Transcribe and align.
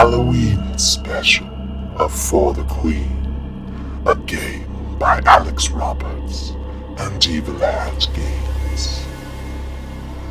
Halloween 0.00 0.78
special 0.78 1.46
of 1.96 2.10
For 2.10 2.54
the 2.54 2.64
Queen, 2.64 4.02
a 4.06 4.14
game 4.14 4.96
by 4.98 5.20
Alex 5.26 5.70
Roberts 5.70 6.52
and 6.96 7.26
Evil 7.26 7.58
Hat 7.58 8.08
Games. 8.14 9.04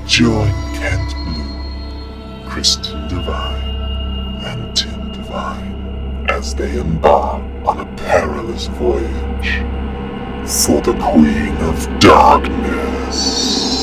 Join 0.08 0.52
Kent 0.74 1.14
Blue, 1.24 2.50
Kristin 2.50 3.08
Devine, 3.10 4.42
and 4.48 4.76
Tim 4.76 5.12
Devine 5.12 6.26
as 6.30 6.56
they 6.56 6.80
embark 6.80 7.44
on 7.68 7.82
a 7.82 7.96
perilous 7.96 8.66
voyage 8.70 9.60
for 10.50 10.82
the 10.82 10.98
Queen 11.00 11.56
of 11.58 12.00
Darkness. 12.00 13.79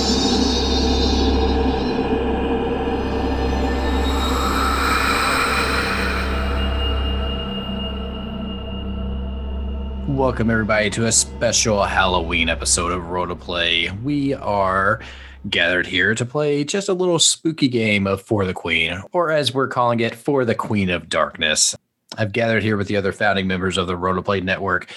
Welcome, 10.17 10.49
everybody, 10.49 10.89
to 10.91 11.05
a 11.05 11.13
special 11.13 11.85
Halloween 11.85 12.49
episode 12.49 12.91
of 12.91 13.11
Roll 13.11 13.29
To 13.29 13.37
Play. 13.37 13.91
We 14.03 14.33
are 14.33 15.03
gathered 15.51 15.87
here 15.87 16.15
to 16.15 16.25
play 16.25 16.65
just 16.65 16.89
a 16.89 16.95
little 16.95 17.19
spooky 17.19 17.69
game 17.69 18.07
of 18.07 18.23
For 18.23 18.47
the 18.47 18.55
Queen, 18.55 19.03
or 19.13 19.31
as 19.31 19.53
we're 19.53 19.69
calling 19.69 20.01
it, 20.01 20.15
For 20.15 20.47
the 20.47 20.55
Queen 20.55 20.89
of 20.89 21.11
Darkness. 21.11 21.77
I've 22.17 22.33
gathered 22.33 22.63
here 22.63 22.79
with 22.79 22.89
the 22.89 22.97
other 22.97 23.13
founding 23.13 23.47
members 23.47 23.77
of 23.77 23.89
the 23.89 23.97
Roll 23.97 24.15
To 24.15 24.23
Play 24.23 24.41
Network, 24.41 24.91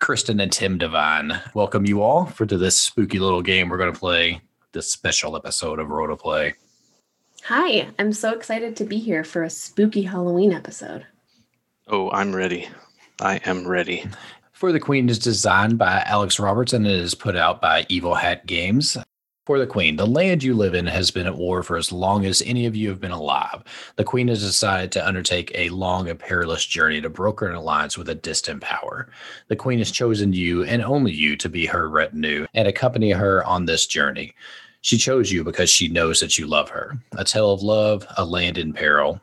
Kristin 0.00 0.42
and 0.42 0.50
Tim 0.50 0.78
Devine. 0.78 1.38
Welcome 1.52 1.84
you 1.84 2.00
all 2.00 2.24
for 2.24 2.46
to 2.46 2.56
this 2.56 2.80
spooky 2.80 3.18
little 3.18 3.42
game 3.42 3.68
we're 3.68 3.76
going 3.76 3.92
to 3.92 4.00
play 4.00 4.40
this 4.72 4.90
special 4.90 5.36
episode 5.36 5.78
of 5.78 5.90
Roll 5.90 6.08
To 6.08 6.16
Play. 6.16 6.54
Hi, 7.44 7.88
I'm 7.98 8.14
so 8.14 8.32
excited 8.32 8.76
to 8.76 8.84
be 8.84 8.96
here 8.96 9.24
for 9.24 9.42
a 9.42 9.50
spooky 9.50 10.04
Halloween 10.04 10.54
episode. 10.54 11.04
Oh, 11.86 12.10
I'm 12.12 12.34
ready. 12.34 12.66
I 13.20 13.42
am 13.44 13.68
ready. 13.68 14.06
For 14.54 14.70
the 14.70 14.78
Queen 14.78 15.08
is 15.08 15.18
designed 15.18 15.78
by 15.78 16.04
Alex 16.06 16.38
Roberts 16.38 16.72
and 16.72 16.86
it 16.86 16.92
is 16.92 17.16
put 17.16 17.34
out 17.34 17.60
by 17.60 17.86
Evil 17.88 18.14
Hat 18.14 18.46
Games. 18.46 18.96
For 19.46 19.58
the 19.58 19.66
Queen, 19.66 19.96
the 19.96 20.06
land 20.06 20.44
you 20.44 20.54
live 20.54 20.74
in 20.74 20.86
has 20.86 21.10
been 21.10 21.26
at 21.26 21.36
war 21.36 21.64
for 21.64 21.76
as 21.76 21.90
long 21.90 22.24
as 22.24 22.40
any 22.42 22.64
of 22.64 22.76
you 22.76 22.88
have 22.88 23.00
been 23.00 23.10
alive. 23.10 23.64
The 23.96 24.04
Queen 24.04 24.28
has 24.28 24.42
decided 24.42 24.92
to 24.92 25.04
undertake 25.06 25.50
a 25.56 25.70
long 25.70 26.08
and 26.08 26.20
perilous 26.20 26.64
journey 26.64 27.00
to 27.00 27.10
broker 27.10 27.48
an 27.48 27.56
alliance 27.56 27.98
with 27.98 28.08
a 28.08 28.14
distant 28.14 28.62
power. 28.62 29.10
The 29.48 29.56
Queen 29.56 29.80
has 29.80 29.90
chosen 29.90 30.32
you 30.32 30.62
and 30.62 30.84
only 30.84 31.10
you 31.10 31.36
to 31.38 31.48
be 31.48 31.66
her 31.66 31.90
retinue 31.90 32.46
and 32.54 32.68
accompany 32.68 33.10
her 33.10 33.44
on 33.44 33.64
this 33.64 33.86
journey. 33.88 34.36
She 34.82 34.98
chose 34.98 35.32
you 35.32 35.42
because 35.42 35.68
she 35.68 35.88
knows 35.88 36.20
that 36.20 36.38
you 36.38 36.46
love 36.46 36.68
her. 36.70 36.96
A 37.18 37.24
tale 37.24 37.50
of 37.50 37.64
love, 37.64 38.06
a 38.16 38.24
land 38.24 38.56
in 38.56 38.72
peril. 38.72 39.20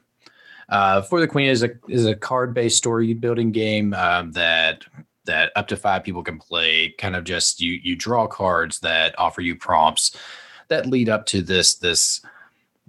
Uh, 0.68 1.02
For 1.02 1.22
the 1.22 1.28
Queen 1.28 1.48
is 1.48 1.64
a 1.64 1.70
is 1.88 2.06
a 2.06 2.16
card 2.16 2.54
based 2.54 2.78
story 2.78 3.14
building 3.14 3.54
game 3.54 3.94
um, 3.94 4.34
that 4.34 4.84
that 5.26 5.52
up 5.56 5.68
to 5.68 5.78
five 5.78 6.04
people 6.04 6.24
can 6.24 6.40
play. 6.40 6.94
Kind 6.98 7.16
of 7.16 7.24
just 7.24 7.62
you 7.62 7.80
you 7.84 7.96
draw 7.96 8.28
cards 8.28 8.80
that 8.80 9.18
offer 9.18 9.42
you 9.42 9.56
prompts 9.56 10.16
that 10.68 10.88
lead 10.88 11.10
up 11.10 11.26
to 11.28 11.42
this 11.42 11.76
this 11.76 12.22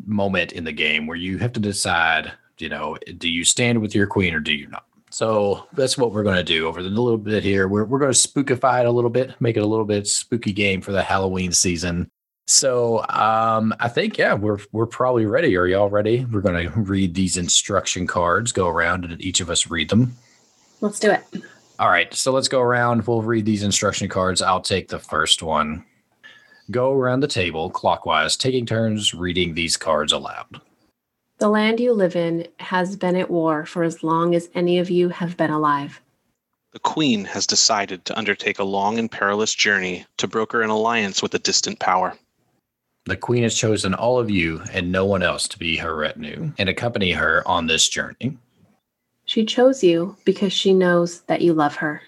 moment 0.06 0.52
in 0.52 0.64
the 0.64 0.72
game 0.72 1.06
where 1.06 1.16
you 1.16 1.38
have 1.38 1.52
to 1.52 1.60
decide. 1.60 2.32
You 2.58 2.68
know, 2.68 2.96
do 3.18 3.28
you 3.28 3.44
stand 3.44 3.80
with 3.80 3.94
your 3.94 4.06
queen 4.06 4.34
or 4.34 4.40
do 4.40 4.52
you 4.52 4.68
not? 4.68 4.84
So 5.10 5.66
that's 5.74 5.98
what 5.98 6.12
we're 6.12 6.22
going 6.22 6.36
to 6.36 6.44
do 6.44 6.66
over 6.66 6.82
the 6.82 6.88
little 6.88 7.18
bit 7.18 7.42
here. 7.42 7.68
We're, 7.68 7.84
we're 7.84 7.98
going 7.98 8.12
to 8.12 8.18
spookify 8.18 8.80
it 8.80 8.86
a 8.86 8.90
little 8.90 9.10
bit, 9.10 9.38
make 9.40 9.58
it 9.58 9.62
a 9.62 9.66
little 9.66 9.84
bit 9.84 10.06
spooky 10.06 10.52
game 10.52 10.80
for 10.80 10.92
the 10.92 11.02
Halloween 11.02 11.52
season. 11.52 12.10
So 12.46 13.04
um, 13.08 13.74
I 13.78 13.88
think 13.88 14.18
yeah, 14.18 14.34
we're 14.34 14.58
we're 14.72 14.86
probably 14.86 15.26
ready. 15.26 15.56
Are 15.56 15.66
y'all 15.66 15.90
ready? 15.90 16.24
We're 16.24 16.40
going 16.40 16.68
to 16.68 16.80
read 16.80 17.14
these 17.14 17.36
instruction 17.36 18.06
cards, 18.06 18.52
go 18.52 18.68
around, 18.68 19.04
and 19.04 19.20
each 19.20 19.40
of 19.40 19.50
us 19.50 19.70
read 19.70 19.90
them. 19.90 20.16
Let's 20.80 20.98
do 20.98 21.10
it. 21.10 21.24
All 21.78 21.88
right, 21.88 22.12
so 22.14 22.32
let's 22.32 22.48
go 22.48 22.60
around. 22.60 23.06
We'll 23.06 23.22
read 23.22 23.44
these 23.44 23.62
instruction 23.62 24.08
cards. 24.08 24.42
I'll 24.42 24.60
take 24.60 24.88
the 24.88 24.98
first 24.98 25.42
one. 25.42 25.84
Go 26.70 26.92
around 26.92 27.20
the 27.20 27.28
table 27.28 27.70
clockwise, 27.70 28.36
taking 28.36 28.66
turns 28.66 29.14
reading 29.14 29.54
these 29.54 29.76
cards 29.76 30.12
aloud. 30.12 30.60
The 31.38 31.48
land 31.48 31.80
you 31.80 31.92
live 31.92 32.14
in 32.14 32.46
has 32.60 32.94
been 32.94 33.16
at 33.16 33.30
war 33.30 33.66
for 33.66 33.82
as 33.82 34.04
long 34.04 34.34
as 34.34 34.48
any 34.54 34.78
of 34.78 34.90
you 34.90 35.08
have 35.08 35.36
been 35.36 35.50
alive. 35.50 36.00
The 36.72 36.78
Queen 36.78 37.24
has 37.24 37.46
decided 37.46 38.04
to 38.04 38.16
undertake 38.16 38.58
a 38.58 38.64
long 38.64 38.98
and 38.98 39.10
perilous 39.10 39.54
journey 39.54 40.06
to 40.18 40.28
broker 40.28 40.62
an 40.62 40.70
alliance 40.70 41.20
with 41.20 41.34
a 41.34 41.38
distant 41.38 41.80
power. 41.80 42.16
The 43.06 43.16
Queen 43.16 43.42
has 43.42 43.56
chosen 43.56 43.92
all 43.92 44.20
of 44.20 44.30
you 44.30 44.62
and 44.72 44.92
no 44.92 45.04
one 45.04 45.22
else 45.22 45.48
to 45.48 45.58
be 45.58 45.76
her 45.78 45.96
retinue 45.96 46.52
and 46.58 46.68
accompany 46.68 47.12
her 47.12 47.46
on 47.46 47.66
this 47.66 47.88
journey. 47.88 48.38
She 49.32 49.46
chose 49.46 49.82
you 49.82 50.14
because 50.26 50.52
she 50.52 50.74
knows 50.74 51.22
that 51.22 51.40
you 51.40 51.54
love 51.54 51.76
her. 51.76 52.02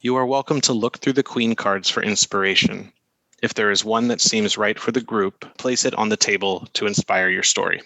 You 0.00 0.16
are 0.16 0.24
welcome 0.24 0.62
to 0.62 0.72
look 0.72 0.96
through 0.96 1.12
the 1.12 1.22
Queen 1.22 1.54
cards 1.54 1.90
for 1.90 2.02
inspiration. 2.02 2.90
If 3.42 3.52
there 3.52 3.70
is 3.70 3.84
one 3.84 4.08
that 4.08 4.22
seems 4.22 4.56
right 4.56 4.78
for 4.78 4.90
the 4.90 5.02
group, 5.02 5.54
place 5.58 5.84
it 5.84 5.94
on 5.96 6.08
the 6.08 6.16
table 6.16 6.66
to 6.72 6.86
inspire 6.86 7.28
your 7.28 7.42
story. 7.42 7.82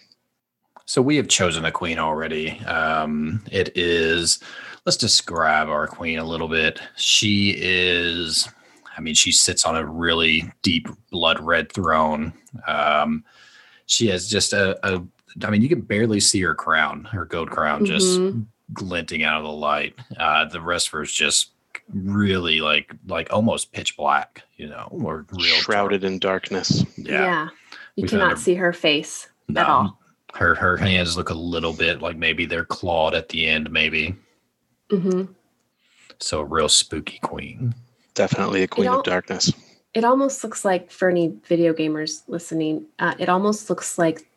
So 0.86 1.02
we 1.02 1.16
have 1.16 1.26
chosen 1.26 1.64
a 1.64 1.72
queen 1.72 1.98
already. 1.98 2.60
Um, 2.60 3.42
it 3.50 3.76
is, 3.76 4.38
let's 4.86 4.96
describe 4.96 5.68
our 5.68 5.88
queen 5.88 6.20
a 6.20 6.24
little 6.24 6.46
bit. 6.46 6.80
She 6.94 7.56
is, 7.58 8.48
I 8.96 9.00
mean, 9.00 9.14
she 9.14 9.32
sits 9.32 9.64
on 9.64 9.74
a 9.74 9.84
really 9.84 10.48
deep 10.62 10.86
blood 11.10 11.40
red 11.40 11.72
throne. 11.72 12.32
Um, 12.68 13.24
she 13.86 14.06
has 14.10 14.30
just 14.30 14.52
a, 14.52 14.78
a, 14.88 15.02
I 15.42 15.50
mean, 15.50 15.60
you 15.60 15.68
can 15.68 15.80
barely 15.80 16.20
see 16.20 16.40
her 16.42 16.54
crown, 16.54 17.02
her 17.06 17.24
gold 17.24 17.50
crown, 17.50 17.84
just 17.84 18.20
Mhm. 18.20 18.46
Glinting 18.72 19.22
out 19.22 19.38
of 19.38 19.44
the 19.44 19.52
light. 19.52 19.94
Uh, 20.16 20.44
the 20.46 20.60
rest 20.60 20.88
of 20.88 20.92
her 20.92 21.02
is 21.02 21.12
just 21.12 21.50
really 21.88 22.60
like, 22.60 22.92
like 23.08 23.32
almost 23.32 23.72
pitch 23.72 23.96
black, 23.96 24.42
you 24.56 24.68
know, 24.68 24.88
or 24.90 25.26
real 25.32 25.50
dark. 25.50 25.62
Shrouded 25.62 26.04
in 26.04 26.18
darkness. 26.18 26.84
Yeah. 26.96 27.22
yeah. 27.22 27.48
You 27.96 28.02
We've 28.02 28.10
cannot 28.10 28.28
had 28.30 28.36
a- 28.38 28.40
see 28.40 28.54
her 28.54 28.72
face 28.72 29.28
No. 29.48 29.60
at 29.60 29.68
all. 29.68 29.96
Her 30.34 30.54
her 30.54 30.76
hands 30.76 31.16
look 31.16 31.30
a 31.30 31.34
little 31.34 31.72
bit 31.72 32.00
like 32.00 32.16
maybe 32.16 32.46
they're 32.46 32.64
clawed 32.64 33.14
at 33.14 33.28
the 33.30 33.48
end, 33.48 33.68
maybe. 33.72 34.14
Mm-hmm. 34.90 35.32
So 36.20 36.40
a 36.40 36.44
real 36.44 36.68
spooky 36.68 37.18
queen. 37.22 37.74
Definitely 38.14 38.62
a 38.62 38.68
Queen 38.68 38.86
all- 38.88 38.98
of 39.00 39.04
Darkness. 39.04 39.52
It 39.92 40.04
almost 40.04 40.44
looks 40.44 40.64
like, 40.64 40.88
for 40.92 41.08
any 41.08 41.34
video 41.48 41.72
gamers 41.72 42.22
listening, 42.28 42.86
uh, 43.00 43.14
it 43.18 43.28
almost 43.28 43.68
looks 43.68 43.98
like 43.98 44.28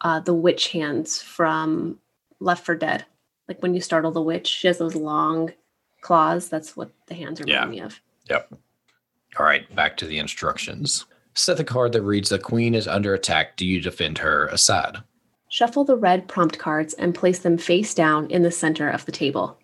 uh, 0.00 0.20
the 0.20 0.32
witch 0.32 0.68
hands 0.68 1.20
from 1.20 1.98
Left 2.38 2.64
4 2.64 2.76
Dead. 2.76 3.04
Like 3.50 3.60
when 3.64 3.74
you 3.74 3.80
startle 3.80 4.12
the 4.12 4.22
witch, 4.22 4.46
she 4.46 4.68
has 4.68 4.78
those 4.78 4.94
long 4.94 5.52
claws. 6.02 6.48
That's 6.48 6.76
what 6.76 6.92
the 7.08 7.14
hands 7.16 7.40
remind 7.40 7.64
Yeah. 7.64 7.66
me 7.68 7.80
of. 7.80 8.00
Yep. 8.30 8.54
All 9.40 9.44
right, 9.44 9.74
back 9.74 9.96
to 9.96 10.06
the 10.06 10.18
instructions. 10.20 11.04
Set 11.34 11.56
the 11.56 11.64
card 11.64 11.90
that 11.92 12.02
reads 12.02 12.28
the 12.28 12.38
queen 12.38 12.76
is 12.76 12.86
under 12.86 13.12
attack. 13.12 13.56
Do 13.56 13.66
you 13.66 13.80
defend 13.80 14.18
her 14.18 14.46
aside? 14.46 14.98
Shuffle 15.48 15.82
the 15.84 15.96
red 15.96 16.28
prompt 16.28 16.58
cards 16.60 16.94
and 16.94 17.12
place 17.12 17.40
them 17.40 17.58
face 17.58 17.92
down 17.92 18.30
in 18.30 18.42
the 18.42 18.52
center 18.52 18.88
of 18.88 19.04
the 19.04 19.10
table. 19.12 19.58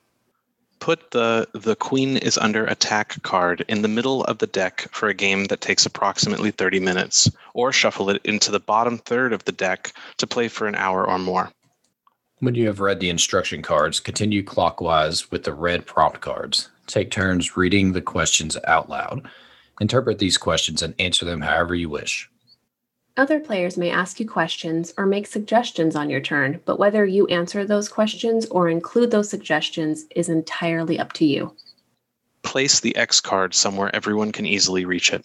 Put 0.80 1.12
the 1.12 1.48
The 1.54 1.76
Queen 1.76 2.16
is 2.16 2.36
under 2.36 2.64
attack 2.66 3.22
card 3.22 3.64
in 3.68 3.82
the 3.82 3.88
middle 3.88 4.24
of 4.24 4.38
the 4.38 4.48
deck 4.48 4.88
for 4.90 5.08
a 5.08 5.14
game 5.14 5.44
that 5.44 5.60
takes 5.60 5.86
approximately 5.86 6.50
30 6.50 6.80
minutes, 6.80 7.30
or 7.54 7.72
shuffle 7.72 8.10
it 8.10 8.20
into 8.24 8.50
the 8.50 8.60
bottom 8.60 8.98
third 8.98 9.32
of 9.32 9.44
the 9.44 9.52
deck 9.52 9.92
to 10.18 10.26
play 10.26 10.48
for 10.48 10.66
an 10.66 10.74
hour 10.74 11.08
or 11.08 11.18
more. 11.20 11.52
When 12.40 12.54
you 12.54 12.66
have 12.66 12.80
read 12.80 13.00
the 13.00 13.08
instruction 13.08 13.62
cards, 13.62 13.98
continue 13.98 14.42
clockwise 14.42 15.30
with 15.30 15.44
the 15.44 15.54
red 15.54 15.86
prompt 15.86 16.20
cards. 16.20 16.68
Take 16.86 17.10
turns 17.10 17.56
reading 17.56 17.92
the 17.92 18.02
questions 18.02 18.58
out 18.64 18.90
loud. 18.90 19.26
Interpret 19.80 20.18
these 20.18 20.36
questions 20.36 20.82
and 20.82 20.94
answer 20.98 21.24
them 21.24 21.40
however 21.40 21.74
you 21.74 21.88
wish. 21.88 22.28
Other 23.16 23.40
players 23.40 23.78
may 23.78 23.90
ask 23.90 24.20
you 24.20 24.28
questions 24.28 24.92
or 24.98 25.06
make 25.06 25.26
suggestions 25.26 25.96
on 25.96 26.10
your 26.10 26.20
turn, 26.20 26.60
but 26.66 26.78
whether 26.78 27.06
you 27.06 27.26
answer 27.28 27.64
those 27.64 27.88
questions 27.88 28.44
or 28.46 28.68
include 28.68 29.10
those 29.10 29.30
suggestions 29.30 30.04
is 30.14 30.28
entirely 30.28 30.98
up 30.98 31.14
to 31.14 31.24
you. 31.24 31.56
Place 32.42 32.80
the 32.80 32.94
X 32.96 33.18
card 33.18 33.54
somewhere 33.54 33.90
everyone 33.96 34.30
can 34.30 34.44
easily 34.44 34.84
reach 34.84 35.10
it. 35.10 35.24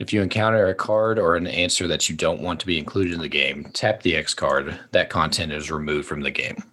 If 0.00 0.14
you 0.14 0.22
encounter 0.22 0.66
a 0.66 0.74
card 0.74 1.18
or 1.18 1.36
an 1.36 1.46
answer 1.46 1.86
that 1.86 2.08
you 2.08 2.16
don't 2.16 2.40
want 2.40 2.58
to 2.60 2.66
be 2.66 2.78
included 2.78 3.12
in 3.12 3.20
the 3.20 3.28
game, 3.28 3.68
tap 3.74 4.00
the 4.00 4.16
X 4.16 4.32
card. 4.32 4.80
That 4.92 5.10
content 5.10 5.52
is 5.52 5.70
removed 5.70 6.08
from 6.08 6.22
the 6.22 6.30
game. 6.30 6.64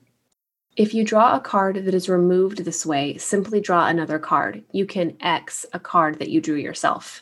If 0.78 0.94
you 0.94 1.04
draw 1.04 1.36
a 1.36 1.42
card 1.42 1.84
that 1.84 1.94
is 1.94 2.08
removed 2.08 2.64
this 2.64 2.86
way, 2.86 3.18
simply 3.18 3.60
draw 3.60 3.88
another 3.88 4.18
card. 4.18 4.64
You 4.72 4.86
can 4.86 5.18
X 5.20 5.66
a 5.74 5.80
card 5.80 6.20
that 6.20 6.30
you 6.30 6.40
drew 6.40 6.56
yourself. 6.56 7.22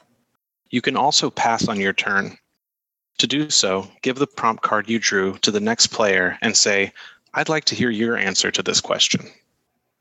You 0.70 0.80
can 0.80 0.96
also 0.96 1.32
pass 1.32 1.68
on 1.68 1.80
your 1.80 1.94
turn. 1.94 2.38
To 3.18 3.26
do 3.26 3.50
so, 3.50 3.90
give 4.04 4.20
the 4.20 4.28
prompt 4.28 4.62
card 4.62 4.88
you 4.88 5.00
drew 5.00 5.40
to 5.40 5.50
the 5.50 5.60
next 5.60 5.88
player 5.88 6.38
and 6.44 6.56
say, 6.56 6.94
I'd 7.34 7.50
like 7.50 7.66
to 7.66 7.76
hear 7.76 7.90
your 7.90 8.16
answer 8.16 8.52
to 8.52 8.62
this 8.62 8.80
question. 8.80 9.26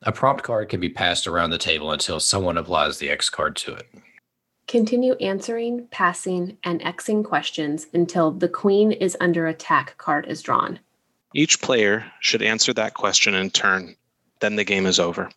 A 0.03 0.12
prompt 0.12 0.43
card 0.43 0.69
can 0.69 0.81
be 0.81 0.91
passed 0.91 1.27
around 1.27 1.49
the 1.49 1.56
table 1.56 1.93
until 1.93 2.21
someone 2.21 2.59
applies 2.59 2.99
the 2.99 3.09
X 3.09 3.31
card 3.31 3.56
to 3.56 3.73
it. 3.73 3.89
Continue 4.75 5.15
answering, 5.21 5.87
passing, 5.93 6.59
and 6.65 6.81
Xing 6.81 7.25
questions 7.25 7.87
until 7.94 8.32
the 8.32 8.49
Queen 8.49 8.91
is 8.91 9.17
under 9.21 9.47
attack 9.47 9.97
card 9.99 10.26
is 10.26 10.43
drawn. 10.43 10.81
Each 11.32 11.61
player 11.61 12.11
should 12.19 12.43
answer 12.43 12.73
that 12.73 12.94
question 12.94 13.37
in 13.37 13.50
turn. 13.50 13.94
Then 14.41 14.56
the 14.56 14.65
game 14.65 14.87
is 14.87 14.99
over. 14.99 15.31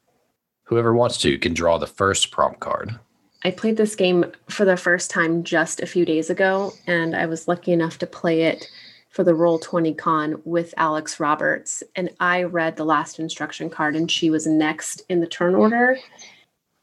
Whoever 0.63 0.91
wants 0.91 1.19
to 1.19 1.37
can 1.37 1.53
draw 1.53 1.77
the 1.77 1.85
first 1.85 2.31
prompt 2.31 2.61
card. 2.61 2.99
I 3.43 3.51
played 3.51 3.77
this 3.77 3.95
game 3.95 4.25
for 4.49 4.65
the 4.65 4.75
first 4.75 5.11
time 5.11 5.43
just 5.43 5.81
a 5.81 5.85
few 5.85 6.03
days 6.03 6.31
ago, 6.31 6.73
and 6.87 7.15
I 7.15 7.27
was 7.27 7.47
lucky 7.47 7.71
enough 7.71 7.99
to 7.99 8.07
play 8.07 8.41
it 8.41 8.67
for 9.11 9.23
the 9.23 9.35
Roll 9.35 9.59
20 9.59 9.93
Con 9.93 10.41
with 10.45 10.73
Alex 10.77 11.19
Roberts. 11.19 11.83
And 11.95 12.09
I 12.19 12.41
read 12.41 12.75
the 12.75 12.85
last 12.85 13.19
instruction 13.19 13.69
card, 13.69 13.95
and 13.95 14.09
she 14.09 14.31
was 14.31 14.47
next 14.47 15.03
in 15.09 15.19
the 15.19 15.27
turn 15.27 15.53
order. 15.53 15.99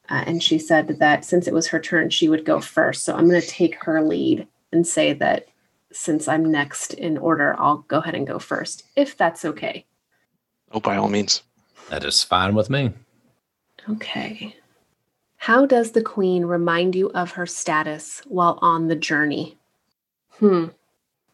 Uh, 0.09 0.25
and 0.27 0.43
she 0.43 0.59
said 0.59 0.89
that 0.99 1.25
since 1.25 1.47
it 1.47 1.55
was 1.55 1.69
her 1.69 1.81
turn, 1.81 2.11
she 2.11 2.29
would 2.29 2.45
go 2.45 2.61
first. 2.61 3.05
So 3.05 3.15
I'm 3.15 3.29
going 3.29 3.41
to 3.41 3.47
take 3.47 3.83
her 3.85 4.03
lead 4.03 4.47
and 4.73 4.87
say 4.87 5.13
that 5.15 5.47
since 5.93 6.29
I'm 6.29 6.51
next 6.51 6.93
in 6.95 7.17
order, 7.17 7.55
I'll 7.59 7.79
go 7.89 7.99
ahead 7.99 8.15
and 8.15 8.27
go 8.27 8.39
first, 8.39 8.85
if 8.97 9.17
that's 9.17 9.45
okay. 9.45 9.87
Oh, 10.73 10.81
by 10.81 10.97
all 10.97 11.09
means. 11.09 11.43
That 11.89 12.05
is 12.05 12.23
fine 12.23 12.55
with 12.55 12.69
me. 12.69 12.93
Okay. 13.89 14.57
How 15.37 15.67
does 15.67 15.93
the 15.93 16.03
queen 16.03 16.47
remind 16.47 16.95
you 16.95 17.11
of 17.11 17.33
her 17.33 17.47
status 17.47 18.23
while 18.27 18.59
on 18.63 18.89
the 18.89 18.97
journey? 18.97 19.59
Hmm. 20.39 20.67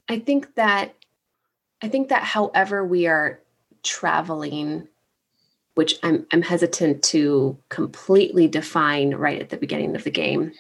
I 0.09 0.19
think 0.19 0.55
that 0.57 0.95
I 1.83 1.89
think 1.89 2.09
that 2.09 2.25
however 2.25 2.85
we 2.85 3.07
are 3.07 3.41
traveling, 3.83 4.89
which 5.75 5.97
I'm 6.03 6.27
I'm 6.33 6.43
hesitant 6.43 7.03
to 7.05 7.59
completely 7.69 8.49
define 8.49 9.15
right 9.15 9.41
at 9.41 9.51
the 9.51 9.57
beginning 9.57 9.95
of 9.97 10.05
the 10.05 10.11
game. 10.11 10.53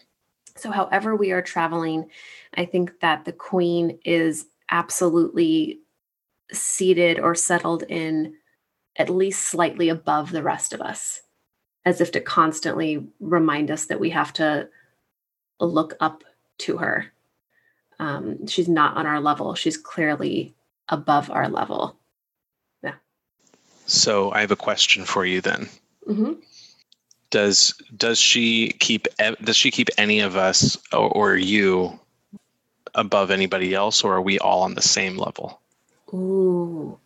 So 0.56 0.70
however 0.70 1.16
we 1.16 1.32
are 1.32 1.42
traveling, 1.42 2.10
I 2.54 2.64
think 2.64 3.00
that 3.00 3.24
the 3.24 3.32
queen 3.32 3.98
is 4.04 4.46
absolutely 4.70 5.80
seated 6.52 7.18
or 7.18 7.34
settled 7.34 7.84
in 7.84 8.34
at 8.96 9.08
least 9.08 9.42
slightly 9.42 9.88
above 9.88 10.32
the 10.32 10.42
rest 10.42 10.72
of 10.72 10.80
us, 10.80 11.22
as 11.84 12.00
if 12.00 12.12
to 12.12 12.20
constantly 12.20 13.06
remind 13.20 13.70
us 13.70 13.86
that 13.86 14.00
we 14.00 14.10
have 14.10 14.32
to 14.34 14.68
look 15.60 15.94
up 16.00 16.24
to 16.58 16.78
her. 16.78 17.12
Um, 17.98 18.46
she's 18.46 18.68
not 18.68 18.96
on 18.96 19.06
our 19.06 19.20
level. 19.20 19.54
She's 19.54 19.76
clearly 19.76 20.54
above 20.88 21.30
our 21.30 21.48
level. 21.48 21.99
So 23.90 24.30
I 24.30 24.40
have 24.40 24.52
a 24.52 24.56
question 24.56 25.04
for 25.04 25.26
you 25.26 25.40
then. 25.40 25.68
hmm 26.06 26.34
Does 27.30 27.74
does 27.96 28.18
she 28.20 28.68
keep 28.78 29.08
does 29.42 29.56
she 29.56 29.72
keep 29.72 29.88
any 29.98 30.20
of 30.20 30.36
us 30.36 30.78
or, 30.92 31.10
or 31.10 31.36
you 31.36 31.98
above 32.94 33.32
anybody 33.32 33.74
else, 33.74 34.04
or 34.04 34.14
are 34.14 34.22
we 34.22 34.38
all 34.38 34.62
on 34.62 34.74
the 34.74 34.82
same 34.82 35.16
level? 35.16 35.60
Ooh. 36.14 36.98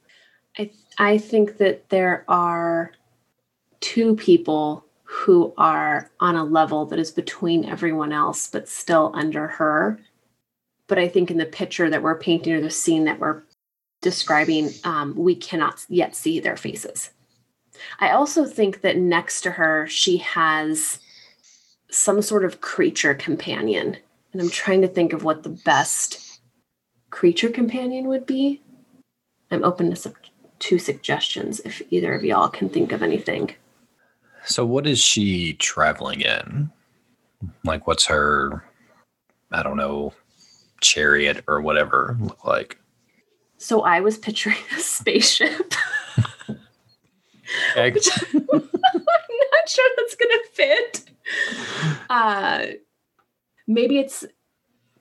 I 0.59 0.71
I 0.99 1.17
think 1.17 1.57
that 1.57 1.89
there 1.89 2.23
are 2.29 2.93
two 3.81 4.15
people 4.17 4.85
who 5.05 5.55
are 5.57 6.11
on 6.21 6.37
a 6.37 6.45
level 6.45 6.85
that 6.87 6.99
is 6.99 7.11
between 7.11 7.65
everyone 7.65 8.13
else 8.13 8.47
but 8.51 8.69
still 8.69 9.11
under 9.15 9.47
her. 9.47 9.99
But 10.87 10.99
I 10.99 11.09
think 11.09 11.31
in 11.31 11.39
the 11.39 11.47
picture 11.47 11.89
that 11.89 12.03
we're 12.03 12.19
painting 12.19 12.53
or 12.53 12.61
the 12.61 12.69
scene 12.71 13.05
that 13.05 13.19
we're 13.19 13.43
describing, 14.05 14.71
um, 14.85 15.17
we 15.17 15.35
cannot 15.35 15.85
yet 15.89 16.15
see 16.15 16.39
their 16.39 16.59
faces. 16.59 17.11
I 17.99 18.11
also 18.11 18.45
think 18.45 18.83
that 18.83 18.99
next 18.99 19.41
to 19.41 19.53
her, 19.53 19.87
she 19.89 20.19
has 20.19 21.01
some 21.91 22.21
sort 22.21 22.45
of 22.45 22.61
creature 22.61 23.15
companion. 23.15 23.97
And 24.33 24.43
I'm 24.43 24.51
trying 24.51 24.83
to 24.83 24.89
think 24.89 25.15
of 25.15 25.25
what 25.25 25.43
the 25.43 25.49
best 25.65 26.41
creature 27.11 27.49
companion 27.49 28.07
would 28.09 28.27
be. 28.27 28.61
I'm 29.51 29.65
open 29.65 29.95
to, 29.95 30.13
to 30.59 30.79
suggestions 30.79 31.61
if 31.61 31.81
either 31.91 32.13
of 32.13 32.25
y'all 32.25 32.49
can 32.49 32.69
think 32.69 32.93
of 32.93 33.03
anything. 33.03 33.55
So, 34.45 34.67
what 34.67 34.87
is 34.87 34.99
she 34.99 35.55
traveling 35.55 36.21
in? 36.21 36.71
Like, 37.65 37.87
what's 37.87 38.07
her, 38.07 38.65
I 39.51 39.63
don't 39.63 39.79
know, 39.79 40.13
chariot 40.83 41.45
or 41.49 41.63
whatever 41.63 42.19
look 42.21 42.45
like? 42.45 42.79
So 43.65 43.81
I 43.81 44.01
was 44.01 44.19
picturing 44.19 44.59
a 44.77 44.79
spaceship. 44.81 45.73
I'm 47.77 47.95
not 47.97 49.69
sure 49.69 49.91
that's 49.97 50.17
gonna 50.17 50.43
fit. 50.53 51.05
Uh, 52.11 52.67
maybe 53.67 53.99
it's. 53.99 54.27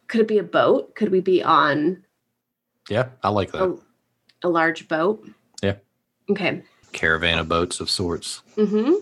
Could 0.07 0.21
it 0.21 0.27
be 0.29 0.37
a 0.37 0.43
boat? 0.43 0.95
Could 0.95 1.11
we 1.11 1.19
be 1.19 1.43
on 1.43 2.05
Yeah, 2.89 3.09
I 3.21 3.29
like 3.29 3.51
that. 3.51 3.63
a, 3.63 3.77
a 4.43 4.49
large 4.49 4.87
boat? 4.87 5.27
Yeah. 5.61 5.75
Okay. 6.29 6.63
Caravan 6.93 7.39
of 7.39 7.49
boats 7.49 7.81
of 7.81 7.89
sorts. 7.89 8.43
Mm-hmm. 8.55 8.93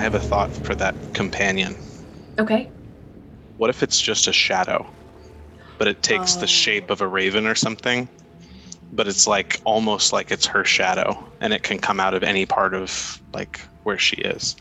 I 0.00 0.02
have 0.02 0.14
a 0.14 0.18
thought 0.18 0.50
for 0.64 0.74
that 0.76 0.94
companion. 1.12 1.76
Okay. 2.38 2.70
What 3.58 3.68
if 3.68 3.82
it's 3.82 4.00
just 4.00 4.28
a 4.28 4.32
shadow, 4.32 4.86
but 5.76 5.88
it 5.88 6.02
takes 6.02 6.38
Oh. 6.38 6.40
the 6.40 6.46
shape 6.46 6.88
of 6.88 7.02
a 7.02 7.06
raven 7.06 7.46
or 7.46 7.54
something? 7.54 8.08
But 8.92 9.08
it's 9.08 9.26
like 9.26 9.60
almost 9.64 10.14
like 10.14 10.30
it's 10.30 10.46
her 10.46 10.64
shadow, 10.64 11.22
and 11.42 11.52
it 11.52 11.64
can 11.64 11.78
come 11.78 12.00
out 12.00 12.14
of 12.14 12.22
any 12.22 12.46
part 12.46 12.72
of 12.72 13.20
like 13.34 13.60
where 13.82 13.98
she 13.98 14.16
is. 14.16 14.56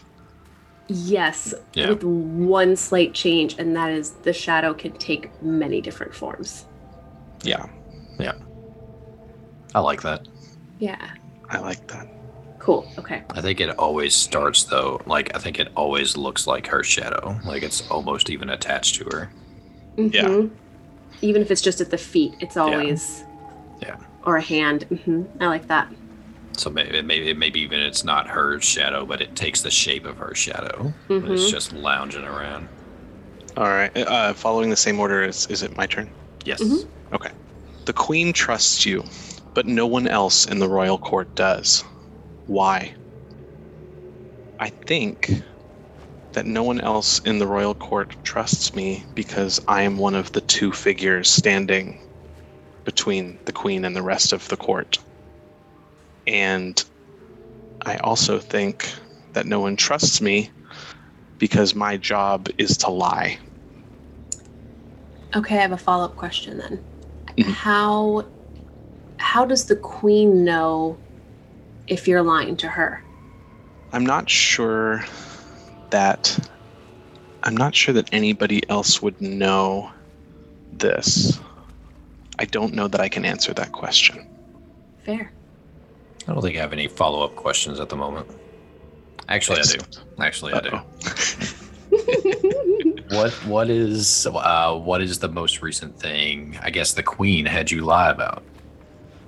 Yes, 0.90 1.54
Yeah. 1.74 1.92
with 1.92 2.04
one 2.04 2.76
slight 2.76 3.14
change, 3.14 3.56
and 3.58 3.74
that 3.78 3.92
is 3.92 4.10
the 4.24 4.34
shadow 4.34 4.74
can 4.74 4.92
take 4.98 5.32
many 5.42 5.80
different 5.80 6.14
forms. 6.14 6.66
Yeah, 7.44 7.66
Yeah. 8.20 8.34
I 9.74 9.80
like 9.80 10.02
that. 10.02 10.28
Yeah. 10.80 11.12
I 11.50 11.60
like 11.60 11.88
that. 11.88 12.10
Cool. 12.60 12.86
Okay. 13.00 13.24
I 13.32 13.42
think 13.42 13.60
it 13.62 13.70
always 13.80 14.16
starts 14.16 14.64
though, 14.66 15.02
like 15.06 15.36
I 15.36 15.40
think 15.40 15.60
it 15.60 15.70
always 15.76 16.18
looks 16.18 16.46
like 16.46 16.68
her 16.68 16.84
shadow, 16.84 17.40
like 17.46 17.64
it's 17.64 17.88
almost 17.90 18.30
even 18.30 18.50
attached 18.50 18.96
to 18.96 19.06
her. 19.06 19.32
Yeah. 19.98 20.26
Mhm. 20.26 20.52
Even 21.22 21.42
if 21.42 21.52
it's 21.52 21.62
just 21.62 21.82
at 21.82 21.90
the 21.90 21.98
feet, 21.98 22.36
it's 22.40 22.58
always. 22.58 23.24
Yeah. 23.82 23.96
Or 24.26 24.36
a 24.38 24.42
hand. 24.42 24.84
hmm 25.06 25.24
I 25.40 25.48
like 25.48 25.68
that. 25.68 25.92
So 26.58 26.70
maybe 26.70 27.02
maybe 27.02 27.34
maybe 27.34 27.62
even 27.62 27.80
it's 27.80 28.04
not 28.04 28.28
her 28.28 28.60
shadow, 28.60 29.06
but 29.06 29.22
it 29.22 29.36
takes 29.36 29.62
the 29.62 29.72
shape 29.72 30.06
of 30.06 30.18
her 30.18 30.36
shadow. 30.36 30.94
But 31.08 31.32
it's 31.32 31.50
just 31.50 31.72
lounging 31.74 32.26
around. 32.26 32.68
All 33.58 33.70
right. 33.70 33.96
Uh, 33.98 34.34
following 34.34 34.70
the 34.70 34.76
same 34.76 35.00
order, 35.00 35.24
is, 35.24 35.48
is 35.48 35.64
it 35.64 35.76
my 35.78 35.86
turn? 35.88 36.10
Yes. 36.46 36.62
Mhm. 36.62 36.86
Okay. 37.14 37.32
The 37.86 37.94
queen 37.94 38.34
trusts 38.34 38.86
you, 38.86 39.04
but 39.54 39.66
no 39.66 39.88
one 39.88 40.08
else 40.08 40.46
in 40.46 40.60
the 40.60 40.68
royal 40.70 40.98
court 40.98 41.34
does. 41.36 41.84
Why? 42.50 42.96
I 44.60 44.72
think 44.88 45.30
that 46.34 46.48
no 46.48 46.64
one 46.64 46.82
else 46.82 47.20
in 47.20 47.38
the 47.38 47.46
royal 47.46 47.76
court 47.76 48.16
trusts 48.24 48.74
me 48.74 49.06
because 49.14 49.60
I 49.68 49.84
am 49.84 49.98
one 49.98 50.16
of 50.16 50.32
the 50.32 50.42
two 50.42 50.72
figures 50.72 51.30
standing 51.30 52.00
between 52.86 53.38
the 53.46 53.52
queen 53.54 53.86
and 53.86 53.96
the 53.96 54.02
rest 54.02 54.34
of 54.34 54.48
the 54.48 54.58
court. 54.58 54.98
And 56.26 56.84
I 57.86 57.98
also 57.98 58.40
think 58.40 58.92
that 59.34 59.46
no 59.46 59.60
one 59.60 59.76
trusts 59.76 60.20
me 60.20 60.52
because 61.38 61.76
my 61.76 61.98
job 61.98 62.50
is 62.58 62.78
to 62.80 62.90
lie. 62.90 63.38
Okay, 65.36 65.60
I 65.60 65.62
have 65.62 65.72
a 65.72 65.78
follow 65.78 66.06
up 66.06 66.16
question 66.16 66.58
then. 66.58 66.82
Mhm. 67.38 67.54
How 67.54 68.28
how 69.18 69.46
does 69.46 69.66
the 69.66 69.76
queen 69.76 70.44
know 70.44 71.00
if 71.90 72.08
you're 72.08 72.22
lying 72.22 72.56
to 72.58 72.68
her? 72.68 73.04
I'm 73.92 74.06
not 74.06 74.30
sure 74.30 75.04
that 75.90 76.50
I'm 77.44 77.58
not 77.58 77.74
sure 77.74 77.94
that 77.94 78.10
anybody 78.12 78.68
else 78.70 79.02
would 79.02 79.20
know 79.20 79.92
this. 80.72 81.40
I 82.38 82.46
don't 82.46 82.74
know 82.74 82.88
that 82.88 83.02
I 83.02 83.10
can 83.10 83.26
answer 83.26 83.54
that 83.54 83.72
question. 83.72 84.28
Fair. 85.04 85.32
I 86.28 86.34
don't 86.34 86.42
think 86.42 86.58
I 86.58 86.62
have 86.62 86.74
any 86.74 86.88
follow 86.88 87.24
up 87.24 87.36
questions 87.36 87.80
at 87.80 87.90
the 87.90 87.96
moment. 87.96 88.28
Actually, 89.28 89.60
I 89.60 89.64
do. 89.64 89.80
Actually, 90.20 90.54
I 90.54 90.62
do. 90.62 90.80
What 93.10 93.32
what 93.46 93.70
is 93.72 94.28
uh 94.28 94.78
what 94.78 95.02
is 95.02 95.18
the 95.18 95.30
most 95.30 95.64
recent 95.64 96.00
thing? 96.00 96.60
I 96.62 96.70
guess 96.70 96.94
the 96.94 97.02
queen 97.02 97.46
had 97.46 97.72
you 97.72 97.82
lie 97.82 98.12
about. 98.12 98.44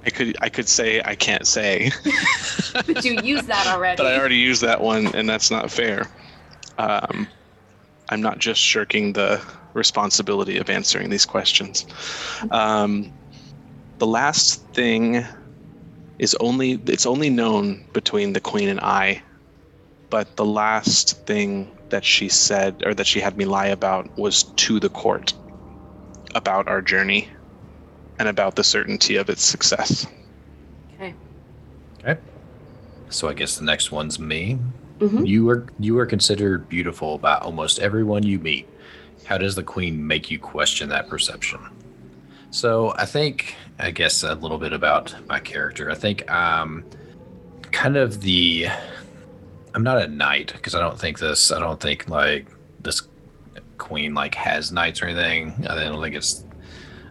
I 0.06 0.10
could 0.10 0.36
I 0.42 0.50
could 0.50 0.68
say 0.68 1.02
I 1.04 1.16
can't 1.16 1.46
say, 1.48 1.92
but 2.74 3.06
you 3.06 3.20
use 3.24 3.44
that 3.44 3.68
already. 3.68 3.98
but 3.98 4.08
I 4.08 4.18
already 4.18 4.38
used 4.38 4.62
that 4.62 4.82
one, 4.82 5.08
and 5.16 5.30
that's 5.30 5.52
not 5.52 5.70
fair. 5.70 6.10
Um, 6.78 7.28
I'm 8.10 8.22
not 8.22 8.40
just 8.40 8.62
shirking 8.62 9.14
the 9.14 9.42
responsibility 9.74 10.58
of 10.58 10.70
answering 10.70 11.10
these 11.10 11.26
questions. 11.26 11.86
Um, 12.50 13.12
the 14.00 14.08
last 14.08 14.68
thing 14.74 15.24
is 16.20 16.36
only 16.40 16.82
it's 16.88 17.06
only 17.06 17.30
known 17.30 17.86
between 17.94 18.34
the 18.34 18.40
queen 18.42 18.70
and 18.70 18.80
I 18.80 19.22
but 20.12 20.36
the 20.36 20.46
last 20.46 21.26
thing 21.26 21.72
that 21.90 22.06
she 22.06 22.30
said 22.30 22.84
or 22.86 22.94
that 22.94 23.08
she 23.08 23.20
had 23.20 23.38
me 23.38 23.46
lie 23.46 23.68
about 23.68 24.16
was 24.18 24.44
to 24.44 24.80
the 24.80 24.90
court 24.90 25.34
about 26.36 26.68
our 26.68 26.82
journey 26.82 27.30
and 28.22 28.30
about 28.30 28.56
the 28.56 28.64
certainty 28.64 29.16
of 29.16 29.30
its 29.32 29.42
success. 29.42 30.06
Okay. 30.96 31.16
Okay. 32.02 32.20
So 33.10 33.28
I 33.28 33.34
guess 33.34 33.58
the 33.58 33.66
next 33.66 33.92
one's 33.92 34.20
me. 34.20 34.60
Mhm. 35.00 35.28
You 35.28 35.50
are 35.50 35.66
you 35.80 35.98
are 35.98 36.06
considered 36.06 36.70
beautiful 36.70 37.18
by 37.18 37.38
almost 37.38 37.80
everyone 37.80 38.22
you 38.22 38.38
meet. 38.38 38.70
How 39.26 39.40
does 39.40 39.56
the 39.56 39.64
queen 39.64 40.06
make 40.06 40.30
you 40.30 40.38
question 40.38 40.90
that 40.90 41.10
perception? 41.10 41.60
So 42.52 42.94
I 42.96 43.06
think 43.08 43.56
I 43.80 43.90
guess 43.90 44.22
a 44.22 44.36
little 44.36 44.60
bit 44.60 44.72
about 44.72 45.16
my 45.28 45.40
character. 45.40 45.90
I 45.90 45.96
think 45.96 46.30
I'm 46.30 46.86
kind 47.72 47.98
of 47.98 48.22
the 48.22 48.68
I'm 49.74 49.82
not 49.84 50.00
a 50.00 50.08
knight 50.08 50.54
because 50.54 50.76
I 50.76 50.80
don't 50.80 51.00
think 51.00 51.18
this 51.18 51.52
I 51.52 51.60
don't 51.60 51.80
think 51.80 52.08
like 52.08 52.46
this 52.82 53.02
queen 53.80 54.14
like 54.14 54.36
has 54.36 54.72
knights 54.72 55.02
or 55.02 55.06
anything. 55.08 55.66
I 55.68 55.74
don't 55.86 56.00
think 56.04 56.16
it's 56.16 56.44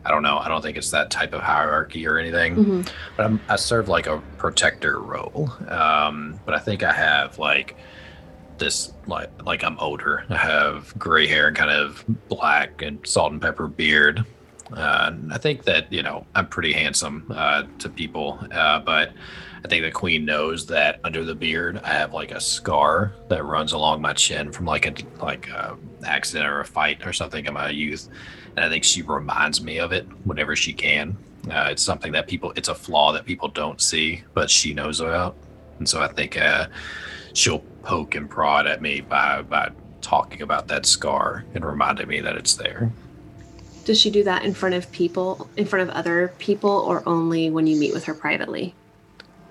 I 0.05 0.11
don't 0.11 0.23
know. 0.23 0.39
I 0.39 0.49
don't 0.49 0.63
think 0.63 0.77
it's 0.77 0.91
that 0.93 1.11
type 1.11 1.33
of 1.35 1.43
hierarchy 1.43 2.07
or 2.07 2.17
anything 2.19 2.57
Mhm. 2.57 2.89
but 3.17 3.27
I'm, 3.27 3.41
I 3.49 3.57
serve 3.57 3.89
like 3.89 4.07
a 4.07 4.23
protector 4.39 4.99
role. 4.99 5.53
Um, 5.69 6.41
but 6.47 6.55
I 6.55 6.59
think 6.59 6.83
I 6.83 6.93
have 6.93 7.39
like 7.39 7.77
this 8.59 8.93
like 9.07 9.31
like 9.45 9.63
I'm 9.65 9.79
older. 9.79 10.25
I 10.29 10.37
have 10.37 10.93
gray 10.99 11.27
hair 11.27 11.49
and 11.49 11.57
kind 11.57 11.71
of 11.71 12.05
black 12.29 12.83
and 12.83 12.99
salt 13.07 13.33
and 13.33 13.41
pepper 13.43 13.67
beard. 13.67 14.25
Uh, 14.73 15.13
I 15.31 15.39
think 15.39 15.65
that 15.65 15.93
you 15.93 16.03
know 16.03 16.27
I'm 16.35 16.47
pretty 16.47 16.73
handsome 16.73 17.27
uh, 17.35 17.65
to 17.79 17.89
people, 17.89 18.39
uh, 18.53 18.81
but 18.81 19.13
I 19.65 19.69
think 19.69 19.85
the 19.85 19.91
queen 19.91 20.25
knows 20.25 20.67
that 20.67 21.01
under 21.05 21.25
the 21.25 21.35
beard 21.35 21.81
I 21.85 21.89
have 21.89 22.13
like 22.15 22.31
a 22.31 22.41
scar 22.41 23.13
that 23.29 23.45
runs 23.45 23.73
along 23.73 24.01
my 24.01 24.13
chin 24.13 24.53
from 24.53 24.67
like 24.67 24.87
a 24.87 25.23
like 25.23 25.49
a 25.49 25.77
accident 26.05 26.49
or 26.49 26.61
a 26.61 26.65
fight 26.65 27.07
or 27.07 27.13
something 27.13 27.47
in 27.47 27.55
my 27.55 27.71
youth, 27.71 28.09
and 28.57 28.65
I 28.65 28.69
think 28.69 28.85
she 28.85 29.03
reminds 29.03 29.61
me 29.63 29.79
of 29.79 29.93
it 29.93 30.07
whenever 30.25 30.55
she 30.57 30.73
can. 30.73 31.17
Uh, 31.49 31.69
it's 31.71 31.83
something 31.83 32.13
that 32.13 32.27
people, 32.29 32.53
it's 32.57 32.69
a 32.69 32.75
flaw 32.75 33.13
that 33.13 33.25
people 33.25 33.49
don't 33.49 33.81
see, 33.81 34.23
but 34.35 34.51
she 34.51 34.75
knows 34.75 35.01
about. 35.01 35.37
And 35.79 35.89
so 35.89 36.03
I 36.03 36.09
think 36.09 36.37
uh, 36.37 36.67
she'll 37.33 37.61
poke 37.83 38.15
and 38.15 38.29
prod 38.29 38.67
at 38.67 38.83
me 38.83 39.01
by, 39.01 39.43
by 39.43 39.71
talking 40.03 40.43
about 40.43 40.69
that 40.69 40.85
scar 40.85 41.45
and 41.55 41.65
reminding 41.65 42.09
me 42.09 42.21
that 42.21 42.37
it's 42.37 42.55
there. 42.55 42.93
Does 43.91 44.01
she 44.01 44.11
do 44.13 44.23
that 44.23 44.45
in 44.45 44.55
front 44.55 44.77
of 44.77 44.93
people, 44.93 45.51
in 45.57 45.67
front 45.67 45.91
of 45.91 45.97
other 45.97 46.33
people, 46.39 46.71
or 46.71 47.03
only 47.09 47.51
when 47.51 47.67
you 47.67 47.77
meet 47.77 47.93
with 47.93 48.05
her 48.05 48.15
privately? 48.15 48.73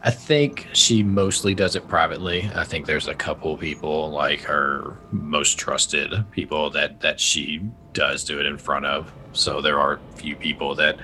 I 0.02 0.12
think 0.12 0.70
she 0.72 1.04
mostly 1.04 1.54
does 1.54 1.76
it 1.76 1.90
privately. 1.90 2.50
I 2.56 2.64
think 2.64 2.86
there's 2.86 3.10
a 3.10 3.14
couple 3.14 3.58
people, 3.58 4.12
like 4.12 4.40
her 4.44 4.96
most 5.12 5.60
trusted 5.60 6.14
people, 6.32 6.70
that 6.70 7.02
that 7.02 7.20
she 7.20 7.70
does 7.92 8.24
do 8.24 8.40
it 8.40 8.46
in 8.46 8.58
front 8.58 8.86
of. 8.86 9.12
So 9.34 9.60
there 9.60 9.78
are 9.78 9.96
a 9.96 10.16
few 10.16 10.38
people 10.38 10.74
that 10.76 11.00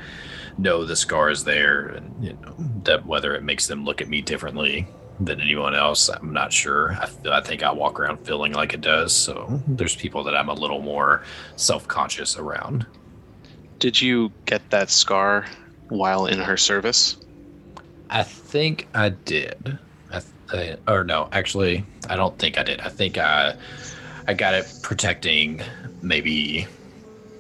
know 0.57 0.85
the 0.85 0.95
scar 0.95 1.29
is 1.29 1.43
there, 1.43 1.87
and 1.87 2.23
you 2.23 2.37
know 2.41 2.55
that 2.85 3.05
whether 3.05 3.35
it 3.35 3.43
makes 3.43 3.67
them 3.67 3.83
look 3.83 3.99
at 3.99 4.07
me 4.07 4.21
differently 4.21 4.87
than 5.19 5.41
anyone 5.41 5.75
else, 5.75 6.07
I'm 6.07 6.31
not 6.31 6.53
sure. 6.53 6.93
I, 6.93 7.09
I 7.31 7.41
think 7.41 7.63
I 7.63 7.73
walk 7.73 7.99
around 7.99 8.25
feeling 8.25 8.53
like 8.53 8.73
it 8.73 8.79
does. 8.79 9.11
So 9.11 9.61
there's 9.67 9.93
people 9.93 10.23
that 10.23 10.37
I'm 10.37 10.47
a 10.47 10.53
little 10.53 10.81
more 10.81 11.25
self-conscious 11.57 12.37
around. 12.37 12.85
Did 13.85 14.01
you 14.01 14.31
get 14.47 14.67
that 14.71 14.89
scar 14.89 15.45
while 15.89 16.25
in 16.25 16.39
her 16.39 16.57
service? 16.57 17.17
I 18.09 18.23
think 18.23 18.87
I 18.95 19.09
did. 19.09 19.77
I, 20.11 20.21
th- 20.49 20.79
or 20.87 21.03
no, 21.03 21.29
actually, 21.31 21.85
I 22.09 22.15
don't 22.15 22.35
think 22.39 22.57
I 22.57 22.63
did. 22.63 22.79
I 22.79 22.89
think 22.89 23.19
I 23.19 23.55
I 24.27 24.33
got 24.33 24.55
it 24.55 24.65
protecting 24.81 25.61
maybe 26.01 26.65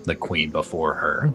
the 0.03 0.13
queen 0.13 0.51
before 0.51 0.93
her. 0.93 1.33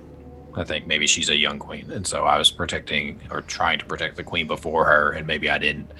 I 0.54 0.62
think 0.62 0.86
maybe 0.86 1.08
she's 1.08 1.28
a 1.28 1.36
young 1.36 1.58
queen, 1.58 1.90
and 1.90 2.06
so 2.06 2.24
I 2.24 2.38
was 2.38 2.52
protecting 2.52 3.18
or 3.32 3.40
trying 3.40 3.80
to 3.80 3.86
protect 3.86 4.14
the 4.14 4.22
queen 4.22 4.46
before 4.46 4.84
her, 4.84 5.10
and 5.10 5.26
maybe 5.26 5.50
I 5.50 5.58
didn't 5.58 5.90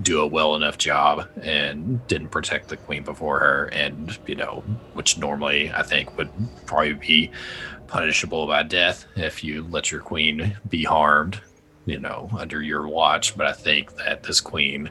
do 0.00 0.20
a 0.20 0.26
well 0.26 0.56
enough 0.56 0.78
job 0.78 1.28
and 1.42 2.04
didn't 2.08 2.30
protect 2.30 2.70
the 2.70 2.76
queen 2.76 3.04
before 3.04 3.38
her, 3.38 3.66
and 3.66 4.18
you 4.26 4.34
know, 4.34 4.64
which 4.94 5.16
normally 5.16 5.70
I 5.72 5.84
think 5.84 6.16
would 6.18 6.30
probably 6.66 6.94
be 6.94 7.30
punishable 7.92 8.46
by 8.46 8.62
death 8.62 9.06
if 9.16 9.44
you 9.44 9.62
let 9.70 9.90
your 9.90 10.00
queen 10.00 10.56
be 10.68 10.82
harmed 10.82 11.40
you 11.86 11.98
know, 11.98 12.28
under 12.38 12.62
your 12.62 12.88
watch. 12.88 13.36
But 13.36 13.46
I 13.46 13.52
think 13.52 13.96
that 13.96 14.22
this 14.22 14.40
queen, 14.40 14.90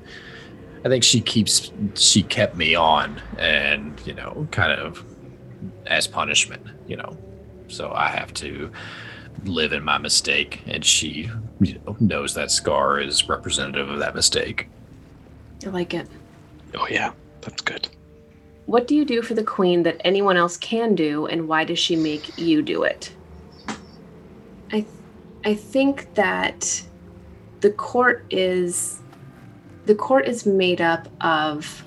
I 0.83 0.89
think 0.89 1.03
she 1.03 1.21
keeps, 1.21 1.71
she 1.95 2.23
kept 2.23 2.55
me 2.55 2.75
on 2.75 3.21
and, 3.37 3.99
you 4.05 4.13
know, 4.13 4.47
kind 4.51 4.71
of 4.71 5.03
as 5.87 6.07
punishment, 6.07 6.65
you 6.87 6.97
know. 6.97 7.17
So 7.67 7.91
I 7.91 8.09
have 8.09 8.33
to 8.35 8.71
live 9.45 9.73
in 9.73 9.83
my 9.83 9.97
mistake. 9.97 10.61
And 10.65 10.83
she 10.83 11.29
you 11.59 11.79
know, 11.85 11.95
knows 11.99 12.33
that 12.33 12.51
scar 12.51 12.99
is 12.99 13.29
representative 13.29 13.89
of 13.89 13.99
that 13.99 14.15
mistake. 14.15 14.67
I 15.65 15.69
like 15.69 15.93
it. 15.93 16.07
Oh, 16.75 16.87
yeah, 16.89 17.13
that's 17.41 17.61
good. 17.61 17.87
What 18.65 18.87
do 18.87 18.95
you 18.95 19.05
do 19.05 19.21
for 19.21 19.33
the 19.33 19.43
queen 19.43 19.83
that 19.83 19.99
anyone 20.05 20.37
else 20.37 20.55
can 20.57 20.95
do, 20.95 21.25
and 21.25 21.47
why 21.47 21.63
does 21.63 21.79
she 21.79 21.95
make 21.95 22.37
you 22.37 22.61
do 22.61 22.83
it? 22.83 23.13
I, 24.71 24.85
I 25.43 25.55
think 25.55 26.13
that 26.13 26.83
the 27.59 27.71
court 27.71 28.25
is, 28.29 29.01
the 29.85 29.95
court 29.95 30.27
is 30.27 30.45
made 30.45 30.79
up 30.79 31.07
of 31.21 31.83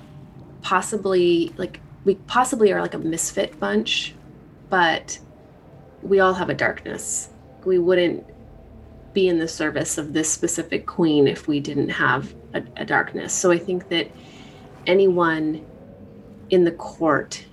possibly 0.61 1.53
like 1.57 1.79
we 2.05 2.15
possibly 2.27 2.71
are 2.71 2.81
like 2.81 2.93
a 2.93 2.99
misfit 2.99 3.59
bunch, 3.59 4.13
but 4.69 5.19
we 6.01 6.19
all 6.19 6.33
have 6.33 6.49
a 6.49 6.53
darkness. 6.53 7.29
We 7.65 7.79
wouldn't 7.79 8.23
be 9.13 9.27
in 9.27 9.39
the 9.39 9.47
service 9.47 9.97
of 9.97 10.13
this 10.13 10.31
specific 10.31 10.85
queen 10.85 11.27
if 11.27 11.47
we 11.47 11.59
didn't 11.59 11.89
have 11.89 12.35
a, 12.53 12.63
a 12.77 12.85
darkness. 12.85 13.33
So 13.33 13.49
I 13.51 13.57
think 13.57 13.89
that 13.89 14.11
anyone 14.85 15.65
in 16.49 16.63
the 16.63 16.71
court 16.71 17.45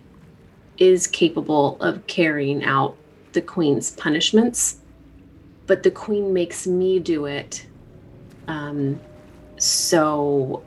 is 0.78 1.06
capable 1.06 1.80
of 1.80 2.06
carrying 2.06 2.64
out 2.64 2.96
the 3.32 3.42
queen's 3.42 3.92
punishments, 3.92 4.78
but 5.66 5.82
the 5.82 5.90
queen 5.90 6.32
makes 6.32 6.66
me 6.66 6.98
do 6.98 7.26
it. 7.26 7.66
Um, 8.48 9.00
so 9.58 10.62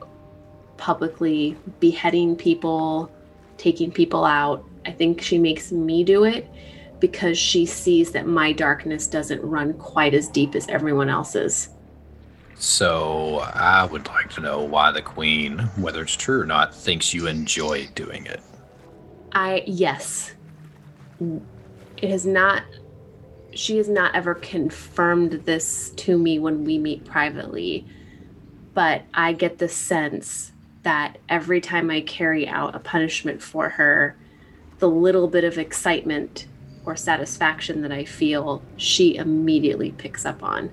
publicly 0.78 1.58
beheading 1.80 2.36
people, 2.36 3.12
taking 3.58 3.92
people 3.92 4.24
out. 4.24 4.64
I 4.86 4.92
think 4.92 5.22
she 5.22 5.38
makes 5.38 5.72
me 5.72 6.04
do 6.04 6.24
it 6.24 6.48
because 7.00 7.38
she 7.38 7.66
sees 7.66 8.12
that 8.12 8.26
my 8.26 8.54
darkness 8.54 9.08
doesn't 9.08 9.42
run 9.42 9.74
quite 9.74 10.14
as 10.14 10.30
deep 10.30 10.56
as 10.56 10.68
everyone 10.70 11.10
else's. 11.10 11.70
So 12.58 13.40
I 13.54 13.86
would 13.86 14.08
like 14.08 14.30
to 14.32 14.42
know 14.42 14.64
why 14.64 14.92
the 14.92 15.02
queen, 15.02 15.60
whether 15.78 16.02
it's 16.02 16.16
true 16.16 16.42
or 16.42 16.46
not, 16.46 16.74
thinks 16.74 17.14
you 17.14 17.28
enjoy 17.28 17.88
doing 17.96 18.26
it. 18.26 18.42
I 19.34 19.64
yes. 19.66 20.34
It 21.20 22.10
has 22.10 22.26
not 22.26 22.64
she 23.54 23.78
has 23.78 23.88
not 23.88 24.14
ever 24.16 24.36
confirmed 24.36 25.32
this 25.46 25.90
to 25.92 26.18
me 26.18 26.40
when 26.40 26.66
we 26.66 26.78
meet 26.78 27.06
privately, 27.06 27.86
but 28.74 29.04
I 29.14 29.32
get 29.32 29.58
the 29.60 29.70
sense 29.70 30.52
that 30.84 31.18
every 31.30 31.62
time 31.62 31.90
I 31.90 32.02
carry 32.02 32.48
out 32.48 32.76
a 32.76 32.80
punishment 32.80 33.42
for 33.42 33.70
her, 33.70 34.18
the 34.80 34.90
little 34.90 35.28
bit 35.28 35.46
of 35.46 35.58
excitement 35.58 36.48
or 36.86 36.96
satisfaction 36.96 37.82
that 37.82 37.94
I 37.94 38.04
feel, 38.04 38.62
she 38.76 39.16
immediately 39.16 39.92
picks 39.92 40.26
up 40.26 40.44
on 40.44 40.70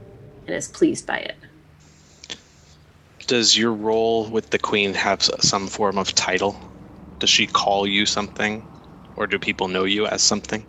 and 0.46 0.56
is 0.56 0.68
pleased 0.68 1.06
by 1.06 1.18
it. 1.18 1.36
Does 3.32 3.56
your 3.56 3.72
role 3.72 4.26
with 4.26 4.50
the 4.50 4.58
queen 4.58 4.92
have 4.92 5.22
some 5.22 5.66
form 5.66 5.96
of 5.96 6.14
title? 6.14 6.54
Does 7.18 7.30
she 7.30 7.46
call 7.46 7.86
you 7.86 8.04
something? 8.04 8.62
Or 9.16 9.26
do 9.26 9.38
people 9.38 9.68
know 9.68 9.84
you 9.84 10.06
as 10.06 10.20
something? 10.20 10.66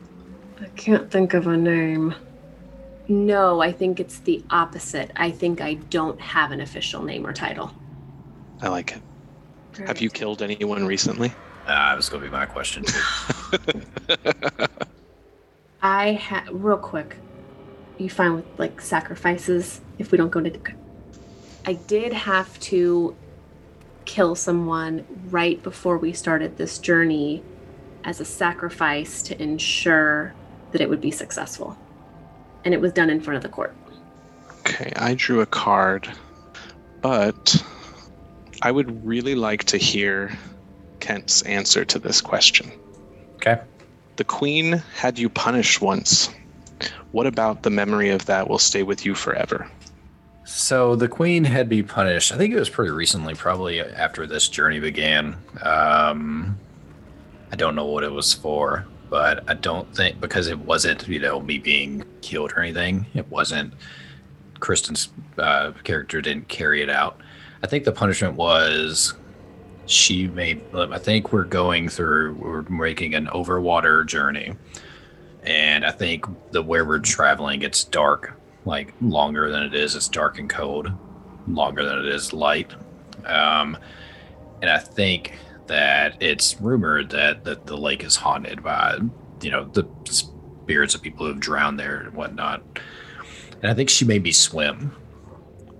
I 0.61 0.67
can't 0.67 1.11
think 1.11 1.33
of 1.33 1.45
a 1.47 1.57
name. 1.57 2.15
No, 3.09 3.61
I 3.61 3.73
think 3.73 3.99
it's 3.99 4.19
the 4.19 4.41
opposite. 4.49 5.11
I 5.17 5.29
think 5.29 5.59
I 5.59 5.73
don't 5.73 6.21
have 6.21 6.53
an 6.53 6.61
official 6.61 7.03
name 7.03 7.27
or 7.27 7.33
title. 7.33 7.69
I 8.61 8.69
like 8.69 8.95
it. 8.95 9.85
Have 9.85 9.99
you 9.99 10.09
killed 10.09 10.41
anyone 10.41 10.85
recently? 10.85 11.33
Uh, 11.67 11.67
that 11.67 11.97
was 11.97 12.07
going 12.07 12.23
to 12.23 12.29
be 12.29 12.31
my 12.31 12.45
question. 12.45 12.85
too. 12.85 13.01
I 15.81 16.13
had 16.13 16.49
real 16.49 16.77
quick. 16.77 17.17
You 17.97 18.09
fine 18.09 18.35
with 18.35 18.45
like 18.57 18.79
sacrifices 18.79 19.81
if 19.99 20.13
we 20.13 20.17
don't 20.17 20.31
go 20.31 20.39
to? 20.39 20.73
I 21.65 21.73
did 21.73 22.13
have 22.13 22.59
to 22.61 23.15
kill 24.05 24.35
someone 24.35 25.05
right 25.29 25.61
before 25.63 25.97
we 25.97 26.11
started 26.11 26.57
this 26.57 26.77
journey 26.77 27.41
as 28.03 28.19
a 28.19 28.25
sacrifice 28.25 29.21
to 29.23 29.41
ensure 29.41 30.33
that 30.71 30.81
it 30.81 30.89
would 30.89 30.99
be 30.99 31.11
successful, 31.11 31.77
and 32.65 32.73
it 32.73 32.81
was 32.81 32.91
done 32.91 33.09
in 33.09 33.21
front 33.21 33.37
of 33.37 33.43
the 33.43 33.49
court. 33.49 33.73
Okay, 34.59 34.91
I 34.97 35.13
drew 35.13 35.39
a 35.39 35.45
card, 35.45 36.09
but 37.01 37.63
I 38.61 38.71
would 38.71 39.05
really 39.05 39.35
like 39.35 39.63
to 39.65 39.77
hear 39.77 40.37
Kent's 40.99 41.41
answer 41.43 41.85
to 41.85 41.99
this 41.99 42.19
question. 42.21 42.71
Okay. 43.35 43.61
The 44.15 44.23
Queen 44.23 44.83
had 44.95 45.17
you 45.17 45.29
punished 45.29 45.81
once. 45.81 46.29
What 47.11 47.27
about 47.27 47.63
the 47.63 47.69
memory 47.69 48.09
of 48.09 48.25
that 48.25 48.49
will 48.49 48.59
stay 48.59 48.83
with 48.83 49.05
you 49.05 49.15
forever? 49.15 49.69
So 50.45 50.95
the 50.95 51.07
queen 51.07 51.45
had 51.45 51.69
me 51.69 51.83
punished. 51.83 52.31
I 52.31 52.37
think 52.37 52.53
it 52.53 52.59
was 52.59 52.69
pretty 52.69 52.91
recently, 52.91 53.33
probably 53.33 53.79
after 53.79 54.27
this 54.27 54.49
journey 54.49 54.79
began. 54.79 55.37
Um, 55.61 56.59
I 57.51 57.55
don't 57.55 57.75
know 57.75 57.85
what 57.85 58.03
it 58.03 58.11
was 58.11 58.33
for, 58.33 58.85
but 59.09 59.49
I 59.49 59.53
don't 59.53 59.93
think 59.95 60.19
because 60.19 60.47
it 60.47 60.59
wasn't, 60.59 61.07
you 61.07 61.19
know, 61.19 61.39
me 61.39 61.59
being 61.59 62.03
killed 62.21 62.51
or 62.53 62.59
anything. 62.59 63.05
It 63.13 63.29
wasn't. 63.29 63.73
Kristin's 64.59 65.09
uh, 65.37 65.71
character 65.83 66.21
didn't 66.21 66.47
carry 66.49 66.81
it 66.81 66.89
out. 66.89 67.19
I 67.63 67.67
think 67.67 67.85
the 67.85 67.91
punishment 67.91 68.35
was 68.35 69.13
she 69.85 70.27
made. 70.27 70.61
I 70.73 70.97
think 70.99 71.31
we're 71.31 71.43
going 71.45 71.87
through. 71.87 72.33
We're 72.33 72.63
making 72.63 73.15
an 73.15 73.27
overwater 73.27 74.05
journey, 74.05 74.55
and 75.43 75.85
I 75.85 75.91
think 75.91 76.25
the 76.51 76.61
where 76.61 76.83
we're 76.83 76.99
traveling, 76.99 77.61
it's 77.61 77.85
dark 77.85 78.37
like 78.65 78.93
longer 79.01 79.51
than 79.51 79.63
it 79.63 79.73
is. 79.73 79.95
It's 79.95 80.07
dark 80.07 80.39
and 80.39 80.49
cold, 80.49 80.91
longer 81.47 81.85
than 81.85 81.99
it 81.99 82.05
is 82.05 82.33
light. 82.33 82.73
Um, 83.25 83.77
and 84.61 84.69
I 84.69 84.79
think 84.79 85.33
that 85.67 86.21
it's 86.21 86.59
rumored 86.59 87.09
that, 87.11 87.43
that 87.45 87.65
the 87.65 87.77
lake 87.77 88.03
is 88.03 88.15
haunted 88.15 88.63
by, 88.63 88.99
you 89.41 89.51
know, 89.51 89.65
the 89.65 89.87
spirits 90.05 90.95
of 90.95 91.01
people 91.01 91.25
who've 91.25 91.39
drowned 91.39 91.79
there 91.79 92.01
and 92.01 92.13
whatnot. 92.13 92.63
And 93.61 93.71
I 93.71 93.73
think 93.73 93.89
she 93.89 94.05
made 94.05 94.23
me 94.23 94.31
swim 94.31 94.95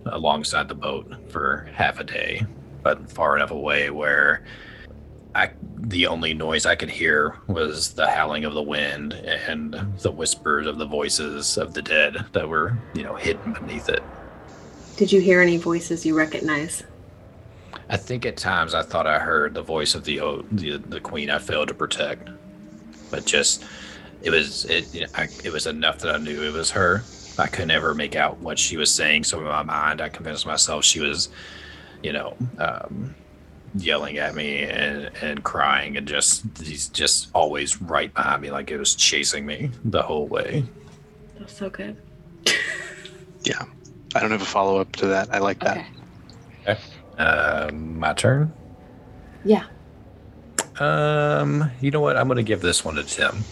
alongside 0.06 0.68
the 0.68 0.76
boat 0.76 1.32
for 1.32 1.70
half 1.74 2.00
a 2.00 2.04
day, 2.04 2.46
but 2.82 3.12
far 3.12 3.36
enough 3.36 3.52
away 3.52 3.90
where 3.90 4.44
I 5.36 5.52
the 5.78 6.08
only 6.08 6.34
noise 6.34 6.66
I 6.66 6.76
could 6.76 6.90
hear 6.90 7.38
was 7.48 7.94
the 7.94 8.10
howling 8.10 8.46
of 8.46 8.54
the 8.54 8.62
wind 8.62 9.14
and 9.14 9.74
the 10.00 10.12
whispers 10.12 10.66
of 10.66 10.78
the 10.78 10.86
voices 10.86 11.58
of 11.58 11.74
the 11.74 11.82
dead 11.82 12.26
that 12.32 12.48
were, 12.48 12.78
you 12.94 13.04
know, 13.04 13.16
hidden 13.16 13.54
beneath 13.54 13.90
it. 13.90 14.02
Did 14.96 15.12
you 15.12 15.20
hear 15.20 15.42
any 15.42 15.58
voices 15.58 16.06
you 16.06 16.16
recognize? 16.16 16.84
I 17.90 17.98
think 17.98 18.26
at 18.26 18.38
times 18.38 18.74
I 18.74 18.82
thought 18.82 19.08
I 19.08 19.20
heard 19.20 19.54
the 19.54 19.62
voice 19.62 19.96
of 19.96 20.06
the 20.06 20.44
the, 20.52 20.78
the 20.78 21.00
queen 21.00 21.30
I 21.30 21.40
failed 21.40 21.68
to 21.68 21.74
protect, 21.74 22.30
but 23.12 23.26
just 23.26 23.66
it 24.22 24.30
was 24.30 24.66
it 24.66 24.94
you 24.94 25.02
know, 25.02 25.08
I, 25.16 25.28
it 25.44 25.52
was 25.52 25.68
enough 25.68 26.00
that 26.00 26.16
I 26.16 26.18
knew 26.18 26.44
it 26.44 26.54
was 26.54 26.72
her. 26.72 27.04
I 27.38 27.48
could 27.48 27.68
never 27.68 27.96
make 27.96 28.16
out 28.16 28.38
what 28.40 28.60
she 28.60 28.78
was 28.78 28.94
saying, 28.94 29.24
so 29.26 29.40
in 29.40 29.46
my 29.46 29.64
mind 29.64 30.00
I 30.00 30.10
convinced 30.10 30.46
myself 30.46 30.86
she 30.86 31.00
was, 31.00 31.30
you 32.04 32.14
know, 32.14 32.38
um, 32.60 33.16
yelling 33.76 34.18
at 34.18 34.36
me 34.36 34.60
and, 34.64 35.10
and 35.22 35.44
crying 35.44 35.98
and 35.98 36.08
just 36.08 36.44
he's 36.62 36.90
just 36.90 37.30
always 37.34 37.82
right 37.82 38.14
behind 38.14 38.42
me 38.42 38.52
like 38.52 38.70
it 38.72 38.78
was 38.78 38.94
chasing 38.96 39.46
me 39.46 39.72
the 39.86 40.02
whole 40.02 40.28
way 40.28 40.64
That's 41.40 41.58
so 41.58 41.70
good. 41.70 41.98
Yeah. 43.44 43.64
I 44.16 44.20
don't 44.22 44.32
have 44.32 44.42
a 44.42 44.46
follow 44.46 44.78
up 44.80 44.96
to 44.98 45.08
that. 45.08 45.34
I 45.34 45.40
like 45.40 45.60
that. 45.62 45.86
Okay. 46.68 46.80
um 47.18 48.00
my 48.00 48.14
turn 48.14 48.54
Yeah. 49.44 49.66
um 50.80 51.70
you 51.82 51.92
know 51.92 52.00
what 52.00 52.16
i'm 52.18 52.28
gonna 52.28 52.42
give 52.44 52.62
this 52.62 52.86
one 52.86 52.96
to 52.96 53.04
tim 53.04 53.44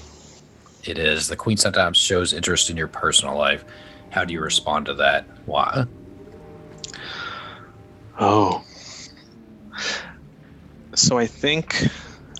it 0.83 0.97
is 0.97 1.27
the 1.27 1.35
queen 1.35 1.57
sometimes 1.57 1.97
shows 1.97 2.31
interest 2.33 2.69
in 2.69 2.77
your 2.77 2.87
personal 2.87 3.35
life 3.37 3.65
how 4.11 4.23
do 4.25 4.33
you 4.33 4.39
respond 4.41 4.85
to 4.85 4.93
that 4.95 5.25
why 5.45 5.85
Oh. 8.19 8.63
So 10.95 11.17
I 11.17 11.27
think 11.27 11.87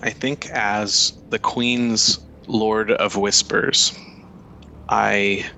I 0.02 0.10
think 0.10 0.46
as 0.50 1.12
the 1.28 1.38
Queen's 1.38 2.18
Lord 2.48 2.90
of 2.90 3.16
Whispers, 3.16 3.92
I 4.88 5.50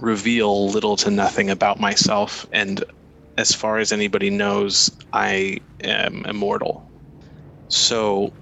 reveal 0.00 0.68
little 0.70 0.96
to 0.98 1.10
nothing 1.10 1.50
about 1.50 1.80
myself 1.80 2.46
and 2.52 2.84
as 3.38 3.52
far 3.52 3.78
as 3.78 3.92
anybody 3.92 4.30
knows, 4.30 4.90
I 5.12 5.58
am 5.82 6.24
immortal. 6.26 6.90
So 7.68 8.34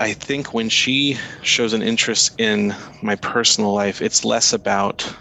I 0.00 0.12
think 0.14 0.52
when 0.54 0.68
she 0.68 1.18
shows 1.42 1.72
an 1.72 1.82
interest 1.82 2.32
in 2.38 2.74
my 3.02 3.16
personal 3.16 3.72
life, 3.72 4.02
it's 4.02 4.24
less 4.24 4.52
about 4.52 5.14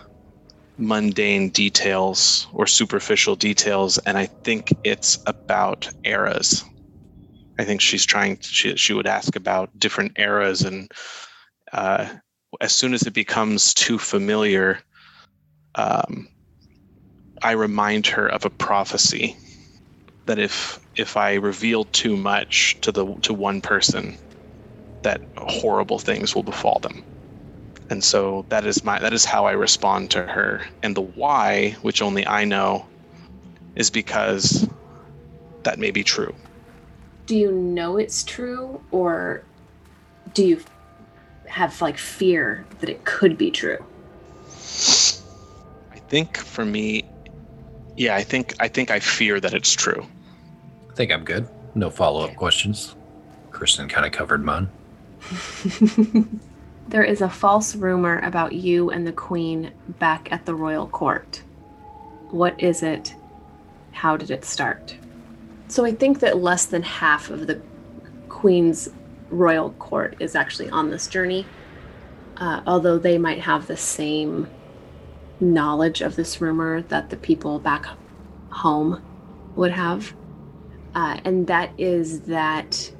mundane 0.77 1.49
details 1.49 2.47
or 2.51 2.67
superficial 2.67 3.35
details, 3.35 3.97
and 3.99 4.17
I 4.17 4.27
think 4.43 4.73
it's 4.83 5.19
about 5.25 5.87
eras. 6.03 6.63
I 7.63 7.65
think 7.65 7.80
she's 7.80 8.06
trying. 8.06 8.39
She 8.41 8.76
she 8.76 8.93
would 8.93 9.08
ask 9.08 9.38
about 9.38 9.80
different 9.80 10.19
eras, 10.19 10.63
and 10.63 10.91
uh, 11.71 12.10
as 12.60 12.76
soon 12.76 12.93
as 12.93 13.04
it 13.04 13.13
becomes 13.13 13.73
too 13.73 13.97
familiar, 13.97 14.82
um, 15.76 16.28
I 17.41 17.52
remind 17.54 18.08
her 18.08 18.28
of 18.28 18.43
a 18.43 18.49
prophecy 18.49 19.38
that 20.28 20.39
if 20.39 20.78
if 20.97 21.15
I 21.15 21.36
reveal 21.36 21.86
too 21.86 22.17
much 22.17 22.78
to 22.82 22.91
the 22.91 23.15
to 23.23 23.34
one 23.34 23.62
person, 23.62 24.17
that 25.04 25.21
horrible 25.38 25.99
things 25.99 26.36
will 26.36 26.43
befall 26.43 26.80
them. 26.82 27.06
And 27.89 28.04
so 28.04 28.45
that 28.49 28.65
is 28.65 28.84
my 28.84 28.99
that 28.99 29.13
is 29.13 29.23
how 29.23 29.45
I 29.45 29.54
respond 29.54 30.12
to 30.12 30.23
her. 30.28 30.63
And 30.84 30.97
the 30.97 31.02
why, 31.02 31.78
which 31.82 32.02
only 32.02 32.28
I 32.28 32.43
know, 32.43 32.89
is 33.76 33.89
because 33.89 34.67
that 35.63 35.80
may 35.80 35.91
be 35.91 36.04
true. 36.04 36.36
Do 37.25 37.38
you 37.38 37.51
know 37.51 37.97
it's 37.97 38.23
true, 38.23 38.81
or 38.91 39.43
do 40.33 40.45
you 40.45 40.62
have 41.47 41.81
like 41.81 41.97
fear 41.97 42.65
that 42.79 42.89
it 42.89 43.05
could 43.05 43.38
be 43.38 43.51
true? 43.51 43.83
I 45.91 45.99
think 46.09 46.38
for 46.38 46.65
me, 46.65 47.05
yeah, 47.95 48.15
I 48.15 48.23
think 48.23 48.55
I 48.59 48.67
think 48.67 48.91
I 48.91 48.99
fear 48.99 49.39
that 49.39 49.53
it's 49.53 49.73
true. 49.73 50.05
i 50.89 50.95
think 50.95 51.12
i'm 51.12 51.23
good 51.23 51.47
no 51.75 51.89
follow-up 51.89 52.36
questions 52.36 52.95
kristin 53.51 53.89
kind 53.89 54.05
of 54.05 54.12
covered 54.12 54.43
mine 54.45 54.69
There 56.88 57.03
is 57.03 57.21
a 57.21 57.29
false 57.29 57.75
rumor 57.75 58.19
about 58.19 58.53
you 58.53 58.91
and 58.91 59.07
the 59.07 59.13
queen 59.13 59.71
back 59.99 60.31
at 60.31 60.45
the 60.45 60.53
royal 60.53 60.86
court. 60.88 61.41
What 62.29 62.62
is 62.62 62.83
it? 62.83 63.15
How 63.93 64.17
did 64.17 64.29
it 64.29 64.43
start? 64.43 64.95
So 65.73 65.83
I 65.86 65.91
think 65.91 66.19
that 66.19 66.38
less 66.38 66.67
than 66.67 66.83
half 66.83 67.31
of 67.31 67.47
the 67.47 67.59
queen's 68.29 68.89
royal 69.31 69.71
court 69.71 70.15
is 70.19 70.36
actually 70.36 70.69
on 70.69 70.91
this 70.91 71.07
journey, 71.07 71.47
uh, 72.38 72.62
although 72.67 72.99
they 72.99 73.17
might 73.17 73.39
have 73.39 73.65
the 73.65 73.75
same 73.75 74.47
knowledge 75.39 76.01
of 76.01 76.15
this 76.15 76.39
rumor 76.39 76.83
that 76.83 77.09
the 77.09 77.17
people 77.17 77.57
back 77.57 77.88
home 78.51 79.01
would 79.55 79.71
have. 79.71 80.13
Uh, 80.93 81.19
and 81.25 81.47
that 81.47 81.71
is 81.79 82.19
that 82.19 82.91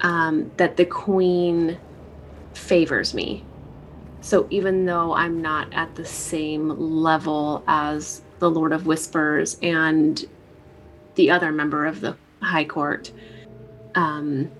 um, 0.00 0.50
that 0.56 0.78
the 0.78 0.86
queen 0.86 1.78
favors 2.54 3.12
me. 3.12 3.44
So 4.22 4.46
even 4.48 4.86
though 4.86 5.12
I'm 5.12 5.42
not 5.42 5.70
at 5.74 5.94
the 5.94 6.06
same 6.06 6.70
level 6.70 7.62
as 7.66 8.22
the 8.38 8.50
Lord 8.50 8.72
of 8.72 8.86
Whispers 8.86 9.58
and 9.62 10.24
the 11.14 11.30
other 11.30 11.52
member 11.52 11.86
of 11.86 12.00
the 12.00 12.16
High 12.40 12.64
Court, 12.64 13.12
um, 13.94 14.50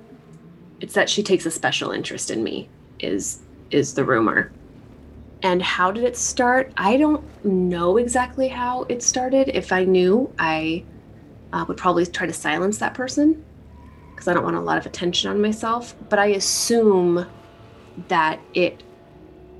it's 0.80 0.94
that 0.94 1.08
she 1.08 1.22
takes 1.22 1.46
a 1.46 1.50
special 1.50 1.90
interest 1.90 2.30
in 2.30 2.42
me. 2.42 2.68
Is 3.00 3.40
is 3.70 3.94
the 3.94 4.04
rumor? 4.04 4.52
And 5.42 5.60
how 5.60 5.90
did 5.90 6.04
it 6.04 6.16
start? 6.16 6.72
I 6.76 6.96
don't 6.96 7.24
know 7.44 7.96
exactly 7.96 8.48
how 8.48 8.82
it 8.84 9.02
started. 9.02 9.48
If 9.48 9.72
I 9.72 9.84
knew, 9.84 10.32
I 10.38 10.84
uh, 11.52 11.64
would 11.66 11.76
probably 11.76 12.06
try 12.06 12.26
to 12.26 12.32
silence 12.32 12.78
that 12.78 12.94
person 12.94 13.44
because 14.10 14.28
I 14.28 14.34
don't 14.34 14.44
want 14.44 14.56
a 14.56 14.60
lot 14.60 14.78
of 14.78 14.86
attention 14.86 15.30
on 15.30 15.42
myself. 15.42 15.96
But 16.08 16.20
I 16.20 16.26
assume 16.26 17.26
that 18.08 18.40
it 18.54 18.82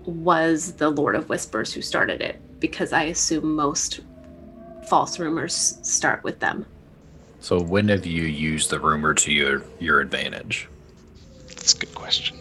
was 0.04 0.74
the 0.74 0.90
Lord 0.90 1.16
of 1.16 1.28
Whispers 1.28 1.72
who 1.72 1.82
started 1.82 2.20
it 2.20 2.40
because 2.60 2.92
I 2.92 3.04
assume 3.04 3.56
most 3.56 4.00
false 4.88 5.18
rumors 5.18 5.78
start 5.82 6.22
with 6.22 6.38
them. 6.38 6.66
So 7.42 7.60
when 7.60 7.88
have 7.88 8.06
you 8.06 8.22
used 8.22 8.70
the 8.70 8.78
rumor 8.78 9.12
to 9.12 9.32
your 9.32 9.64
your 9.80 10.00
advantage 10.00 10.68
That's 11.48 11.74
a 11.74 11.78
good 11.78 11.94
question. 11.94 12.38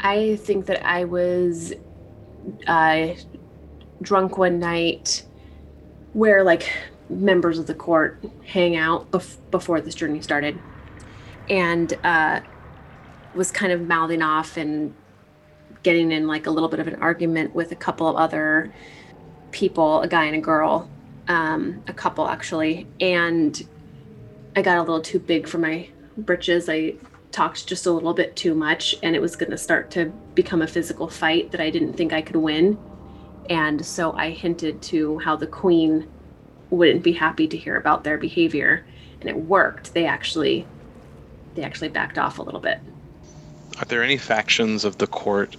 I 0.00 0.36
think 0.36 0.66
that 0.66 0.86
I 0.86 1.04
was 1.04 1.72
uh, 2.66 3.08
drunk 4.02 4.38
one 4.38 4.60
night 4.60 5.24
where 6.12 6.44
like 6.44 6.70
members 7.08 7.58
of 7.58 7.66
the 7.66 7.74
court 7.74 8.22
hang 8.44 8.76
out 8.76 9.10
bef- 9.10 9.38
before 9.50 9.80
this 9.80 9.94
journey 9.94 10.20
started 10.20 10.58
and 11.50 11.98
uh, 12.04 12.40
was 13.34 13.50
kind 13.50 13.72
of 13.72 13.82
mouthing 13.82 14.22
off 14.22 14.56
and 14.56 14.94
getting 15.82 16.12
in 16.12 16.26
like 16.26 16.46
a 16.46 16.50
little 16.50 16.68
bit 16.68 16.80
of 16.80 16.86
an 16.86 16.96
argument 16.96 17.54
with 17.54 17.72
a 17.72 17.76
couple 17.76 18.06
of 18.06 18.16
other 18.16 18.72
people 19.50 20.02
a 20.02 20.08
guy 20.08 20.24
and 20.24 20.36
a 20.36 20.40
girl 20.40 20.88
um, 21.28 21.82
a 21.88 21.92
couple 21.92 22.28
actually 22.28 22.86
and 23.00 23.66
i 24.56 24.62
got 24.62 24.78
a 24.78 24.80
little 24.80 25.00
too 25.00 25.18
big 25.18 25.46
for 25.48 25.58
my 25.58 25.88
britches 26.16 26.68
i 26.68 26.94
talked 27.34 27.66
just 27.66 27.84
a 27.84 27.90
little 27.90 28.14
bit 28.14 28.36
too 28.36 28.54
much 28.54 28.94
and 29.02 29.16
it 29.16 29.20
was 29.20 29.34
going 29.34 29.50
to 29.50 29.58
start 29.58 29.90
to 29.90 30.06
become 30.34 30.62
a 30.62 30.66
physical 30.66 31.08
fight 31.08 31.50
that 31.50 31.60
I 31.60 31.68
didn't 31.68 31.94
think 31.94 32.12
I 32.12 32.22
could 32.22 32.36
win. 32.36 32.78
And 33.50 33.84
so 33.84 34.12
I 34.12 34.30
hinted 34.30 34.80
to 34.82 35.18
how 35.18 35.34
the 35.34 35.48
queen 35.48 36.08
wouldn't 36.70 37.02
be 37.02 37.12
happy 37.12 37.48
to 37.48 37.56
hear 37.56 37.76
about 37.76 38.04
their 38.04 38.16
behavior 38.16 38.86
and 39.20 39.28
it 39.28 39.36
worked. 39.36 39.94
They 39.94 40.06
actually 40.06 40.64
they 41.56 41.62
actually 41.62 41.88
backed 41.88 42.18
off 42.18 42.38
a 42.38 42.42
little 42.42 42.60
bit. 42.60 42.78
Are 43.78 43.84
there 43.84 44.02
any 44.02 44.16
factions 44.16 44.84
of 44.84 44.98
the 44.98 45.06
court 45.08 45.56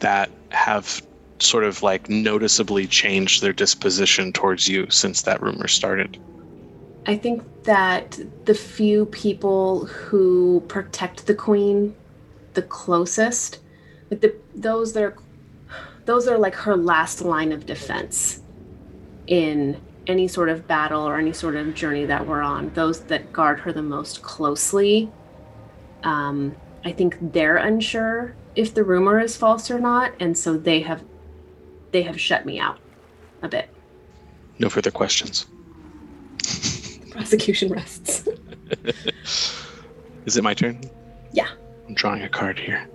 that 0.00 0.30
have 0.48 1.02
sort 1.40 1.64
of 1.64 1.82
like 1.82 2.08
noticeably 2.08 2.86
changed 2.86 3.42
their 3.42 3.52
disposition 3.52 4.32
towards 4.32 4.66
you 4.66 4.88
since 4.88 5.22
that 5.22 5.42
rumor 5.42 5.68
started? 5.68 6.18
I 7.08 7.16
think 7.16 7.42
that 7.64 8.20
the 8.44 8.54
few 8.54 9.06
people 9.06 9.86
who 9.86 10.62
protect 10.68 11.26
the 11.26 11.34
queen 11.34 11.96
the 12.58 12.62
closest, 12.62 13.60
like 14.10 14.20
the 14.20 14.34
those 14.54 14.92
that 14.92 15.02
are 15.04 15.16
those 16.06 16.26
are 16.26 16.36
like 16.36 16.54
her 16.54 16.76
last 16.76 17.22
line 17.22 17.52
of 17.52 17.66
defense 17.66 18.42
in 19.26 19.80
any 20.06 20.26
sort 20.26 20.48
of 20.48 20.66
battle 20.66 21.06
or 21.06 21.18
any 21.18 21.32
sort 21.32 21.54
of 21.54 21.74
journey 21.74 22.04
that 22.06 22.26
we're 22.26 22.42
on. 22.42 22.70
Those 22.74 23.00
that 23.02 23.32
guard 23.32 23.60
her 23.60 23.72
the 23.72 23.82
most 23.82 24.22
closely. 24.22 25.10
Um, 26.02 26.56
I 26.84 26.92
think 26.92 27.32
they're 27.32 27.58
unsure 27.58 28.34
if 28.56 28.74
the 28.74 28.82
rumor 28.82 29.20
is 29.20 29.36
false 29.36 29.70
or 29.70 29.78
not, 29.78 30.12
and 30.20 30.36
so 30.36 30.58
they 30.58 30.80
have 30.80 31.04
they 31.92 32.02
have 32.02 32.20
shut 32.20 32.44
me 32.44 32.58
out 32.58 32.78
a 33.40 33.48
bit. 33.48 33.68
No 34.58 34.68
further 34.68 34.90
questions. 34.90 35.46
Prosecution 37.18 37.72
rests. 37.72 38.28
Is 40.24 40.36
it 40.36 40.44
my 40.44 40.54
turn? 40.54 40.80
Yeah. 41.32 41.48
I'm 41.88 41.94
drawing 41.94 42.22
a 42.22 42.28
card 42.28 42.60
here. 42.60 42.88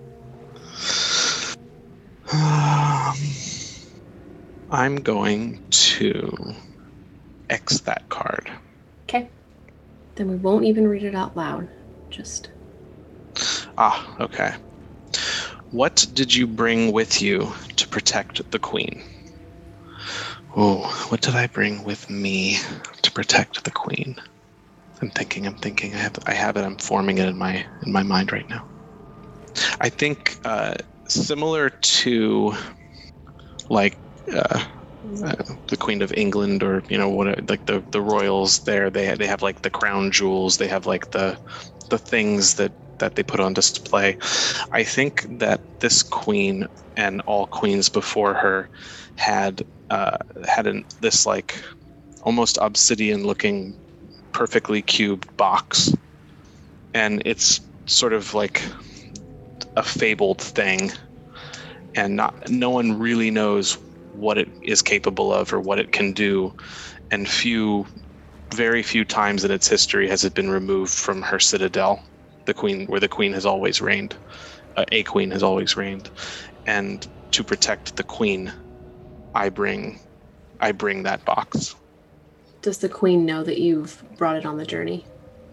Um, 2.32 3.18
I'm 4.72 4.96
going 4.96 5.62
to 5.72 6.56
X 7.50 7.82
that 7.82 8.08
card. 8.08 8.50
Okay. 9.10 9.28
Then 10.16 10.30
we 10.30 10.38
won't 10.38 10.64
even 10.64 10.88
read 10.88 11.04
it 11.04 11.16
out 11.16 11.36
loud. 11.36 11.68
Just 12.10 12.50
Ah, 13.78 14.16
okay. 14.22 14.54
What 15.72 16.08
did 16.14 16.34
you 16.34 16.48
bring 16.48 16.94
with 16.94 17.22
you 17.22 17.52
to 17.76 17.88
protect 17.90 18.50
the 18.52 18.60
queen? 18.60 19.04
Oh, 20.56 21.08
what 21.10 21.22
did 21.22 21.36
I 21.36 21.48
bring 21.48 21.84
with 21.84 22.10
me 22.10 22.58
to 23.02 23.12
protect 23.12 23.64
the 23.64 23.72
queen? 23.72 24.16
I'm 25.02 25.12
thinking, 25.12 25.46
I'm 25.48 25.56
thinking. 25.56 25.94
I 25.96 25.98
have, 25.98 26.20
I 26.28 26.34
have 26.34 26.58
it. 26.58 26.64
I'm 26.64 26.78
forming 26.78 27.18
it 27.18 27.28
in 27.28 27.38
my 27.38 27.66
in 27.86 27.92
my 27.92 28.04
mind 28.04 28.32
right 28.32 28.48
now. 28.50 28.68
I 29.82 29.90
think 29.90 30.38
uh, 30.46 30.76
similar 31.08 31.70
to 31.70 32.54
like 33.70 33.98
uh, 34.34 34.66
uh, 35.26 35.36
the 35.68 35.78
Queen 35.78 36.02
of 36.02 36.14
England, 36.14 36.64
or 36.64 36.84
you 36.90 36.98
know 36.98 37.10
what, 37.10 37.50
like 37.50 37.66
the 37.66 37.84
the 37.92 38.02
royals 38.02 38.60
there. 38.62 38.90
They 38.90 39.16
they 39.16 39.28
have 39.28 39.42
like 39.42 39.62
the 39.62 39.70
crown 39.72 40.12
jewels. 40.12 40.58
They 40.58 40.68
have 40.68 40.86
like 40.86 41.12
the 41.12 41.38
the 41.90 41.98
things 41.98 42.56
that 42.56 42.74
that 43.04 43.16
they 43.16 43.24
put 43.24 43.42
on 43.42 43.54
display. 43.54 44.18
I 44.72 44.84
think 44.84 45.26
that 45.40 45.62
this 45.80 46.02
queen 46.02 46.68
and 46.96 47.22
all 47.26 47.48
queens 47.48 47.90
before 47.90 48.34
her 48.34 48.70
had 49.16 49.62
uh, 49.90 50.18
had 50.48 50.68
an, 50.68 50.86
this 51.02 51.26
like 51.26 51.62
almost 52.22 52.58
obsidian 52.62 53.28
looking 53.28 53.76
perfectly 54.32 54.82
cubed 54.82 55.28
box. 55.36 55.94
And 56.94 57.22
it's 57.26 57.60
sort 57.88 58.14
of 58.14 58.34
like 58.34 58.64
a 59.76 59.84
fabled 59.84 60.42
thing. 60.42 60.92
And 61.96 62.16
not 62.16 62.34
no 62.50 62.70
one 62.70 62.98
really 62.98 63.32
knows 63.32 63.78
what 64.14 64.38
it 64.38 64.50
is 64.62 64.82
capable 64.82 65.34
of 65.34 65.52
or 65.52 65.60
what 65.60 65.80
it 65.80 65.92
can 65.92 66.14
do. 66.14 66.54
And 67.12 67.28
few 67.28 67.86
very 68.54 68.82
few 68.82 69.04
times 69.04 69.44
in 69.44 69.52
its 69.52 69.68
history 69.68 70.08
has 70.08 70.24
it 70.24 70.34
been 70.34 70.50
removed 70.50 70.94
from 70.94 71.22
her 71.22 71.40
citadel 71.40 72.02
the 72.46 72.54
queen 72.54 72.86
where 72.88 73.00
the 73.00 73.08
queen 73.10 73.34
has 73.34 73.46
always 73.46 73.82
reigned 73.82 74.16
uh, 74.76 74.86
a 74.92 75.04
queen 75.04 75.32
has 75.32 75.44
always 75.44 75.76
reigned 75.78 76.10
and 76.66 77.08
to 77.32 77.44
protect 77.44 77.96
the 77.96 78.04
queen 78.04 78.52
i 79.34 79.50
bring 79.50 80.00
i 80.60 80.72
bring 80.72 81.04
that 81.04 81.24
box 81.26 81.76
does 82.62 82.78
the 82.80 82.90
queen 82.90 83.26
know 83.26 83.44
that 83.44 83.60
you've 83.60 84.02
brought 84.18 84.38
it 84.38 84.46
on 84.46 84.58
the 84.58 84.66
journey? 84.66 85.06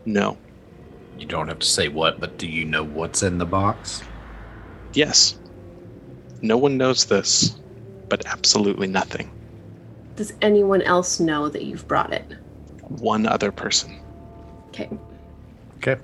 no 0.07 0.38
You 1.16 1.26
don't 1.26 1.48
have 1.48 1.59
to 1.59 1.66
say 1.66 1.88
what, 1.88 2.20
but 2.20 2.38
do 2.38 2.46
you 2.46 2.64
know 2.64 2.85
what's 2.85 3.22
in 3.24 3.38
the 3.38 3.46
box? 3.46 4.03
yes 4.94 5.37
no 6.42 6.57
one 6.57 6.76
knows 6.76 7.05
this 7.07 7.61
but 8.09 8.22
absolutely 8.26 8.87
nothing 8.88 9.31
Does 10.16 10.33
anyone 10.42 10.83
else 10.83 11.20
know 11.20 11.48
that 11.48 11.62
you've 11.64 11.87
brought 11.88 12.12
it? 12.12 12.33
one 12.88 13.26
other 13.26 13.53
person 13.53 13.96
Okay. 14.68 14.88
Okay. 15.76 16.00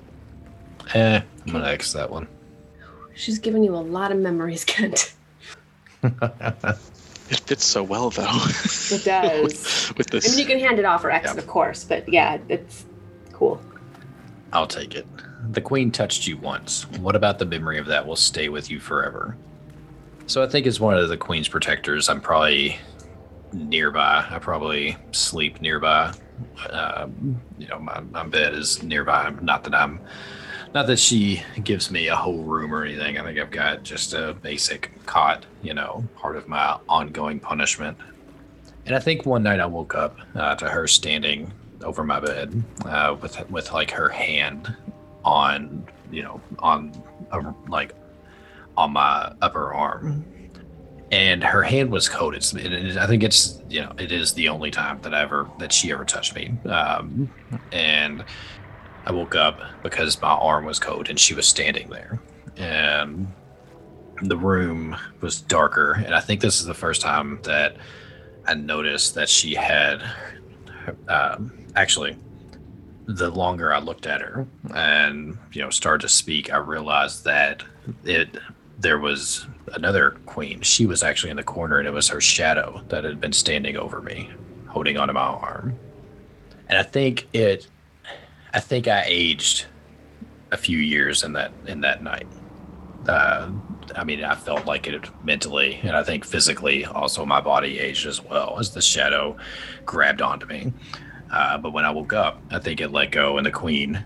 Eh, 0.93 1.21
I'm 1.45 1.51
gonna 1.51 1.67
X 1.67 1.93
that 1.93 2.09
one. 2.09 2.27
She's 3.15 3.39
given 3.39 3.63
you 3.63 3.75
a 3.75 3.77
lot 3.77 4.11
of 4.11 4.17
memories, 4.17 4.63
Kent. 4.65 5.13
it 6.03 7.39
fits 7.45 7.65
so 7.65 7.83
well 7.83 8.09
though 8.09 8.29
It 8.91 9.03
does. 9.03 9.91
with 9.97 10.07
I 10.09 10.11
this 10.11 10.29
mean, 10.29 10.39
you 10.39 10.45
can 10.45 10.59
hand 10.59 10.79
it 10.79 10.85
off 10.85 11.03
or 11.03 11.11
exit, 11.11 11.35
Yeah. 11.35 11.41
of 11.41 11.47
course, 11.47 11.83
but 11.83 12.07
yeah, 12.11 12.37
it's 12.49 12.85
cool. 13.33 13.59
I'll 14.53 14.67
take 14.67 14.95
it. 14.95 15.05
The 15.51 15.61
queen 15.61 15.91
touched 15.91 16.25
you 16.27 16.37
once. 16.37 16.87
What 16.99 17.15
about 17.15 17.39
the 17.39 17.45
memory 17.45 17.77
of 17.79 17.85
that 17.87 18.05
will 18.05 18.15
stay 18.15 18.49
with 18.49 18.69
you 18.71 18.79
forever? 18.79 19.35
So 20.27 20.43
I 20.43 20.47
think 20.47 20.67
as 20.67 20.79
one 20.79 20.97
of 20.97 21.09
the 21.09 21.17
queen's 21.17 21.47
protectors, 21.47 22.09
I'm 22.09 22.21
probably 22.21 22.77
nearby. 23.53 24.25
I 24.29 24.39
probably 24.39 24.97
sleep 25.11 25.61
nearby. 25.61 26.13
Um, 26.69 27.39
you 27.57 27.67
know, 27.67 27.79
my, 27.79 27.99
my 27.99 28.23
bed 28.25 28.53
is 28.53 28.83
nearby. 28.83 29.33
Not 29.41 29.63
that 29.65 29.75
I'm, 29.75 29.99
not 30.73 30.87
that 30.87 30.99
she 30.99 31.41
gives 31.63 31.89
me 31.91 32.07
a 32.07 32.15
whole 32.15 32.43
room 32.43 32.73
or 32.73 32.83
anything. 32.83 33.17
I 33.17 33.23
think 33.23 33.39
I've 33.39 33.51
got 33.51 33.83
just 33.83 34.13
a 34.13 34.33
basic 34.41 34.91
cot. 35.05 35.45
You 35.61 35.73
know, 35.73 36.03
part 36.15 36.35
of 36.35 36.47
my 36.47 36.77
ongoing 36.87 37.39
punishment. 37.39 37.97
And 38.85 38.95
I 38.95 38.99
think 38.99 39.25
one 39.25 39.43
night 39.43 39.59
I 39.59 39.65
woke 39.65 39.95
up 39.95 40.17
uh, 40.35 40.55
to 40.55 40.69
her 40.69 40.87
standing 40.87 41.51
over 41.83 42.03
my 42.03 42.19
bed 42.19 42.63
uh, 42.85 43.15
with 43.21 43.49
with 43.49 43.71
like 43.71 43.91
her 43.91 44.09
hand 44.09 44.75
on 45.23 45.85
you 46.11 46.23
know 46.23 46.41
on 46.59 46.91
a, 47.31 47.53
like 47.69 47.93
on 48.75 48.93
my 48.93 49.33
upper 49.41 49.73
arm 49.73 50.25
and 51.11 51.43
her 51.43 51.63
hand 51.63 51.89
was 51.89 52.09
is, 52.09 52.97
i 52.97 53.07
think 53.07 53.23
it's 53.23 53.61
you 53.69 53.81
know 53.81 53.91
it 53.97 54.11
is 54.11 54.33
the 54.33 54.49
only 54.49 54.71
time 54.71 54.99
that 55.01 55.13
I 55.13 55.21
ever 55.21 55.49
that 55.59 55.71
she 55.71 55.91
ever 55.91 56.05
touched 56.05 56.35
me 56.35 56.53
um, 56.65 57.29
and 57.71 58.23
i 59.07 59.11
woke 59.11 59.35
up 59.35 59.59
because 59.81 60.21
my 60.21 60.29
arm 60.29 60.65
was 60.65 60.79
cold 60.79 61.09
and 61.09 61.19
she 61.19 61.33
was 61.33 61.47
standing 61.47 61.89
there. 61.89 62.19
And 62.57 63.27
the 64.21 64.37
room 64.37 64.95
was 65.21 65.41
darker. 65.41 65.93
And 65.93 66.13
i 66.13 66.19
think 66.19 66.41
this 66.41 66.59
is 66.59 66.65
the 66.65 66.73
first 66.73 67.01
time 67.01 67.39
that 67.43 67.77
i 68.45 68.53
noticed 68.53 69.15
that 69.15 69.29
she 69.29 69.55
had 69.55 70.03
um, 71.07 71.51
actually 71.75 72.17
the 73.05 73.29
longer 73.31 73.73
i 73.73 73.79
looked 73.79 74.05
at 74.05 74.19
her 74.21 74.45
and 74.75 75.37
you 75.53 75.61
know 75.61 75.69
started 75.69 76.01
to 76.01 76.09
speak 76.09 76.51
i 76.51 76.57
realized 76.57 77.23
that 77.23 77.63
it 78.03 78.37
there 78.79 78.99
was 78.99 79.47
another 79.73 80.11
queen. 80.25 80.61
She 80.61 80.85
was 80.85 81.01
actually 81.01 81.31
in 81.31 81.37
the 81.37 81.43
corner 81.43 81.79
and 81.79 81.87
it 81.87 81.91
was 81.91 82.07
her 82.09 82.21
shadow 82.21 82.83
that 82.89 83.03
had 83.03 83.19
been 83.19 83.33
standing 83.33 83.75
over 83.75 84.01
me 84.01 84.29
holding 84.67 84.97
onto 84.97 85.13
my 85.13 85.21
arm. 85.21 85.77
And 86.69 86.77
i 86.77 86.83
think 86.83 87.27
it 87.33 87.67
i 88.53 88.59
think 88.59 88.87
i 88.87 89.03
aged 89.05 89.65
a 90.51 90.57
few 90.57 90.77
years 90.77 91.23
in 91.23 91.33
that 91.33 91.51
in 91.67 91.81
that 91.81 92.01
night 92.01 92.27
uh, 93.07 93.49
I 93.95 94.03
mean, 94.03 94.23
I 94.23 94.35
felt 94.35 94.65
like 94.65 94.87
it 94.87 95.09
mentally, 95.23 95.79
and 95.83 95.95
I 95.95 96.03
think 96.03 96.25
physically, 96.25 96.85
also 96.85 97.25
my 97.25 97.41
body 97.41 97.79
aged 97.79 98.05
as 98.05 98.23
well 98.23 98.57
as 98.59 98.71
the 98.71 98.81
shadow 98.81 99.37
grabbed 99.85 100.21
onto 100.21 100.45
me. 100.45 100.73
Uh, 101.31 101.57
but 101.57 101.73
when 101.73 101.85
I 101.85 101.91
woke 101.91 102.13
up, 102.13 102.41
I 102.51 102.59
think 102.59 102.81
it 102.81 102.89
let 102.89 103.11
go, 103.11 103.37
and 103.37 103.45
the 103.45 103.51
queen, 103.51 104.03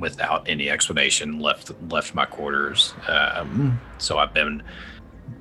without 0.00 0.48
any 0.48 0.70
explanation, 0.70 1.40
left 1.40 1.72
left 1.90 2.14
my 2.14 2.26
quarters. 2.26 2.94
Um, 3.08 3.80
so 3.98 4.18
I've 4.18 4.34
been. 4.34 4.62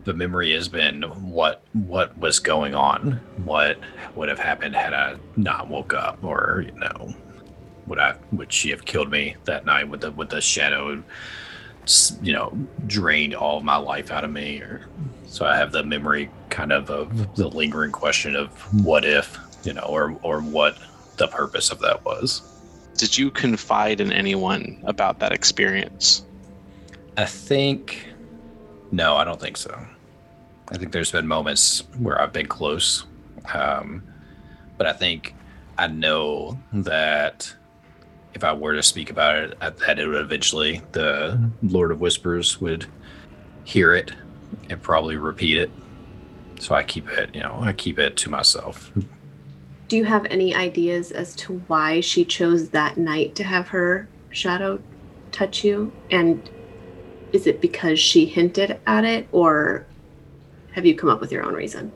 The 0.05 0.13
memory 0.13 0.51
has 0.53 0.67
been 0.67 1.03
what 1.03 1.63
what 1.73 2.17
was 2.17 2.39
going 2.39 2.75
on, 2.75 3.19
what 3.43 3.79
would 4.15 4.29
have 4.29 4.39
happened 4.39 4.75
had 4.75 4.93
I 4.93 5.17
not 5.35 5.67
woke 5.67 5.93
up, 5.93 6.23
or 6.23 6.63
you 6.65 6.79
know, 6.79 7.13
would 7.87 7.99
I 7.99 8.15
would 8.31 8.51
she 8.51 8.69
have 8.71 8.85
killed 8.85 9.09
me 9.11 9.35
that 9.45 9.65
night 9.65 9.89
with 9.89 10.01
the 10.01 10.11
with 10.11 10.29
the 10.29 10.41
shadow, 10.41 11.03
you 12.21 12.33
know, 12.33 12.57
drained 12.87 13.35
all 13.35 13.57
of 13.57 13.63
my 13.63 13.77
life 13.77 14.11
out 14.11 14.23
of 14.23 14.31
me, 14.31 14.59
or 14.59 14.87
so 15.27 15.45
I 15.45 15.55
have 15.57 15.71
the 15.71 15.83
memory 15.83 16.29
kind 16.49 16.71
of 16.71 16.89
of 16.89 17.35
the 17.35 17.47
lingering 17.47 17.91
question 17.91 18.35
of 18.35 18.49
what 18.83 19.05
if, 19.05 19.37
you 19.63 19.73
know, 19.73 19.83
or 19.83 20.17
or 20.23 20.41
what 20.41 20.77
the 21.17 21.27
purpose 21.27 21.71
of 21.71 21.79
that 21.79 22.03
was. 22.03 22.41
did 22.97 23.17
you 23.17 23.31
confide 23.31 24.01
in 24.01 24.11
anyone 24.11 24.81
about 24.85 25.19
that 25.19 25.31
experience 25.31 26.25
I 27.17 27.25
think 27.25 28.07
no, 28.91 29.15
I 29.15 29.23
don't 29.23 29.39
think 29.39 29.57
so. 29.57 29.77
I 30.69 30.77
think 30.77 30.91
there's 30.91 31.11
been 31.11 31.27
moments 31.27 31.83
where 31.97 32.19
I've 32.21 32.33
been 32.33 32.47
close, 32.47 33.05
um, 33.53 34.03
but 34.77 34.87
I 34.87 34.93
think 34.93 35.35
I 35.77 35.87
know 35.87 36.57
that 36.73 37.53
if 38.35 38.43
I 38.43 38.53
were 38.53 38.75
to 38.75 38.83
speak 38.83 39.09
about 39.09 39.35
it, 39.37 39.59
that 39.59 39.97
it 39.97 40.05
would 40.05 40.21
eventually 40.21 40.81
the 40.91 41.49
Lord 41.63 41.91
of 41.91 42.01
Whispers 42.01 42.61
would 42.61 42.85
hear 43.63 43.95
it 43.95 44.11
and 44.69 44.81
probably 44.81 45.15
repeat 45.15 45.57
it. 45.57 45.71
So 46.59 46.75
I 46.75 46.83
keep 46.83 47.09
it, 47.09 47.33
you 47.33 47.41
know, 47.41 47.57
I 47.61 47.73
keep 47.73 47.97
it 47.97 48.17
to 48.17 48.29
myself. 48.29 48.91
Do 49.87 49.97
you 49.97 50.05
have 50.05 50.25
any 50.25 50.53
ideas 50.53 51.11
as 51.11 51.35
to 51.37 51.59
why 51.67 52.01
she 52.01 52.25
chose 52.25 52.69
that 52.69 52.97
night 52.97 53.35
to 53.35 53.43
have 53.43 53.69
her 53.69 54.07
shadow 54.31 54.81
touch 55.31 55.63
you? 55.63 55.91
And 56.11 56.49
is 57.31 57.47
it 57.47 57.61
because 57.61 57.99
she 57.99 58.25
hinted 58.25 58.79
at 58.87 59.05
it, 59.05 59.27
or 59.31 59.85
have 60.73 60.85
you 60.85 60.95
come 60.95 61.09
up 61.09 61.21
with 61.21 61.31
your 61.31 61.43
own 61.43 61.53
reason? 61.53 61.91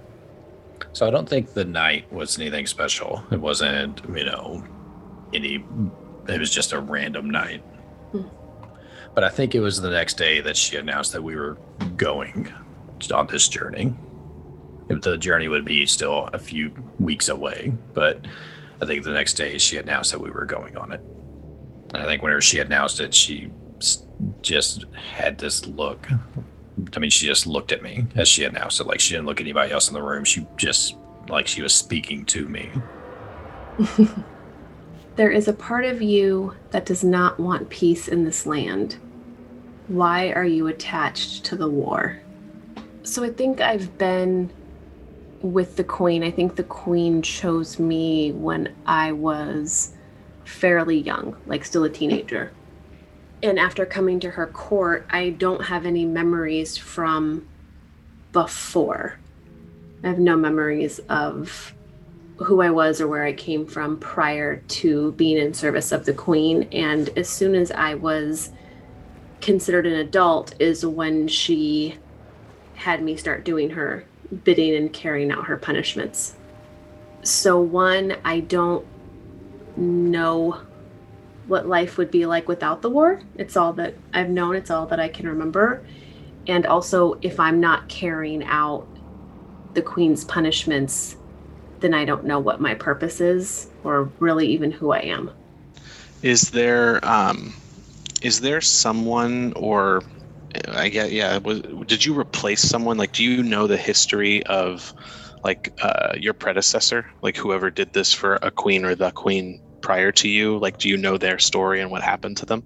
So 0.93 1.08
I 1.08 1.10
don't 1.10 1.28
think 1.28 1.54
the 1.54 1.65
night 1.65 2.12
was 2.12 2.38
anything 2.39 2.65
special. 2.65 3.23
It 3.32 3.39
wasn't, 3.39 4.02
you 4.15 4.25
know, 4.25 4.63
any. 5.34 5.65
It 6.30 6.39
was 6.39 6.52
just 6.52 6.74
a 6.74 6.80
random 6.80 7.30
night. 7.30 7.63
But 9.15 9.24
I 9.24 9.30
think 9.30 9.56
it 9.56 9.60
was 9.60 9.82
the 9.82 9.89
next 9.89 10.18
day 10.18 10.39
that 10.42 10.56
she 10.56 10.78
announced 10.78 11.13
that 11.13 11.24
we 11.24 11.36
were 11.36 11.58
going 11.98 12.54
on 13.13 13.28
this 13.28 13.48
journey. 13.48 13.94
The 14.88 15.18
journey 15.18 15.48
would 15.48 15.65
be 15.65 15.86
still 15.86 16.30
a 16.34 16.39
few 16.39 16.72
weeks 17.00 17.30
away, 17.30 17.74
but 17.94 18.26
I 18.82 18.86
think 18.86 19.04
the 19.04 19.12
next 19.12 19.34
day 19.34 19.58
she 19.58 19.78
announced 19.78 20.12
that 20.12 20.20
we 20.20 20.32
were 20.32 20.46
going 20.46 20.78
on 20.78 20.92
it. 20.92 21.02
And 21.94 22.04
I 22.04 22.06
think 22.06 22.22
whenever 22.22 22.42
she 22.42 22.60
announced 22.60 23.00
it, 23.00 23.13
she 23.13 23.52
just 24.42 24.86
had 24.94 25.38
this 25.38 25.65
look. 25.65 26.08
I 26.96 27.00
mean, 27.00 27.10
she 27.10 27.26
just 27.26 27.46
looked 27.46 27.72
at 27.72 27.84
me 27.84 28.06
as 28.15 28.28
she 28.28 28.46
announced 28.46 28.80
it. 28.80 28.88
Like 28.88 29.00
she 29.00 29.15
didn't 29.15 29.26
look 29.26 29.39
at 29.39 29.46
anybody 29.46 29.72
else 29.72 29.88
in 29.89 29.94
the 29.94 30.02
room. 30.02 30.24
She 30.24 30.46
just 30.56 30.96
like 31.28 31.48
she 31.48 31.62
was 31.62 31.74
speaking 31.74 32.26
to 32.26 32.48
me. 32.48 32.72
there 35.15 35.32
is 35.32 35.48
a 35.48 35.54
part 35.54 35.86
of 35.86 36.02
you 36.02 36.56
that 36.72 36.86
does 36.86 37.04
not 37.04 37.39
want 37.39 37.69
peace 37.69 38.08
in 38.08 38.24
this 38.24 38.45
land. 38.45 38.98
Why 39.88 40.32
are 40.32 40.45
you 40.45 40.67
attached 40.67 41.43
to 41.45 41.56
the 41.56 41.69
war? 41.69 42.22
So 43.04 43.24
I 43.24 43.32
think 43.32 43.60
I've 43.60 43.98
been 43.98 44.52
with 45.41 45.76
the 45.76 45.84
queen. 45.84 46.24
I 46.24 46.32
think 46.32 46.56
the 46.56 46.63
queen 46.63 47.22
chose 47.22 47.80
me 47.80 48.32
when 48.32 48.76
I 48.86 49.12
was 49.12 49.93
fairly 50.45 51.00
young, 51.00 51.36
like 51.45 51.65
still 51.65 51.84
a 51.84 51.89
teenager 51.89 52.52
and 53.41 53.58
after 53.58 53.86
coming 53.86 54.19
to 54.22 54.32
her 54.32 54.48
court, 54.48 55.06
I 55.10 55.30
don't 55.30 55.65
have 55.65 55.86
any 55.86 56.06
memories 56.06 56.78
from 56.78 57.48
before. 58.34 59.17
I 60.04 60.08
have 60.08 60.19
no 60.19 60.36
memories 60.36 61.00
of 61.10 61.74
who 62.39 62.62
I 62.62 62.69
was 62.69 63.02
or 63.02 63.08
where 63.08 63.23
I 63.23 63.34
came 63.34 63.65
from 63.65 63.99
prior 63.99 64.58
to 64.58 65.12
being 65.13 65.38
in 65.38 65.54
service 65.54 65.91
of 65.91 66.06
the 66.06 66.13
Queen. 66.13 66.69
And 66.71 67.10
as 67.17 67.30
soon 67.30 67.54
as 67.54 67.71
I 67.71 67.95
was 67.95 68.52
considered 69.41 69.86
an 69.86 69.93
adult, 69.93 70.56
is 70.60 70.86
when 70.86 71.28
she 71.28 71.97
had 72.75 73.04
me 73.04 73.17
start 73.17 73.43
doing 73.43 73.69
her 73.71 74.06
bidding 74.43 74.75
and 74.75 74.91
carrying 74.93 75.32
out 75.32 75.45
her 75.45 75.58
punishments. 75.58 76.36
So, 77.23 77.60
one, 77.60 78.15
I 78.23 78.39
don't 78.39 78.86
know 79.75 80.62
what 81.47 81.67
life 81.67 81.97
would 81.97 82.12
be 82.12 82.25
like 82.25 82.47
without 82.47 82.82
the 82.82 82.89
war. 82.89 83.21
It's 83.36 83.58
all 83.58 83.73
that 83.73 83.95
I've 84.13 84.30
known, 84.30 84.56
it's 84.56 84.69
all 84.69 84.86
that 84.88 84.99
I 84.99 85.10
can 85.10 85.28
remember. 85.28 85.86
And 86.47 86.65
also, 86.65 87.17
if 87.21 87.39
I'm 87.39 87.60
not 87.60 87.89
carrying 87.89 88.43
out 88.43 88.88
the 89.73 89.82
Queen's 89.82 90.23
punishments, 90.23 91.17
then 91.82 91.94
I 91.94 92.06
don't 92.06 92.26
know 92.26 92.39
what 92.39 92.62
my 92.62 92.76
purpose 92.76 93.22
is 93.22 93.70
or 93.84 94.10
really 94.20 94.48
even 94.48 94.72
who 94.72 94.92
I 94.92 95.00
am. 95.00 95.32
Is 96.22 96.52
there 96.52 97.04
um 97.06 97.54
is 98.22 98.42
there 98.42 98.62
someone 98.62 99.54
or 99.56 100.04
I 100.70 100.89
get 100.89 101.12
yeah, 101.12 101.38
was, 101.38 101.62
did 101.86 102.06
you 102.06 102.20
replace 102.20 102.62
someone 102.62 102.98
like 102.98 103.13
do 103.13 103.24
you 103.24 103.44
know 103.44 103.68
the 103.68 103.78
history 103.78 104.46
of 104.48 104.94
like 105.44 105.74
uh 105.82 106.13
your 106.18 106.34
predecessor, 106.34 107.06
like 107.22 107.38
whoever 107.38 107.70
did 107.70 107.94
this 107.94 108.13
for 108.13 108.39
a 108.42 108.52
queen 108.52 108.84
or 108.84 108.96
the 108.96 109.12
queen 109.12 109.62
prior 109.82 110.12
to 110.13 110.28
you? 110.28 110.58
Like, 110.58 110.78
do 110.78 110.89
you 110.89 110.98
know 110.98 111.18
their 111.18 111.39
story 111.39 111.82
and 111.82 111.92
what 111.92 112.02
happened 112.02 112.38
to 112.38 112.46
them? 112.46 112.63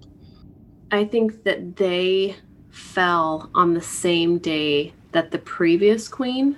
I 0.90 1.04
think 1.04 1.44
that 1.44 1.76
they 1.76 2.36
fell 2.70 3.50
on 3.54 3.74
the 3.74 3.80
same 3.80 4.38
day 4.38 4.92
that 5.12 5.30
the 5.30 5.38
previous 5.38 6.08
queen 6.08 6.56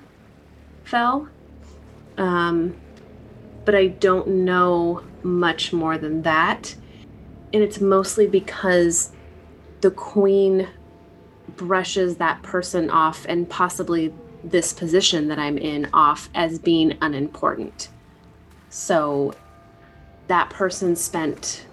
fell. 0.85 1.29
Um, 2.19 2.77
but 3.65 3.75
I 3.75 3.89
don't 3.89 4.29
know 4.29 5.03
much 5.23 5.73
more 5.73 5.99
than 5.99 6.23
that. 6.23 6.75
And 7.53 7.63
it's 7.63 7.81
mostly 7.81 8.27
because 8.27 9.13
the 9.81 9.91
queen 9.91 10.69
brushes 11.57 12.17
that 12.17 12.43
person 12.43 12.91
off 12.91 13.27
and 13.29 13.49
possibly 13.49 14.13
this 14.45 14.73
position 14.73 15.29
that 15.29 15.39
I'm 15.39 15.59
in 15.59 15.89
off 15.93 16.29
as 16.35 16.59
being 16.59 16.97
unimportant. 17.01 17.89
So 18.69 19.35
that 20.29 20.51
person 20.51 20.97
spent, 20.97 21.67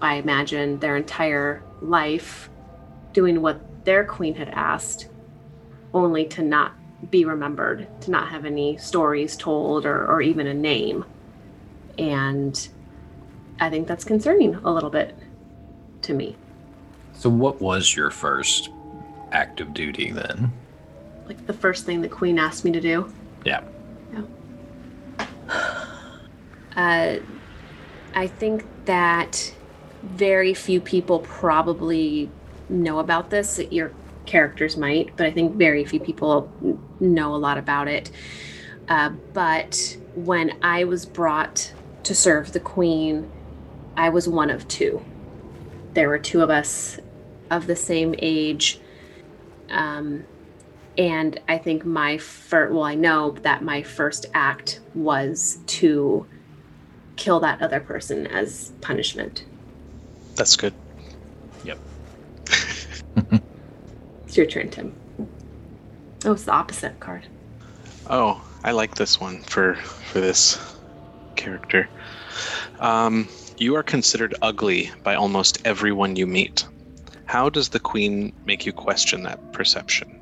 I 0.00 0.14
imagine, 0.16 0.78
their 0.78 0.96
entire 0.96 1.62
life 1.80 2.48
doing 3.12 3.42
what 3.42 3.84
their 3.84 4.04
queen 4.04 4.34
had 4.34 4.48
asked, 4.50 5.08
only 5.92 6.26
to 6.26 6.42
not 6.42 6.72
be 7.10 7.24
remembered, 7.24 7.88
to 8.02 8.10
not 8.10 8.28
have 8.28 8.44
any 8.44 8.76
stories 8.76 9.36
told 9.36 9.86
or, 9.86 10.06
or 10.06 10.20
even 10.20 10.46
a 10.46 10.54
name. 10.54 11.04
And 11.98 12.68
I 13.60 13.70
think 13.70 13.88
that's 13.88 14.04
concerning 14.04 14.54
a 14.56 14.72
little 14.72 14.90
bit 14.90 15.16
to 16.02 16.14
me. 16.14 16.36
So, 17.14 17.30
what 17.30 17.60
was 17.60 17.96
your 17.96 18.10
first 18.10 18.70
active 19.32 19.72
duty 19.74 20.10
then? 20.12 20.52
Like 21.26 21.46
the 21.46 21.52
first 21.52 21.86
thing 21.86 22.02
the 22.02 22.08
queen 22.08 22.38
asked 22.38 22.64
me 22.64 22.72
to 22.72 22.80
do? 22.80 23.12
Yeah. 23.44 23.62
Yeah. 24.12 25.26
Uh, 26.76 27.20
I 28.14 28.26
think 28.26 28.66
that 28.84 29.54
very 30.02 30.52
few 30.54 30.80
people 30.80 31.20
probably 31.20 32.30
know 32.68 32.98
about 32.98 33.30
this. 33.30 33.58
Your 33.70 33.92
characters 34.26 34.76
might, 34.76 35.16
but 35.16 35.26
I 35.26 35.30
think 35.30 35.56
very 35.56 35.84
few 35.84 36.00
people 36.00 36.50
know 37.00 37.34
a 37.34 37.36
lot 37.36 37.58
about 37.58 37.88
it. 37.88 38.10
Uh, 38.88 39.10
but 39.32 39.96
when 40.14 40.58
I 40.62 40.84
was 40.84 41.04
brought 41.04 41.72
to 42.04 42.14
serve 42.14 42.52
the 42.52 42.60
queen, 42.60 43.30
I 43.96 44.10
was 44.10 44.28
one 44.28 44.50
of 44.50 44.68
two. 44.68 45.04
There 45.94 46.08
were 46.08 46.18
two 46.18 46.42
of 46.42 46.50
us 46.50 46.98
of 47.50 47.66
the 47.66 47.76
same 47.76 48.14
age. 48.18 48.80
Um, 49.70 50.24
and 50.98 51.40
I 51.48 51.58
think 51.58 51.84
my 51.84 52.18
first, 52.18 52.72
well, 52.72 52.84
I 52.84 52.94
know 52.94 53.32
that 53.42 53.62
my 53.62 53.82
first 53.82 54.26
act 54.34 54.80
was 54.94 55.58
to 55.66 56.26
kill 57.16 57.40
that 57.40 57.60
other 57.62 57.80
person 57.80 58.26
as 58.26 58.72
punishment. 58.80 59.44
That's 60.34 60.56
good. 60.56 60.74
Yep. 61.64 61.78
it's 64.38 64.54
your 64.54 64.62
turn, 64.62 64.70
Tim. 64.70 64.94
Oh, 66.24 66.32
it's 66.32 66.44
the 66.44 66.52
opposite 66.52 67.00
card. 67.00 67.26
Oh, 68.08 68.42
I 68.64 68.72
like 68.72 68.96
this 68.96 69.18
one 69.20 69.42
for 69.42 69.76
for 69.76 70.20
this 70.20 70.58
character. 71.36 71.88
Um, 72.78 73.28
you 73.56 73.76
are 73.76 73.82
considered 73.82 74.34
ugly 74.42 74.90
by 75.02 75.14
almost 75.14 75.58
everyone 75.64 76.16
you 76.16 76.26
meet. 76.26 76.66
How 77.24 77.48
does 77.48 77.70
the 77.70 77.80
queen 77.80 78.32
make 78.44 78.66
you 78.66 78.72
question 78.72 79.22
that 79.22 79.52
perception? 79.52 80.20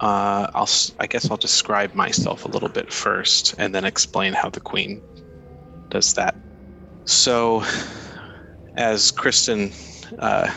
Uh, 0.00 0.46
I'll, 0.54 0.68
I 1.00 1.06
guess 1.06 1.30
I'll 1.30 1.36
describe 1.36 1.94
myself 1.94 2.44
a 2.44 2.48
little 2.48 2.68
bit 2.68 2.92
first, 2.92 3.54
and 3.58 3.74
then 3.74 3.84
explain 3.84 4.32
how 4.32 4.48
the 4.48 4.60
queen 4.60 5.02
does 5.88 6.14
that. 6.14 6.36
So, 7.04 7.64
as 8.76 9.12
Kristin 9.12 9.72
uh, 10.18 10.52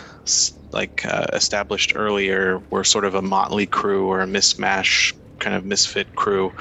like 0.72 1.06
uh, 1.06 1.26
established 1.34 1.94
earlier, 1.96 2.62
we're 2.70 2.84
sort 2.84 3.06
of 3.06 3.16
a 3.16 3.22
motley 3.22 3.66
crew 3.66 4.08
or 4.08 4.22
a 4.22 4.28
mismatch 4.28 5.14
kind 5.40 5.56
of 5.56 5.66
misfit 5.66 6.16
crew 6.16 6.52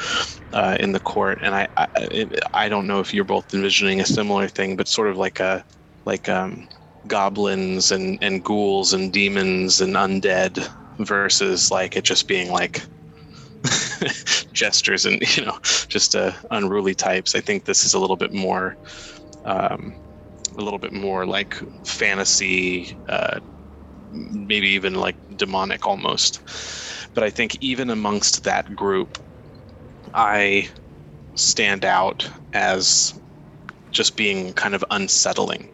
uh, 0.52 0.76
in 0.78 0.92
the 0.92 1.00
court, 1.00 1.38
and 1.42 1.54
I 1.54 1.68
I, 1.76 2.26
I, 2.54 2.68
don't 2.68 2.86
know 2.86 3.00
if 3.00 3.12
you're 3.14 3.24
both 3.24 3.52
envisioning 3.54 4.00
a 4.00 4.06
similar 4.06 4.48
thing, 4.48 4.76
but 4.76 4.86
sort 4.88 5.08
of 5.08 5.16
like 5.16 5.40
a 5.40 5.64
like 6.04 6.28
um, 6.28 6.68
goblins 7.06 7.90
and 7.90 8.18
and 8.22 8.44
ghouls 8.44 8.92
and 8.92 9.12
demons 9.12 9.80
and 9.80 9.94
undead 9.94 10.68
versus 10.98 11.70
like 11.70 11.96
it 11.96 12.04
just 12.04 12.28
being 12.28 12.50
like 12.50 12.82
gestures 14.52 15.04
and 15.06 15.20
you 15.36 15.44
know 15.44 15.58
just 15.88 16.14
uh, 16.14 16.32
unruly 16.50 16.94
types. 16.94 17.34
I 17.34 17.40
think 17.40 17.64
this 17.64 17.84
is 17.84 17.94
a 17.94 17.98
little 17.98 18.16
bit 18.16 18.32
more, 18.32 18.76
um, 19.44 19.94
a 20.56 20.62
little 20.62 20.78
bit 20.78 20.92
more 20.92 21.26
like 21.26 21.54
fantasy, 21.84 22.96
uh, 23.08 23.40
maybe 24.16 24.68
even 24.70 24.94
like 24.94 25.16
demonic 25.36 25.86
almost. 25.86 26.40
But 27.14 27.24
I 27.24 27.30
think 27.30 27.56
even 27.60 27.90
amongst 27.90 28.44
that 28.44 28.74
group, 28.74 29.18
I 30.14 30.70
stand 31.36 31.84
out 31.84 32.28
as 32.52 33.14
just 33.92 34.16
being 34.16 34.52
kind 34.54 34.74
of 34.74 34.84
unsettling. 34.90 35.70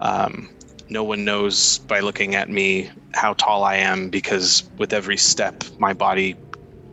Um, 0.00 0.50
no 0.90 1.04
one 1.04 1.24
knows 1.24 1.80
by 1.88 2.00
looking 2.00 2.34
at 2.34 2.48
me 2.50 2.90
how 3.14 3.34
tall 3.34 3.64
I 3.64 3.76
am 3.76 4.10
because 4.10 4.64
with 4.76 4.92
every 4.92 5.16
step, 5.16 5.64
my 5.78 5.94
body 5.94 6.40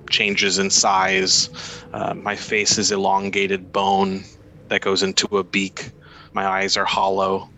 changes 0.09 0.59
in 0.59 0.69
size. 0.69 1.49
Uh, 1.93 2.13
my 2.13 2.35
face 2.35 2.77
is 2.77 2.91
elongated 2.91 3.71
bone 3.71 4.23
that 4.69 4.81
goes 4.81 5.03
into 5.03 5.27
a 5.37 5.43
beak. 5.43 5.91
My 6.33 6.45
eyes 6.47 6.77
are 6.77 6.85
hollow 6.85 7.49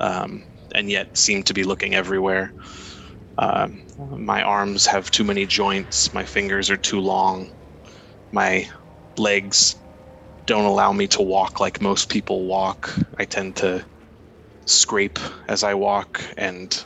um, 0.00 0.44
and 0.74 0.90
yet 0.90 1.16
seem 1.16 1.42
to 1.44 1.54
be 1.54 1.64
looking 1.64 1.94
everywhere. 1.94 2.54
Um, 3.38 3.82
my 3.98 4.42
arms 4.42 4.86
have 4.86 5.10
too 5.10 5.24
many 5.24 5.46
joints. 5.46 6.12
My 6.12 6.24
fingers 6.24 6.70
are 6.70 6.76
too 6.76 7.00
long. 7.00 7.50
My 8.32 8.68
legs 9.16 9.76
don't 10.46 10.64
allow 10.64 10.92
me 10.92 11.08
to 11.08 11.22
walk 11.22 11.60
like 11.60 11.80
most 11.80 12.08
people 12.10 12.46
walk. 12.46 12.94
I 13.18 13.24
tend 13.24 13.56
to 13.56 13.86
scrape 14.66 15.18
as 15.48 15.62
I 15.62 15.74
walk 15.74 16.22
and 16.36 16.84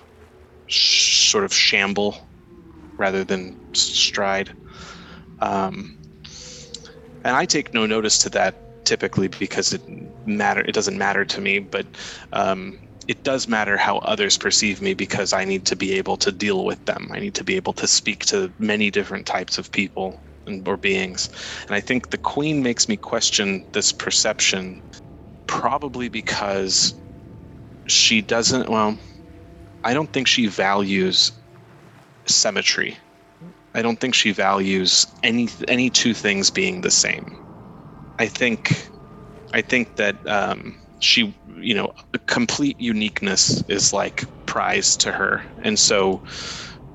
sh- 0.66 1.30
sort 1.30 1.44
of 1.44 1.52
shamble 1.54 2.30
rather 2.98 3.24
than 3.24 3.56
stride. 3.74 4.54
Um, 5.40 5.96
and 7.24 7.36
I 7.36 7.46
take 7.46 7.74
no 7.74 7.86
notice 7.86 8.18
to 8.20 8.30
that 8.30 8.56
typically 8.84 9.28
because 9.28 9.72
it 9.72 9.82
matter. 10.26 10.60
It 10.60 10.74
doesn't 10.74 10.98
matter 10.98 11.24
to 11.24 11.40
me, 11.40 11.58
but 11.58 11.86
um, 12.32 12.78
it 13.08 13.22
does 13.22 13.48
matter 13.48 13.76
how 13.76 13.98
others 13.98 14.38
perceive 14.38 14.80
me 14.80 14.94
because 14.94 15.32
I 15.32 15.44
need 15.44 15.64
to 15.66 15.76
be 15.76 15.92
able 15.94 16.16
to 16.18 16.32
deal 16.32 16.64
with 16.64 16.84
them. 16.86 17.10
I 17.12 17.20
need 17.20 17.34
to 17.34 17.44
be 17.44 17.56
able 17.56 17.74
to 17.74 17.86
speak 17.86 18.24
to 18.26 18.52
many 18.58 18.90
different 18.90 19.26
types 19.26 19.58
of 19.58 19.70
people 19.72 20.24
and, 20.46 20.66
or 20.66 20.76
beings. 20.76 21.28
And 21.66 21.76
I 21.76 21.80
think 21.80 22.10
the 22.10 22.18
queen 22.18 22.62
makes 22.62 22.88
me 22.88 22.96
question 22.96 23.66
this 23.72 23.92
perception 23.92 24.82
probably 25.46 26.08
because 26.08 26.94
she 27.88 28.22
doesn't, 28.22 28.68
well, 28.68 28.98
I 29.84 29.92
don't 29.92 30.12
think 30.12 30.26
she 30.26 30.46
values 30.46 31.32
symmetry. 32.26 32.98
I 33.74 33.82
don't 33.82 34.00
think 34.00 34.14
she 34.14 34.30
values 34.32 35.06
any 35.22 35.48
any 35.68 35.90
two 35.90 36.14
things 36.14 36.50
being 36.50 36.80
the 36.80 36.90
same. 36.90 37.36
I 38.18 38.28
think 38.28 38.90
I 39.52 39.62
think 39.62 39.96
that 39.96 40.24
um, 40.26 40.78
she 41.04 41.34
you 41.56 41.74
know 41.74 41.92
complete 42.26 42.80
uniqueness 42.80 43.62
is 43.68 43.92
like 43.92 44.24
prize 44.46 44.96
to 44.98 45.12
her. 45.12 45.42
And 45.62 45.78
so 45.78 46.22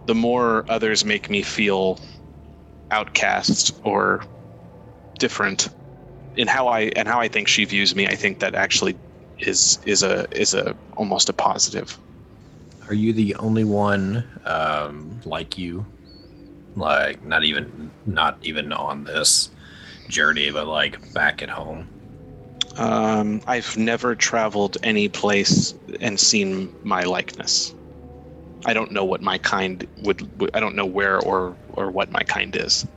the 0.05 0.15
more 0.15 0.65
others 0.69 1.05
make 1.05 1.29
me 1.29 1.41
feel 1.43 1.99
outcast 2.91 3.71
or 3.83 4.23
different 5.19 5.67
in 6.35 6.47
how 6.47 6.67
i 6.67 6.81
and 6.95 7.07
how 7.07 7.19
i 7.19 7.27
think 7.27 7.47
she 7.47 7.65
views 7.65 7.95
me 7.95 8.07
i 8.07 8.15
think 8.15 8.39
that 8.39 8.55
actually 8.55 8.97
is 9.39 9.79
is 9.85 10.01
a 10.01 10.27
is 10.31 10.53
a 10.53 10.75
almost 10.97 11.29
a 11.29 11.33
positive. 11.33 11.97
Are 12.87 12.93
you 12.93 13.13
the 13.13 13.35
only 13.35 13.63
one 13.63 14.25
um 14.45 15.21
like 15.25 15.57
you? 15.57 15.85
Like 16.75 17.23
not 17.23 17.43
even 17.43 17.91
not 18.05 18.37
even 18.41 18.73
on 18.73 19.03
this 19.03 19.49
journey 20.09 20.49
but 20.51 20.67
like 20.67 21.13
back 21.13 21.43
at 21.43 21.49
home 21.49 21.87
um, 22.79 23.41
I've 23.45 23.75
never 23.77 24.15
traveled 24.15 24.77
any 24.83 25.09
place 25.09 25.73
and 25.99 26.17
seen 26.17 26.73
my 26.83 27.03
likeness. 27.03 27.75
I 28.65 28.73
don't 28.73 28.93
know 28.93 29.03
what 29.03 29.21
my 29.21 29.37
kind 29.37 29.85
would, 30.03 30.39
would. 30.39 30.51
I 30.53 30.61
don't 30.61 30.75
know 30.75 30.85
where 30.85 31.19
or 31.19 31.57
or 31.73 31.91
what 31.91 32.09
my 32.09 32.23
kind 32.23 32.55
is. 32.55 32.87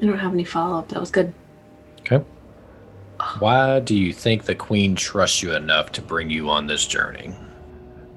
I 0.00 0.06
don't 0.06 0.18
have 0.18 0.32
any 0.32 0.44
follow 0.44 0.78
up. 0.78 0.88
That 0.88 1.00
was 1.00 1.10
good. 1.10 1.34
Okay. 2.00 2.24
Why 3.38 3.80
do 3.80 3.94
you 3.94 4.14
think 4.14 4.44
the 4.44 4.54
queen 4.54 4.94
trusts 4.94 5.42
you 5.42 5.54
enough 5.54 5.92
to 5.92 6.02
bring 6.02 6.30
you 6.30 6.48
on 6.48 6.66
this 6.66 6.86
journey? 6.86 7.34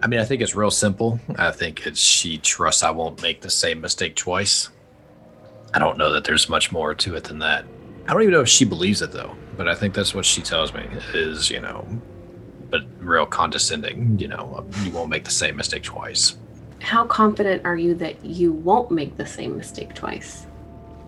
I 0.01 0.07
mean, 0.07 0.21
I 0.21 0.25
think 0.25 0.41
it's 0.41 0.55
real 0.55 0.71
simple. 0.71 1.19
I 1.37 1.51
think 1.51 1.85
it's 1.85 1.99
she 1.99 2.37
trusts 2.37 2.83
I 2.83 2.91
won't 2.91 3.21
make 3.21 3.41
the 3.41 3.49
same 3.49 3.81
mistake 3.81 4.15
twice. 4.15 4.69
I 5.73 5.79
don't 5.79 5.97
know 5.97 6.13
that 6.13 6.23
there's 6.23 6.47
much 6.47 6.71
more 6.71 6.95
to 6.95 7.15
it 7.15 7.25
than 7.25 7.39
that. 7.39 7.65
I 8.07 8.13
don't 8.13 8.21
even 8.21 8.33
know 8.33 8.41
if 8.41 8.49
she 8.49 8.63
believes 8.63 9.01
it 9.01 9.11
though 9.11 9.35
but 9.59 9.67
I 9.67 9.75
think 9.75 9.93
that's 9.93 10.15
what 10.15 10.23
she 10.23 10.41
tells 10.41 10.73
me 10.73 10.87
is, 11.13 11.51
you 11.51 11.59
know, 11.59 11.85
but 12.69 12.83
real 13.01 13.25
condescending, 13.25 14.17
you 14.17 14.29
know, 14.29 14.65
you 14.85 14.91
won't 14.91 15.09
make 15.09 15.25
the 15.25 15.31
same 15.31 15.57
mistake 15.57 15.83
twice. 15.83 16.37
How 16.79 17.05
confident 17.05 17.65
are 17.65 17.75
you 17.75 17.93
that 17.95 18.23
you 18.23 18.53
won't 18.53 18.89
make 18.89 19.17
the 19.17 19.25
same 19.25 19.57
mistake 19.57 19.93
twice? 19.93 20.47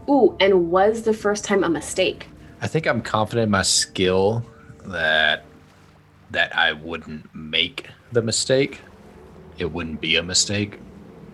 Ooh, 0.10 0.36
and 0.42 0.70
was 0.70 1.04
the 1.04 1.14
first 1.14 1.46
time 1.46 1.64
a 1.64 1.70
mistake? 1.70 2.28
I 2.60 2.68
think 2.68 2.88
I'm 2.88 3.02
confident 3.02 3.46
in 3.46 3.52
my 3.52 3.62
skill 3.62 4.46
that 4.86 5.46
that 6.32 6.54
I 6.54 6.74
wouldn't 6.74 7.34
make 7.34 7.88
the 8.12 8.22
mistake. 8.22 8.82
It 9.60 9.72
wouldn't 9.72 10.02
be 10.02 10.18
a 10.18 10.24
mistake. 10.24 10.78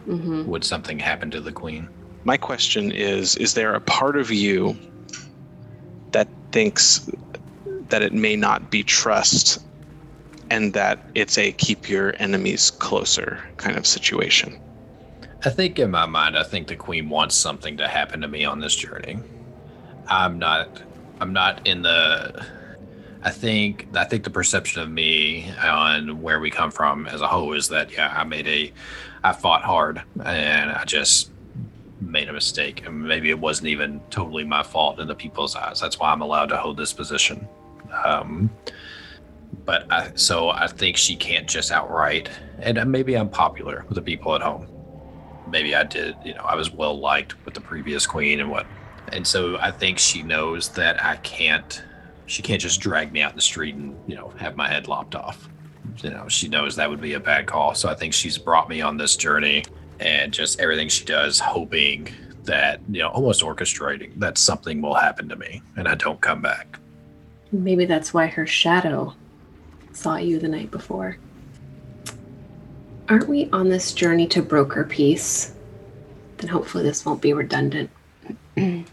Mm-hmm. 0.08 0.46
Would 0.46 0.64
something 0.64 1.00
happen 1.00 1.32
to 1.32 1.42
the 1.42 1.52
queen? 1.52 1.90
My 2.26 2.38
question 2.38 2.92
is: 2.92 3.36
Is 3.38 3.56
there 3.56 3.74
a 3.74 3.82
part 3.82 4.18
of 4.18 4.30
you 4.30 4.78
that 4.78 4.97
thinks 6.52 7.10
that 7.90 8.02
it 8.02 8.14
may 8.14 8.36
not 8.36 8.70
be 8.70 8.84
trust 8.84 9.60
and 10.50 10.74
that 10.74 11.00
it's 11.16 11.38
a 11.38 11.52
keep 11.54 11.90
your 11.90 12.14
enemies 12.20 12.72
closer 12.72 13.44
kind 13.58 13.78
of 13.78 13.86
situation. 13.86 14.60
I 15.46 15.50
think 15.50 15.78
in 15.78 15.92
my 15.92 16.06
mind, 16.06 16.38
I 16.38 16.44
think 16.44 16.68
the 16.68 16.76
queen 16.76 17.10
wants 17.10 17.36
something 17.36 17.78
to 17.78 17.88
happen 17.88 18.22
to 18.22 18.28
me 18.28 18.44
on 18.46 18.60
this 18.60 18.76
journey. 18.76 19.20
I'm 20.08 20.40
not, 20.40 20.82
I'm 21.20 21.34
not 21.34 21.66
in 21.68 21.82
the. 21.82 22.46
I 23.24 23.32
think 23.32 23.88
I 23.94 24.06
think 24.06 24.24
the 24.24 24.30
perception 24.30 24.82
of 24.82 24.90
me 24.90 25.52
on 25.62 26.22
where 26.22 26.40
we 26.40 26.50
come 26.50 26.72
from 26.72 27.08
as 27.08 27.20
a 27.20 27.28
whole 27.28 27.54
is 27.54 27.68
that 27.70 27.92
yeah, 27.92 28.14
I 28.16 28.24
made 28.24 28.48
a, 28.48 28.72
I 29.24 29.34
fought 29.34 29.64
hard 29.64 30.02
and 30.24 30.72
I 30.72 30.86
just 30.86 31.32
made 32.02 32.30
a 32.30 32.34
mistake 32.34 32.86
and 32.86 33.04
maybe 33.04 33.30
it 33.30 33.40
wasn't 33.40 33.68
even 33.68 34.02
totally 34.10 34.44
my 34.44 34.64
fault 34.64 35.00
in 35.00 35.08
the 35.08 35.16
people's 35.16 35.56
eyes. 35.56 35.80
That's 35.80 36.00
why 36.00 36.12
i'm 36.12 36.22
allowed 36.22 36.48
to 36.50 36.58
hold 36.58 36.78
this 36.78 36.94
position. 36.94 37.48
Um, 38.06 38.50
but 39.66 39.92
I, 39.92 40.12
so 40.16 40.50
i 40.50 40.68
think 40.68 40.98
she 40.98 41.16
can't 41.16 41.48
just 41.48 41.72
outright 41.72 42.30
and 42.60 42.92
maybe 42.92 43.16
i'm 43.16 43.30
popular 43.30 43.86
with 43.88 43.96
the 43.96 44.02
people 44.02 44.36
at 44.36 44.42
home. 44.42 44.68
Maybe 45.50 45.76
i 45.76 45.84
did 45.84 46.16
you 46.24 46.34
know 46.34 46.42
i 46.42 46.56
was 46.56 46.72
well 46.72 46.98
liked 47.00 47.44
with 47.46 47.54
the 47.54 47.62
previous 47.62 48.06
queen 48.06 48.40
and 48.40 48.50
what 48.50 48.68
and 49.14 49.26
so 49.26 49.58
i 49.58 49.72
think 49.72 49.98
she 49.98 50.22
knows 50.22 50.70
that 50.70 51.04
i 51.04 51.16
can't 51.18 51.82
she 52.26 52.42
can't 52.42 52.62
just 52.62 52.82
drag 52.82 53.12
me 53.12 53.22
out 53.22 53.32
in 53.32 53.38
the 53.38 53.42
street 53.42 53.76
and 53.76 53.98
you 54.06 54.16
know 54.16 54.30
have 54.38 54.56
my 54.56 54.68
head 54.68 54.88
lopped 54.88 55.16
off. 55.16 55.50
You 56.04 56.10
know 56.12 56.28
she 56.28 56.48
knows 56.50 56.76
that 56.76 56.90
would 56.90 57.02
be 57.02 57.14
a 57.14 57.20
bad 57.20 57.48
call. 57.48 57.74
So 57.74 57.90
i 57.90 57.96
think 57.96 58.14
she's 58.14 58.38
brought 58.38 58.70
me 58.70 58.82
on 58.82 58.98
this 58.98 59.16
journey 59.16 59.64
and 60.00 60.32
just 60.34 60.60
everything 60.60 60.90
she 60.90 61.06
does, 61.06 61.40
hoping 61.40 62.10
that, 62.44 62.82
you 62.90 63.02
know, 63.02 63.10
almost 63.10 63.42
orchestrating 63.42 64.18
that 64.20 64.38
something 64.38 64.82
will 64.82 64.94
happen 64.94 65.30
to 65.30 65.36
me 65.36 65.62
and 65.76 65.88
I 65.88 65.96
don't 65.96 66.20
come 66.22 66.42
back. 66.42 66.80
Maybe 67.52 67.86
that's 67.86 68.14
why 68.14 68.28
her 68.28 68.48
shadow 68.48 69.14
saw 69.94 70.18
you 70.18 70.40
the 70.40 70.48
night 70.48 70.72
before. 70.72 71.18
Aren't 73.10 73.30
we 73.30 73.50
on 73.52 73.70
this 73.70 73.94
journey 73.94 74.28
to 74.28 74.42
broker 74.42 74.84
peace? 74.84 75.54
Then 76.38 76.50
hopefully 76.50 76.84
this 76.84 77.06
won't 77.06 77.22
be 77.22 77.34
redundant. 77.34 77.90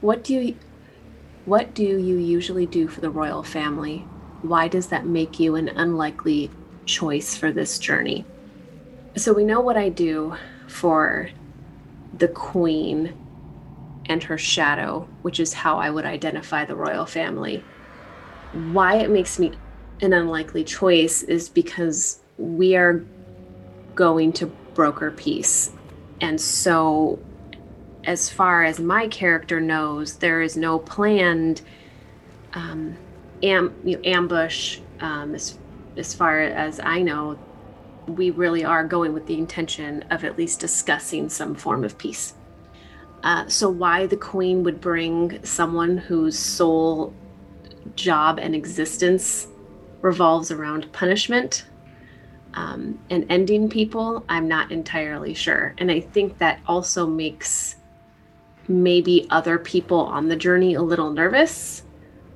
what 0.00 0.24
do 0.24 0.34
you 0.34 0.56
what 1.44 1.74
do 1.74 1.84
you 1.84 2.16
usually 2.16 2.66
do 2.66 2.88
for 2.88 3.00
the 3.00 3.10
royal 3.10 3.44
family? 3.44 3.98
Why 4.42 4.66
does 4.66 4.88
that 4.88 5.06
make 5.06 5.38
you 5.38 5.54
an 5.54 5.68
unlikely 5.68 6.50
choice 6.86 7.36
for 7.36 7.52
this 7.52 7.78
journey? 7.78 8.24
So 9.16 9.32
we 9.32 9.44
know 9.44 9.60
what 9.60 9.78
I 9.78 9.88
do 9.88 10.36
for 10.66 11.30
the 12.18 12.28
queen 12.28 13.14
and 14.04 14.22
her 14.22 14.36
shadow, 14.36 15.08
which 15.22 15.40
is 15.40 15.54
how 15.54 15.78
I 15.78 15.88
would 15.88 16.04
identify 16.04 16.66
the 16.66 16.76
royal 16.76 17.06
family. 17.06 17.64
Why 18.52 18.96
it 18.96 19.10
makes 19.10 19.38
me 19.38 19.52
an 20.02 20.12
unlikely 20.12 20.64
choice 20.64 21.22
is 21.22 21.48
because 21.48 22.20
we 22.36 22.76
are 22.76 23.02
going 23.94 24.34
to 24.34 24.46
broker 24.74 25.10
peace. 25.10 25.72
And 26.20 26.38
so, 26.38 27.18
as 28.04 28.28
far 28.28 28.64
as 28.64 28.78
my 28.78 29.08
character 29.08 29.60
knows, 29.60 30.16
there 30.16 30.42
is 30.42 30.58
no 30.58 30.78
planned 30.78 31.62
um, 32.52 32.96
am, 33.42 33.74
ambush. 34.04 34.78
Um, 35.00 35.34
as, 35.34 35.58
as 35.96 36.12
far 36.14 36.40
as 36.40 36.80
I 36.80 37.00
know, 37.00 37.38
we 38.06 38.30
really 38.30 38.64
are 38.64 38.84
going 38.84 39.12
with 39.12 39.26
the 39.26 39.38
intention 39.38 40.02
of 40.10 40.24
at 40.24 40.38
least 40.38 40.60
discussing 40.60 41.28
some 41.28 41.54
form 41.54 41.84
of 41.84 41.98
peace. 41.98 42.34
Uh, 43.22 43.46
so, 43.48 43.68
why 43.68 44.06
the 44.06 44.16
queen 44.16 44.62
would 44.62 44.80
bring 44.80 45.42
someone 45.44 45.98
whose 45.98 46.38
sole 46.38 47.12
job 47.94 48.38
and 48.38 48.54
existence 48.54 49.48
revolves 50.02 50.50
around 50.50 50.92
punishment, 50.92 51.64
um, 52.54 52.98
and 53.10 53.26
ending 53.28 53.68
people, 53.68 54.24
I'm 54.28 54.46
not 54.46 54.70
entirely 54.70 55.34
sure. 55.34 55.74
And 55.78 55.90
I 55.90 56.00
think 56.00 56.38
that 56.38 56.60
also 56.66 57.06
makes 57.06 57.76
maybe 58.68 59.26
other 59.30 59.58
people 59.58 60.00
on 60.00 60.28
the 60.28 60.36
journey 60.36 60.74
a 60.74 60.82
little 60.82 61.10
nervous, 61.10 61.82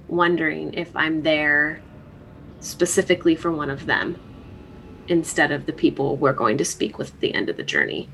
wondering 0.08 0.74
if 0.74 0.94
I'm 0.96 1.22
there 1.22 1.80
specifically 2.60 3.34
for 3.34 3.50
one 3.50 3.70
of 3.70 3.86
them 3.86 4.18
instead 5.10 5.50
of 5.50 5.66
the 5.66 5.72
people 5.72 6.16
we're 6.16 6.32
going 6.32 6.56
to 6.56 6.64
speak 6.64 6.96
with 6.96 7.12
at 7.12 7.20
the 7.20 7.34
end 7.34 7.50
of 7.50 7.56
the 7.56 7.62
journey. 7.62 8.08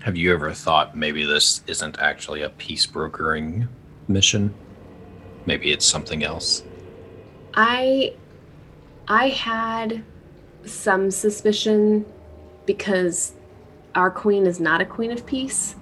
Have 0.00 0.16
you 0.16 0.32
ever 0.32 0.52
thought 0.52 0.96
maybe 0.96 1.24
this 1.24 1.62
isn't 1.66 1.98
actually 1.98 2.42
a 2.42 2.48
peace 2.50 2.86
brokering 2.86 3.68
mission? 4.08 4.54
Maybe 5.44 5.70
it's 5.72 5.84
something 5.84 6.24
else. 6.24 6.64
I 7.54 8.14
I 9.08 9.28
had 9.28 10.02
some 10.64 11.10
suspicion 11.10 12.06
because 12.64 13.34
our 13.94 14.10
queen 14.10 14.46
is 14.46 14.58
not 14.58 14.80
a 14.80 14.84
queen 14.84 15.12
of 15.12 15.26
peace. 15.26 15.76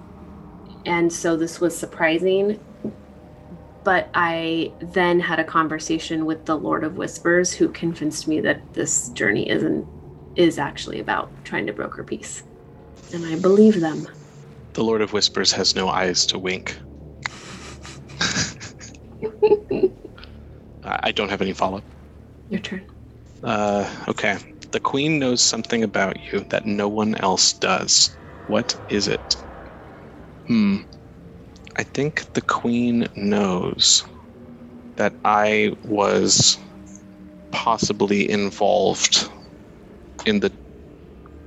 And 0.85 1.12
so 1.12 1.37
this 1.37 1.61
was 1.61 1.76
surprising. 1.76 2.61
But 3.85 4.09
I 4.14 4.72
then 4.80 5.20
had 5.20 5.39
a 5.39 5.45
conversation 5.45 6.24
with 6.24 6.45
the 6.47 6.57
Lord 6.57 6.85
of 6.85 6.97
Whispers 6.97 7.53
who 7.53 7.68
convinced 7.68 8.26
me 8.26 8.41
that 8.41 8.74
this 8.74 9.11
journey 9.11 9.49
isn't 9.49 9.87
is 10.37 10.59
actually 10.59 11.01
about 11.01 11.30
trying 11.45 11.66
to 11.66 11.72
broker 11.72 12.03
peace. 12.05 12.43
And 13.12 13.24
I 13.26 13.39
believe 13.39 13.80
them. 13.80 14.09
The 14.74 14.82
Lord 14.82 15.03
of 15.03 15.12
Whispers 15.12 15.53
has 15.53 15.76
no 15.76 15.89
eyes 15.89 16.26
to 16.26 16.39
wink. 16.39 16.76
I 20.82 21.12
don't 21.12 21.30
have 21.30 21.43
any 21.43 21.53
follow 21.53 21.78
up. 21.78 21.85
Your 22.49 22.61
turn. 22.61 22.87
Uh, 23.43 23.89
okay. 24.09 24.39
The 24.72 24.80
Queen 24.80 25.18
knows 25.18 25.41
something 25.41 25.85
about 25.85 26.16
you 26.32 26.41
that 26.51 26.66
no 26.66 26.89
one 26.89 27.14
else 27.16 27.53
does. 27.53 28.16
What 28.47 28.74
is 28.89 29.07
it? 29.07 29.37
Hmm. 30.47 30.78
I 31.76 31.85
think 31.85 32.32
the 32.35 32.43
Queen 32.43 33.09
knows 33.14 34.05
that 34.97 35.14
I 35.24 35.76
was 35.85 36.59
possibly 37.51 38.28
involved 38.28 39.28
in 40.27 40.41
the 40.41 40.53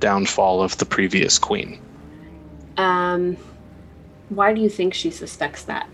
downfall 0.00 0.62
of 0.62 0.76
the 0.78 0.86
previous 0.86 1.38
Queen. 1.38 1.78
Um, 2.76 3.36
why 4.28 4.52
do 4.52 4.60
you 4.60 4.68
think 4.68 4.94
she 4.94 5.10
suspects 5.10 5.64
that? 5.64 5.88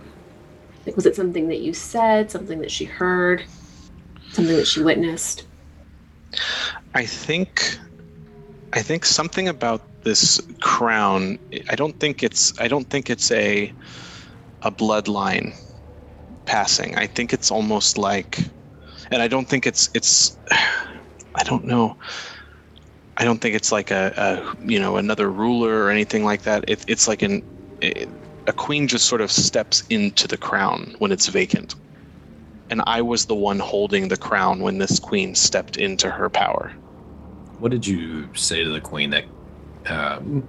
Like, 0.87 0.97
was 0.97 1.07
it 1.07 1.17
something 1.17 1.49
that 1.49 1.61
you 1.61 1.73
said, 1.73 2.31
something 2.31 2.61
that 2.61 2.71
she 2.71 2.85
heard, 2.85 3.45
something 4.33 4.57
that 4.57 4.67
she 4.67 4.83
witnessed? 4.83 5.47
I 6.95 7.07
think 7.07 7.79
I 8.73 8.83
think 8.83 9.05
something 9.05 9.49
about 9.49 9.83
this 10.03 10.41
crown 10.61 11.39
I 11.71 11.77
don't 11.77 11.99
think 11.99 12.23
it's 12.23 12.53
I 12.61 12.69
don't 12.69 12.89
think 12.91 13.09
it's 13.09 13.31
a 13.31 13.73
a 14.63 14.71
bloodline 14.71 15.55
passing. 16.45 16.97
I 16.97 17.07
think 17.07 17.33
it's 17.33 17.51
almost 17.51 17.97
like 17.99 18.39
and 19.11 19.23
I 19.23 19.29
don't 19.29 19.49
think 19.49 19.67
it's 19.67 19.91
it's 19.95 20.37
I 21.37 21.43
don't 21.45 21.65
know. 21.65 21.97
I 23.17 23.25
don't 23.25 23.41
think 23.41 23.55
it's 23.55 23.71
like 23.71 23.91
a, 23.91 24.13
a 24.17 24.69
you 24.69 24.79
know 24.79 24.97
another 24.97 25.31
ruler 25.31 25.85
or 25.85 25.91
anything 25.91 26.25
like 26.25 26.43
that. 26.43 26.65
It, 26.69 26.85
it's 26.89 27.07
like 27.07 27.23
an 27.23 27.43
it, 27.81 28.09
a 28.47 28.53
queen 28.53 28.89
just 28.89 29.07
sort 29.07 29.21
of 29.21 29.31
steps 29.31 29.83
into 29.89 30.29
the 30.29 30.37
crown 30.37 30.95
when 30.99 31.13
it's 31.13 31.29
vacant. 31.29 31.75
And 32.71 32.83
I 32.87 33.03
was 33.03 33.27
the 33.27 33.35
one 33.35 33.59
holding 33.59 34.09
the 34.09 34.17
crown 34.17 34.61
when 34.61 34.79
this 34.79 34.99
queen 34.99 35.35
stepped 35.35 35.77
into 35.77 36.11
her 36.11 36.29
power. 36.29 36.73
What 37.59 37.71
did 37.71 37.87
you 37.87 38.29
say 38.35 38.65
to 38.65 38.71
the 38.71 38.81
queen 38.81 39.11
that 39.11 39.25
um, 39.87 40.47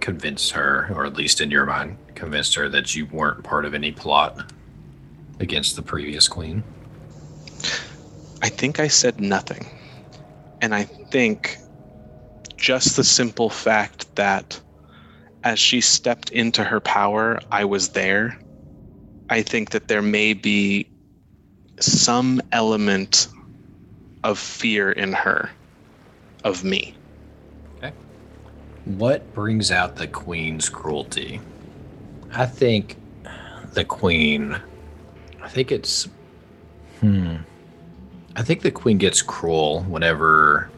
convinced 0.00 0.52
her, 0.52 0.88
or 0.94 1.04
at 1.04 1.14
least 1.14 1.40
in 1.40 1.50
your 1.50 1.66
mind, 1.66 1.98
convinced 2.14 2.54
her 2.54 2.68
that 2.68 2.94
you 2.94 3.06
weren't 3.06 3.44
part 3.44 3.64
of 3.64 3.74
any 3.74 3.92
plot 3.92 4.52
against 5.40 5.76
the 5.76 5.82
previous 5.82 6.28
queen? 6.28 6.62
I 8.42 8.48
think 8.48 8.80
I 8.80 8.88
said 8.88 9.20
nothing. 9.20 9.66
And 10.62 10.74
I 10.74 10.84
think 10.84 11.58
just 12.56 12.96
the 12.96 13.04
simple 13.04 13.50
fact 13.50 14.14
that 14.16 14.60
as 15.44 15.58
she 15.58 15.80
stepped 15.80 16.30
into 16.30 16.64
her 16.64 16.80
power, 16.80 17.40
I 17.52 17.64
was 17.64 17.90
there. 17.90 18.38
I 19.28 19.42
think 19.42 19.70
that 19.70 19.88
there 19.88 20.02
may 20.02 20.32
be 20.32 20.88
some 21.80 22.40
element 22.52 23.28
of 24.24 24.38
fear 24.38 24.90
in 24.90 25.12
her 25.12 25.50
of 26.44 26.64
me. 26.64 26.94
Okay. 27.78 27.92
What 28.84 29.32
brings 29.34 29.70
out 29.70 29.96
the 29.96 30.08
queen's 30.08 30.68
cruelty? 30.68 31.40
I 32.34 32.46
think 32.46 32.96
the 33.74 33.84
queen 33.84 34.60
I 35.42 35.48
think 35.48 35.70
it's 35.70 36.08
hmm 37.00 37.36
I 38.34 38.42
think 38.42 38.62
the 38.62 38.70
queen 38.70 38.98
gets 38.98 39.22
cruel 39.22 39.82
whenever 39.82 40.70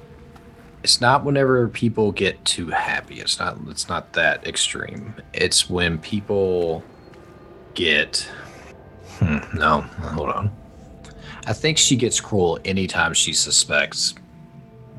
it's 0.82 1.00
not 1.00 1.24
whenever 1.24 1.68
people 1.68 2.12
get 2.12 2.42
too 2.44 2.68
happy. 2.68 3.20
It's 3.20 3.38
not 3.38 3.58
it's 3.68 3.88
not 3.88 4.12
that 4.14 4.46
extreme. 4.46 5.14
It's 5.32 5.68
when 5.68 5.98
people 5.98 6.82
get 7.74 8.28
hmm, 9.18 9.38
no, 9.56 9.80
hold 9.80 10.30
on. 10.30 10.50
I 11.46 11.52
think 11.52 11.78
she 11.78 11.96
gets 11.96 12.20
cruel 12.20 12.58
anytime 12.64 13.14
she 13.14 13.32
suspects 13.32 14.14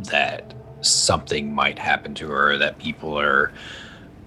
that 0.05 0.53
something 0.81 1.53
might 1.53 1.77
happen 1.77 2.15
to 2.15 2.29
her, 2.29 2.57
that 2.57 2.79
people 2.79 3.19
are 3.19 3.51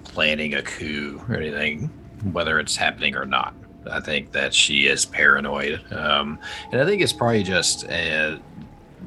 planning 0.05 0.55
a 0.55 0.63
coup 0.63 1.21
or 1.29 1.37
anything, 1.37 1.89
whether 2.33 2.61
it's 2.61 2.77
happening 2.77 3.17
or 3.17 3.25
not. 3.25 3.55
I 3.91 4.01
think 4.01 4.33
that 4.33 4.55
she 4.55 4.87
is 4.87 5.05
paranoid. 5.05 5.81
Um, 5.93 6.39
and 6.71 6.81
I 6.81 6.85
think 6.85 7.03
it's 7.03 7.13
probably 7.13 7.43
just 7.43 7.89
uh, 7.89 8.39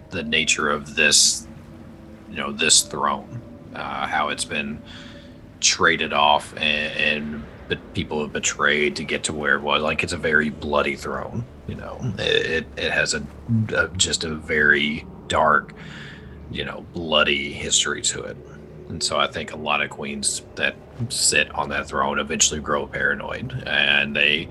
the 0.10 0.24
nature 0.24 0.70
of 0.70 0.96
this, 0.96 1.48
you 2.36 2.42
know, 2.42 2.52
this 2.52 2.82
throne, 2.82 3.42
uh, 3.74 4.06
how 4.08 4.28
it's 4.28 4.44
been 4.44 4.82
traded 5.62 6.12
off 6.12 6.54
and, 6.58 7.00
and 7.00 7.44
but 7.68 7.94
people 7.96 8.22
have 8.22 8.34
betrayed 8.34 8.98
to 8.98 9.04
get 9.04 9.24
to 9.24 9.34
where 9.34 9.56
it 9.56 9.62
was. 9.62 9.82
Like 9.82 10.04
it's 10.04 10.14
a 10.14 10.18
very 10.18 10.50
bloody 10.50 10.96
throne. 10.98 11.46
You 11.68 11.76
know, 11.76 11.98
it 12.20 12.68
it 12.76 12.92
has 12.92 13.14
a, 13.14 13.26
a 13.76 13.88
just 13.96 14.26
a 14.26 14.36
very 14.36 15.08
dark, 15.28 15.74
you 16.52 16.66
know, 16.66 16.86
bloody 16.94 17.54
history 17.54 18.02
to 18.04 18.24
it. 18.24 18.38
And 18.90 19.02
so 19.02 19.18
I 19.18 19.28
think 19.28 19.54
a 19.54 19.58
lot 19.58 19.82
of 19.82 19.90
queens 19.90 20.44
that 20.56 20.76
sit 21.10 21.50
on 21.56 21.70
that 21.70 21.88
throne 21.88 22.20
eventually 22.20 22.60
grow 22.60 22.86
paranoid, 22.86 23.64
and 23.66 24.14
they 24.16 24.50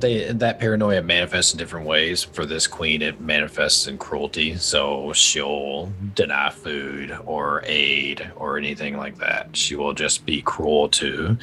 they 0.00 0.32
that 0.32 0.58
paranoia 0.58 1.02
manifests 1.02 1.52
in 1.52 1.58
different 1.58 1.86
ways. 1.86 2.24
For 2.24 2.46
this 2.46 2.66
queen, 2.66 3.02
it 3.02 3.20
manifests 3.20 3.86
in 3.86 3.98
cruelty. 3.98 4.56
So 4.56 5.12
she'll 5.12 5.92
deny 6.14 6.50
food 6.50 7.16
or 7.24 7.62
aid 7.64 8.30
or 8.36 8.58
anything 8.58 8.96
like 8.96 9.18
that. 9.18 9.56
She 9.56 9.76
will 9.76 9.92
just 9.94 10.26
be 10.26 10.42
cruel 10.42 10.88
to 10.90 11.36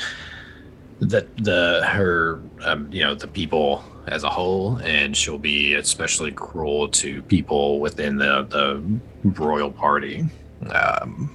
the 0.99 1.27
the 1.37 1.85
her 1.85 2.41
um, 2.63 2.91
you 2.91 3.03
know 3.03 3.15
the 3.15 3.27
people 3.27 3.83
as 4.07 4.23
a 4.23 4.29
whole, 4.29 4.77
and 4.77 5.15
she'll 5.15 5.37
be 5.37 5.75
especially 5.75 6.31
cruel 6.31 6.89
to 6.89 7.21
people 7.23 7.79
within 7.79 8.17
the 8.17 8.43
the 8.49 8.83
royal 9.23 9.71
party. 9.71 10.25
Um, 10.69 11.29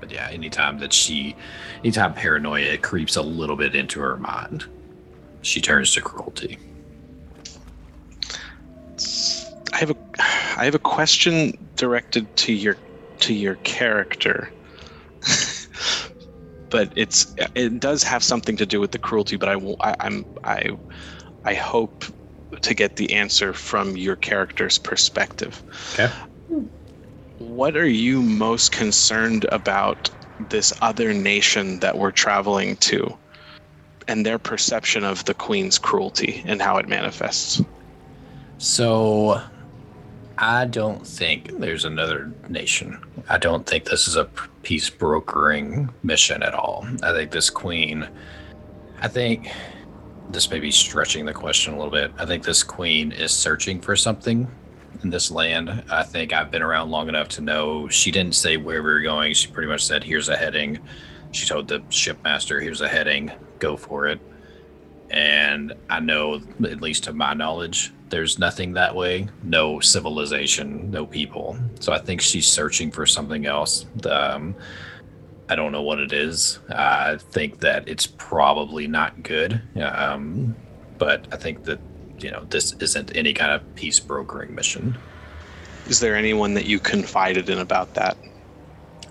but 0.00 0.10
yeah, 0.10 0.28
anytime 0.30 0.78
that 0.78 0.92
she, 0.92 1.34
anytime 1.80 2.14
paranoia 2.14 2.78
creeps 2.78 3.16
a 3.16 3.22
little 3.22 3.56
bit 3.56 3.74
into 3.74 4.00
her 4.00 4.16
mind, 4.16 4.66
she 5.46 5.60
turns 5.60 5.92
to 5.92 6.00
cruelty. 6.00 6.58
I 9.72 9.78
have 9.78 9.90
a 9.90 9.96
I 10.18 10.64
have 10.64 10.74
a 10.74 10.80
question 10.80 11.52
directed 11.76 12.34
to 12.38 12.52
your 12.52 12.76
to 13.20 13.32
your 13.32 13.54
character. 13.56 14.50
but 16.70 16.92
it's 16.96 17.32
it 17.54 17.78
does 17.78 18.02
have 18.02 18.24
something 18.24 18.56
to 18.56 18.66
do 18.66 18.80
with 18.80 18.90
the 18.90 18.98
cruelty, 18.98 19.36
but 19.36 19.48
I 19.48 19.54
will 19.54 19.76
I, 19.80 19.94
I'm 20.00 20.26
I 20.42 20.70
I 21.44 21.54
hope 21.54 22.04
to 22.62 22.74
get 22.74 22.96
the 22.96 23.12
answer 23.12 23.52
from 23.52 23.96
your 23.96 24.16
character's 24.16 24.78
perspective. 24.78 25.62
Okay. 25.92 26.10
What 27.38 27.76
are 27.76 27.86
you 27.86 28.20
most 28.20 28.72
concerned 28.72 29.46
about 29.52 30.10
this 30.40 30.72
other 30.82 31.14
nation 31.14 31.78
that 31.80 31.98
we're 31.98 32.10
traveling 32.10 32.76
to 32.78 33.16
and 34.08 34.24
their 34.24 34.38
perception 34.38 35.04
of 35.04 35.24
the 35.24 35.34
queen's 35.34 35.78
cruelty 35.78 36.42
and 36.46 36.62
how 36.62 36.76
it 36.78 36.88
manifests? 36.88 37.62
So, 38.58 39.42
I 40.38 40.66
don't 40.66 41.06
think 41.06 41.58
there's 41.58 41.84
another 41.84 42.32
nation. 42.48 43.02
I 43.28 43.38
don't 43.38 43.66
think 43.66 43.84
this 43.84 44.06
is 44.06 44.16
a 44.16 44.28
peace 44.62 44.90
brokering 44.90 45.88
mission 46.02 46.42
at 46.42 46.54
all. 46.54 46.86
I 47.02 47.12
think 47.12 47.30
this 47.30 47.48
queen, 47.48 48.08
I 49.00 49.08
think 49.08 49.50
this 50.30 50.50
may 50.50 50.60
be 50.60 50.70
stretching 50.70 51.24
the 51.24 51.32
question 51.32 51.72
a 51.72 51.76
little 51.76 51.92
bit. 51.92 52.12
I 52.18 52.26
think 52.26 52.44
this 52.44 52.62
queen 52.62 53.12
is 53.12 53.32
searching 53.32 53.80
for 53.80 53.96
something 53.96 54.46
in 55.02 55.10
this 55.10 55.30
land. 55.30 55.84
I 55.90 56.02
think 56.02 56.32
I've 56.32 56.50
been 56.50 56.62
around 56.62 56.90
long 56.90 57.08
enough 57.08 57.28
to 57.28 57.40
know 57.40 57.88
she 57.88 58.10
didn't 58.10 58.34
say 58.34 58.56
where 58.56 58.82
we 58.82 58.90
were 58.90 59.00
going. 59.00 59.32
She 59.34 59.48
pretty 59.48 59.68
much 59.68 59.84
said, 59.84 60.04
"Here's 60.04 60.28
a 60.28 60.36
heading." 60.36 60.80
She 61.32 61.46
told 61.46 61.68
the 61.68 61.80
shipmaster, 61.90 62.60
"Here's 62.60 62.80
a 62.80 62.88
heading. 62.88 63.30
Go 63.58 63.76
for 63.76 64.06
it." 64.06 64.20
And 65.10 65.72
I 65.88 66.00
know, 66.00 66.40
at 66.64 66.80
least 66.80 67.04
to 67.04 67.12
my 67.12 67.34
knowledge, 67.34 67.92
there's 68.08 68.38
nothing 68.38 68.72
that 68.74 68.94
way. 68.94 69.28
No 69.42 69.80
civilization, 69.80 70.90
no 70.90 71.06
people. 71.06 71.56
So 71.80 71.92
I 71.92 71.98
think 71.98 72.20
she's 72.20 72.46
searching 72.46 72.90
for 72.90 73.06
something 73.06 73.46
else. 73.46 73.86
Um, 74.08 74.54
I 75.48 75.54
don't 75.54 75.72
know 75.72 75.82
what 75.82 76.00
it 76.00 76.12
is. 76.12 76.58
I 76.68 77.18
think 77.30 77.60
that 77.60 77.88
it's 77.88 78.06
probably 78.06 78.86
not 78.86 79.22
good. 79.22 79.60
Um, 79.80 80.56
but 80.98 81.26
I 81.32 81.36
think 81.36 81.64
that 81.64 81.78
you 82.18 82.30
know 82.30 82.44
this 82.48 82.72
isn't 82.80 83.14
any 83.16 83.32
kind 83.32 83.52
of 83.52 83.74
peace 83.74 84.00
brokering 84.00 84.54
mission. 84.54 84.96
Is 85.86 86.00
there 86.00 86.16
anyone 86.16 86.54
that 86.54 86.66
you 86.66 86.80
confided 86.80 87.48
in 87.48 87.58
about 87.58 87.94
that? 87.94 88.16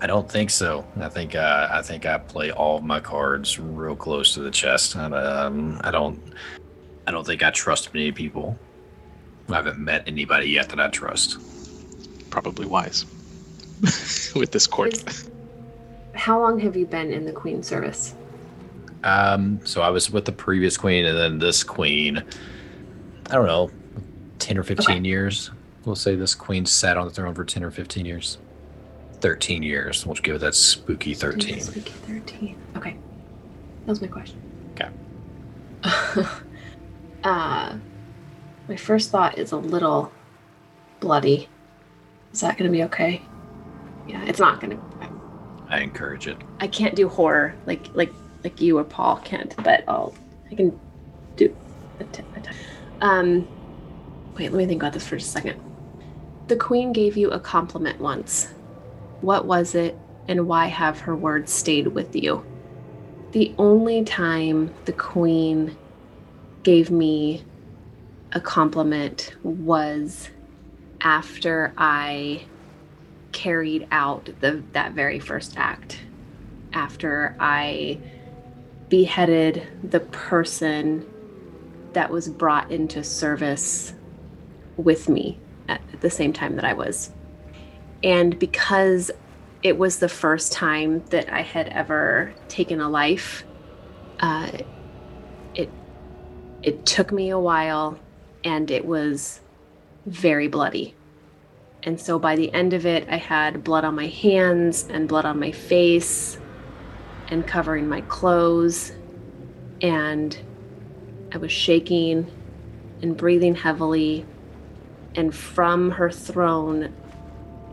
I 0.00 0.06
don't 0.06 0.30
think 0.30 0.50
so. 0.50 0.84
I 1.00 1.08
think 1.08 1.34
uh, 1.34 1.68
I 1.70 1.82
think 1.82 2.04
I 2.06 2.18
play 2.18 2.50
all 2.50 2.76
of 2.78 2.84
my 2.84 3.00
cards 3.00 3.58
real 3.58 3.96
close 3.96 4.34
to 4.34 4.40
the 4.40 4.50
chest. 4.50 4.94
And, 4.94 5.14
um, 5.14 5.80
I 5.84 5.90
don't 5.90 6.20
I 7.06 7.10
don't 7.12 7.26
think 7.26 7.42
I 7.42 7.50
trust 7.50 7.94
many 7.94 8.12
people. 8.12 8.58
I 9.48 9.54
haven't 9.54 9.78
met 9.78 10.04
anybody 10.06 10.48
yet 10.50 10.68
that 10.70 10.80
I 10.80 10.88
trust. 10.88 11.38
Probably 12.30 12.66
wise 12.66 13.06
with 14.34 14.50
this 14.50 14.66
court. 14.66 15.02
How 16.14 16.40
long 16.40 16.58
have 16.60 16.76
you 16.76 16.86
been 16.86 17.12
in 17.12 17.24
the 17.24 17.32
Queen 17.32 17.62
service? 17.62 18.14
Um, 19.04 19.60
so 19.64 19.82
I 19.82 19.90
was 19.90 20.10
with 20.10 20.24
the 20.24 20.32
previous 20.32 20.76
queen 20.76 21.04
and 21.04 21.16
then 21.16 21.38
this 21.38 21.62
queen. 21.62 22.18
I 23.30 23.34
don't 23.34 23.46
know, 23.46 23.70
ten 24.38 24.58
or 24.58 24.62
fifteen 24.62 24.98
Okay. 24.98 25.08
years. 25.08 25.50
We'll 25.84 25.94
say 25.94 26.16
this 26.16 26.34
queen 26.34 26.66
sat 26.66 26.96
on 26.96 27.06
the 27.06 27.14
throne 27.14 27.34
for 27.34 27.44
ten 27.44 27.62
or 27.62 27.70
fifteen 27.70 28.04
years. 28.04 28.38
Thirteen 29.20 29.62
years. 29.62 30.06
We'll 30.06 30.14
give 30.16 30.36
it 30.36 30.38
that 30.40 30.54
spooky 30.54 31.14
thirteen. 31.14 31.60
Spooky 31.60 31.90
13. 31.90 32.56
Okay. 32.76 32.96
That 33.80 33.88
was 33.88 34.00
my 34.00 34.08
question. 34.08 34.40
Okay. 34.72 34.90
uh, 37.24 37.76
my 38.68 38.76
first 38.76 39.10
thought 39.10 39.38
is 39.38 39.52
a 39.52 39.56
little 39.56 40.12
bloody. 41.00 41.48
Is 42.32 42.40
that 42.40 42.58
going 42.58 42.70
to 42.70 42.76
be 42.76 42.84
okay? 42.84 43.22
Yeah, 44.06 44.22
it's 44.24 44.40
not 44.40 44.60
going 44.60 44.76
to. 44.76 44.82
I 45.68 45.80
encourage 45.80 46.26
it. 46.28 46.36
I 46.60 46.68
can't 46.68 46.94
do 46.94 47.08
horror 47.08 47.54
like 47.66 47.88
like 47.94 48.12
like 48.44 48.60
you 48.60 48.78
or 48.78 48.84
Paul 48.84 49.16
can't, 49.24 49.54
but 49.64 49.82
I'll 49.88 50.14
I 50.50 50.54
can 50.54 50.78
do 51.36 51.54
a 51.98 52.04
t- 52.04 52.22
a 52.36 52.40
t- 52.40 52.50
Um 53.00 53.48
wait, 54.38 54.52
let 54.52 54.58
me 54.58 54.66
think 54.66 54.82
about 54.82 54.92
this 54.92 55.06
for 55.06 55.16
just 55.16 55.30
a 55.30 55.32
second. 55.32 55.60
The 56.48 56.56
queen 56.56 56.92
gave 56.92 57.16
you 57.16 57.30
a 57.30 57.40
compliment 57.40 57.98
once. 58.00 58.52
What 59.20 59.46
was 59.46 59.74
it 59.74 59.96
and 60.28 60.46
why 60.46 60.66
have 60.66 61.00
her 61.00 61.16
words 61.16 61.52
stayed 61.52 61.88
with 61.88 62.14
you? 62.14 62.44
The 63.32 63.54
only 63.58 64.04
time 64.04 64.72
the 64.84 64.92
queen 64.92 65.76
gave 66.62 66.90
me 66.90 67.44
a 68.32 68.40
compliment 68.40 69.34
was 69.42 70.30
after 71.00 71.72
I 71.76 72.44
carried 73.32 73.86
out 73.90 74.30
the 74.40 74.62
that 74.72 74.92
very 74.92 75.20
first 75.20 75.54
act 75.56 76.00
after 76.72 77.36
I 77.38 77.98
beheaded 78.88 79.66
the 79.82 80.00
person 80.00 81.06
that 81.92 82.10
was 82.10 82.28
brought 82.28 82.70
into 82.70 83.02
service 83.02 83.94
with 84.76 85.08
me 85.08 85.38
at 85.68 85.80
the 86.00 86.10
same 86.10 86.32
time 86.32 86.56
that 86.56 86.64
I 86.64 86.74
was. 86.74 87.10
And 88.02 88.38
because 88.38 89.10
it 89.62 89.78
was 89.78 89.98
the 89.98 90.08
first 90.08 90.52
time 90.52 91.04
that 91.06 91.32
I 91.32 91.42
had 91.42 91.68
ever 91.68 92.32
taken 92.48 92.80
a 92.80 92.88
life, 92.88 93.44
uh, 94.20 94.50
it 95.54 95.70
it 96.62 96.86
took 96.86 97.12
me 97.12 97.30
a 97.30 97.38
while, 97.38 97.98
and 98.44 98.70
it 98.70 98.84
was 98.84 99.40
very 100.06 100.48
bloody. 100.48 100.94
And 101.82 102.00
so 102.00 102.18
by 102.18 102.34
the 102.36 102.52
end 102.52 102.72
of 102.72 102.84
it, 102.84 103.08
I 103.08 103.16
had 103.16 103.62
blood 103.62 103.84
on 103.84 103.94
my 103.94 104.06
hands 104.08 104.86
and 104.90 105.08
blood 105.08 105.24
on 105.24 105.38
my 105.38 105.52
face 105.52 106.38
and 107.28 107.46
covering 107.46 107.88
my 107.88 108.00
clothes. 108.02 108.92
And 109.80 110.36
I 111.32 111.38
was 111.38 111.52
shaking 111.52 112.30
and 113.02 113.16
breathing 113.16 113.54
heavily. 113.54 114.26
And 115.14 115.34
from 115.34 115.92
her 115.92 116.10
throne, 116.10 116.92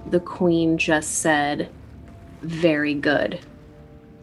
the 0.09 0.19
queen 0.19 0.77
just 0.77 1.19
said, 1.19 1.69
Very 2.41 2.93
good. 2.93 3.39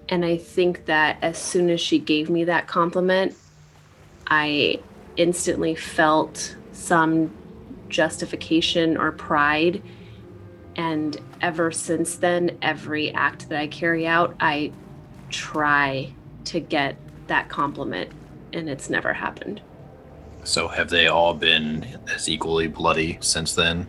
And 0.09 0.25
I 0.25 0.37
think 0.37 0.87
that 0.87 1.19
as 1.23 1.39
soon 1.39 1.71
as 1.71 1.81
she 1.81 1.99
gave 1.99 2.29
me 2.29 2.45
that 2.45 2.67
compliment, 2.67 3.37
I 4.27 4.81
instantly 5.17 5.75
felt 5.75 6.57
some 6.73 7.31
justification 7.89 8.97
or 8.97 9.13
pride. 9.13 9.83
And 10.77 11.21
ever 11.41 11.71
since 11.71 12.17
then, 12.17 12.59
every 12.63 13.13
act 13.13 13.49
that 13.49 13.61
I 13.61 13.67
carry 13.67 14.07
out, 14.07 14.35
I 14.41 14.73
try 15.29 16.13
to 16.47 16.61
get 16.61 16.97
that 17.27 17.49
compliment, 17.49 18.11
and 18.53 18.69
it's 18.69 18.91
never 18.91 19.13
happened. 19.13 19.61
So 20.43 20.69
have 20.69 20.91
they 20.91 21.07
all 21.07 21.35
been 21.35 21.99
as 22.13 22.29
equally 22.29 22.67
bloody 22.67 23.19
since 23.21 23.55
then? 23.55 23.87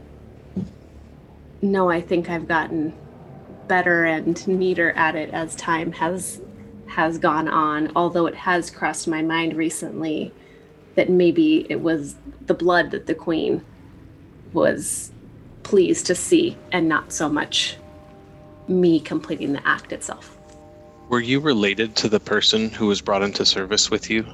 No, 1.62 1.90
I 1.90 2.02
think 2.02 2.30
I've 2.30 2.48
gotten 2.48 2.94
better 3.68 4.06
and 4.06 4.48
neater 4.48 4.92
at 4.92 5.16
it 5.16 5.30
as 5.32 5.56
time 5.56 5.92
has 5.94 6.42
has 6.88 7.18
gone 7.18 7.48
on, 7.48 7.92
although 7.96 8.26
it 8.26 8.36
has 8.36 8.70
crossed 8.70 9.08
my 9.08 9.22
mind 9.22 9.56
recently 9.56 10.34
that 10.96 11.10
maybe 11.10 11.66
it 11.70 11.80
was 11.80 12.16
the 12.48 12.54
blood 12.54 12.92
that 12.92 13.06
the 13.06 13.16
queen 13.16 13.64
was 14.52 15.12
pleased 15.64 16.06
to 16.08 16.16
see 16.16 16.58
and 16.74 16.90
not 16.90 17.14
so 17.14 17.30
much 17.30 17.78
me 18.68 19.00
completing 19.00 19.54
the 19.54 19.66
act 19.66 19.94
itself. 19.94 20.38
Were 21.08 21.22
you 21.22 21.40
related 21.40 21.96
to 21.98 22.10
the 22.10 22.20
person 22.20 22.70
who 22.70 22.88
was 22.88 23.00
brought 23.00 23.22
into 23.22 23.46
service 23.46 23.90
with 23.90 24.10
you? 24.10 24.26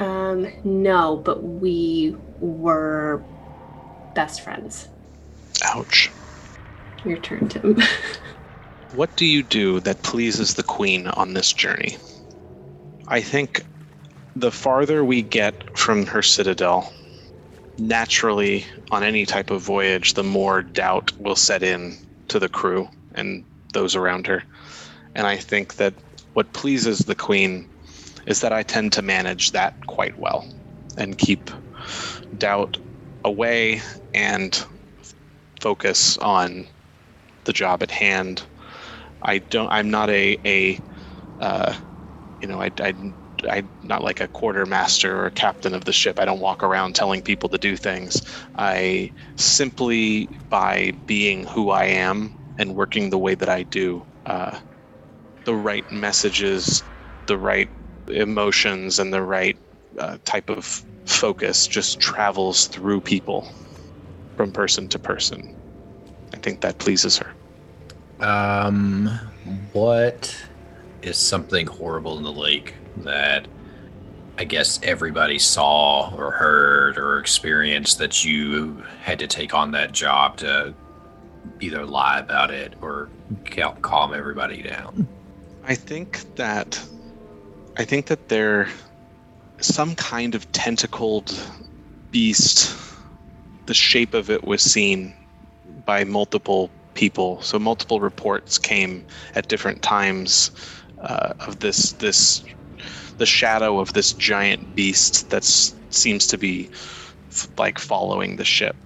Um, 0.00 0.48
no, 0.64 1.16
but 1.16 1.42
we 1.42 2.16
were 2.40 3.22
best 4.14 4.40
friends. 4.40 4.88
Ouch. 5.64 6.10
Your 7.04 7.18
turn, 7.18 7.48
Tim. 7.48 7.78
What 8.92 9.14
do 9.14 9.24
you 9.24 9.44
do 9.44 9.78
that 9.80 10.02
pleases 10.02 10.54
the 10.54 10.64
queen 10.64 11.06
on 11.06 11.32
this 11.32 11.52
journey? 11.52 11.96
I 13.06 13.20
think 13.20 13.62
the 14.34 14.50
farther 14.50 15.04
we 15.04 15.22
get 15.22 15.62
from 15.76 16.06
her 16.06 16.22
citadel, 16.22 16.92
naturally, 17.78 18.66
on 18.90 19.04
any 19.04 19.26
type 19.26 19.50
of 19.50 19.62
voyage, 19.62 20.14
the 20.14 20.24
more 20.24 20.62
doubt 20.62 21.12
will 21.20 21.36
set 21.36 21.62
in 21.62 21.96
to 22.28 22.40
the 22.40 22.48
crew 22.48 22.88
and 23.14 23.44
those 23.74 23.94
around 23.94 24.26
her. 24.26 24.42
And 25.14 25.24
I 25.24 25.36
think 25.36 25.76
that 25.76 25.94
what 26.32 26.52
pleases 26.52 26.98
the 26.98 27.14
queen 27.14 27.68
is 28.26 28.40
that 28.40 28.52
I 28.52 28.64
tend 28.64 28.92
to 28.94 29.02
manage 29.02 29.52
that 29.52 29.74
quite 29.86 30.18
well 30.18 30.44
and 30.96 31.16
keep 31.16 31.50
doubt 32.36 32.76
away 33.24 33.82
and 34.14 34.64
focus 35.60 36.18
on 36.18 36.66
the 37.44 37.52
job 37.52 37.82
at 37.82 37.90
hand. 37.90 38.46
I 39.22 39.38
don't. 39.38 39.70
I'm 39.70 39.90
not 39.90 40.10
a 40.10 40.38
a, 40.46 40.80
uh, 41.40 41.74
you 42.40 42.48
know, 42.48 42.60
I 42.62 42.72
I 42.80 42.94
I'm 43.48 43.70
not 43.82 44.02
like 44.04 44.20
a 44.20 44.28
quartermaster 44.28 45.24
or 45.24 45.30
captain 45.30 45.74
of 45.74 45.84
the 45.84 45.92
ship. 45.92 46.18
I 46.20 46.24
don't 46.24 46.40
walk 46.40 46.62
around 46.62 46.94
telling 46.94 47.22
people 47.22 47.48
to 47.50 47.58
do 47.58 47.76
things. 47.76 48.22
I 48.56 49.12
simply 49.36 50.38
by 50.50 50.92
being 51.06 51.44
who 51.46 51.70
I 51.70 51.86
am 51.86 52.34
and 52.58 52.74
working 52.74 53.10
the 53.10 53.18
way 53.18 53.34
that 53.34 53.48
I 53.48 53.64
do, 53.64 54.06
uh, 54.26 54.58
the 55.44 55.56
right 55.56 55.90
messages, 55.90 56.84
the 57.26 57.38
right 57.38 57.70
emotions, 58.08 58.98
and 58.98 59.12
the 59.12 59.22
right 59.22 59.58
uh, 59.98 60.18
type 60.24 60.50
of 60.50 60.84
focus 61.06 61.66
just 61.66 62.00
travels 62.00 62.66
through 62.68 63.00
people 63.02 63.48
from 64.36 64.52
person 64.52 64.88
to 64.90 64.98
person. 64.98 65.59
I 66.32 66.36
think 66.36 66.60
that 66.60 66.78
pleases 66.78 67.18
her. 67.18 67.32
Um, 68.24 69.08
what 69.72 70.36
is 71.02 71.16
something 71.16 71.66
horrible 71.66 72.18
in 72.18 72.24
the 72.24 72.32
lake 72.32 72.74
that 72.98 73.48
I 74.38 74.44
guess 74.44 74.80
everybody 74.82 75.38
saw 75.38 76.14
or 76.14 76.30
heard 76.30 76.98
or 76.98 77.18
experienced 77.18 77.98
that 77.98 78.24
you 78.24 78.82
had 79.02 79.18
to 79.18 79.26
take 79.26 79.54
on 79.54 79.72
that 79.72 79.92
job 79.92 80.36
to 80.38 80.74
either 81.60 81.84
lie 81.84 82.18
about 82.18 82.50
it 82.50 82.74
or 82.80 83.08
cal- 83.44 83.76
calm 83.82 84.14
everybody 84.14 84.62
down? 84.62 85.06
I 85.64 85.74
think 85.74 86.34
that 86.36 86.82
I 87.76 87.84
think 87.84 88.06
that 88.06 88.28
they're 88.28 88.68
some 89.58 89.94
kind 89.94 90.34
of 90.34 90.50
tentacled 90.52 91.38
beast 92.10 92.76
the 93.66 93.74
shape 93.74 94.14
of 94.14 94.30
it 94.30 94.44
was 94.44 94.62
seen 94.62 95.14
by 95.84 96.04
multiple 96.04 96.72
people. 96.94 97.40
So 97.42 97.58
multiple 97.58 98.00
reports 98.00 98.58
came 98.58 99.04
at 99.34 99.48
different 99.48 99.82
times 99.82 100.50
uh, 100.98 101.32
of 101.46 101.60
this 101.60 101.92
this 101.94 102.44
the 103.18 103.26
shadow 103.26 103.80
of 103.80 103.92
this 103.92 104.12
giant 104.14 104.74
beast 104.74 105.30
that 105.30 105.44
seems 105.44 106.26
to 106.28 106.38
be 106.38 106.70
f- 106.72 107.48
like 107.58 107.78
following 107.78 108.36
the 108.36 108.44
ship. 108.44 108.76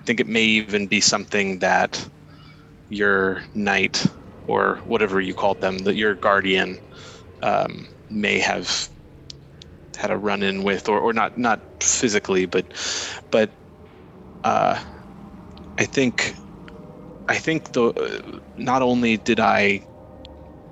I 0.00 0.04
think 0.04 0.20
it 0.20 0.26
may 0.26 0.44
even 0.44 0.86
be 0.86 1.00
something 1.00 1.58
that 1.60 2.08
your 2.88 3.42
knight 3.54 4.06
or 4.44 4.76
whatever 4.84 5.20
you 5.20 5.34
called 5.34 5.60
them, 5.60 5.78
that 5.78 5.94
your 5.94 6.14
guardian 6.14 6.80
um, 7.42 7.88
may 8.08 8.38
have 8.38 8.88
had 9.96 10.10
a 10.10 10.16
run-in 10.16 10.62
with, 10.62 10.88
or, 10.88 10.98
or 10.98 11.12
not 11.12 11.36
not 11.36 11.60
physically, 11.82 12.46
but 12.46 12.66
but 13.30 13.50
uh, 14.44 14.78
I 15.80 15.86
think 15.86 16.36
I 17.28 17.38
think 17.38 17.72
the 17.72 18.40
not 18.56 18.82
only 18.82 19.16
did 19.18 19.40
I 19.40 19.82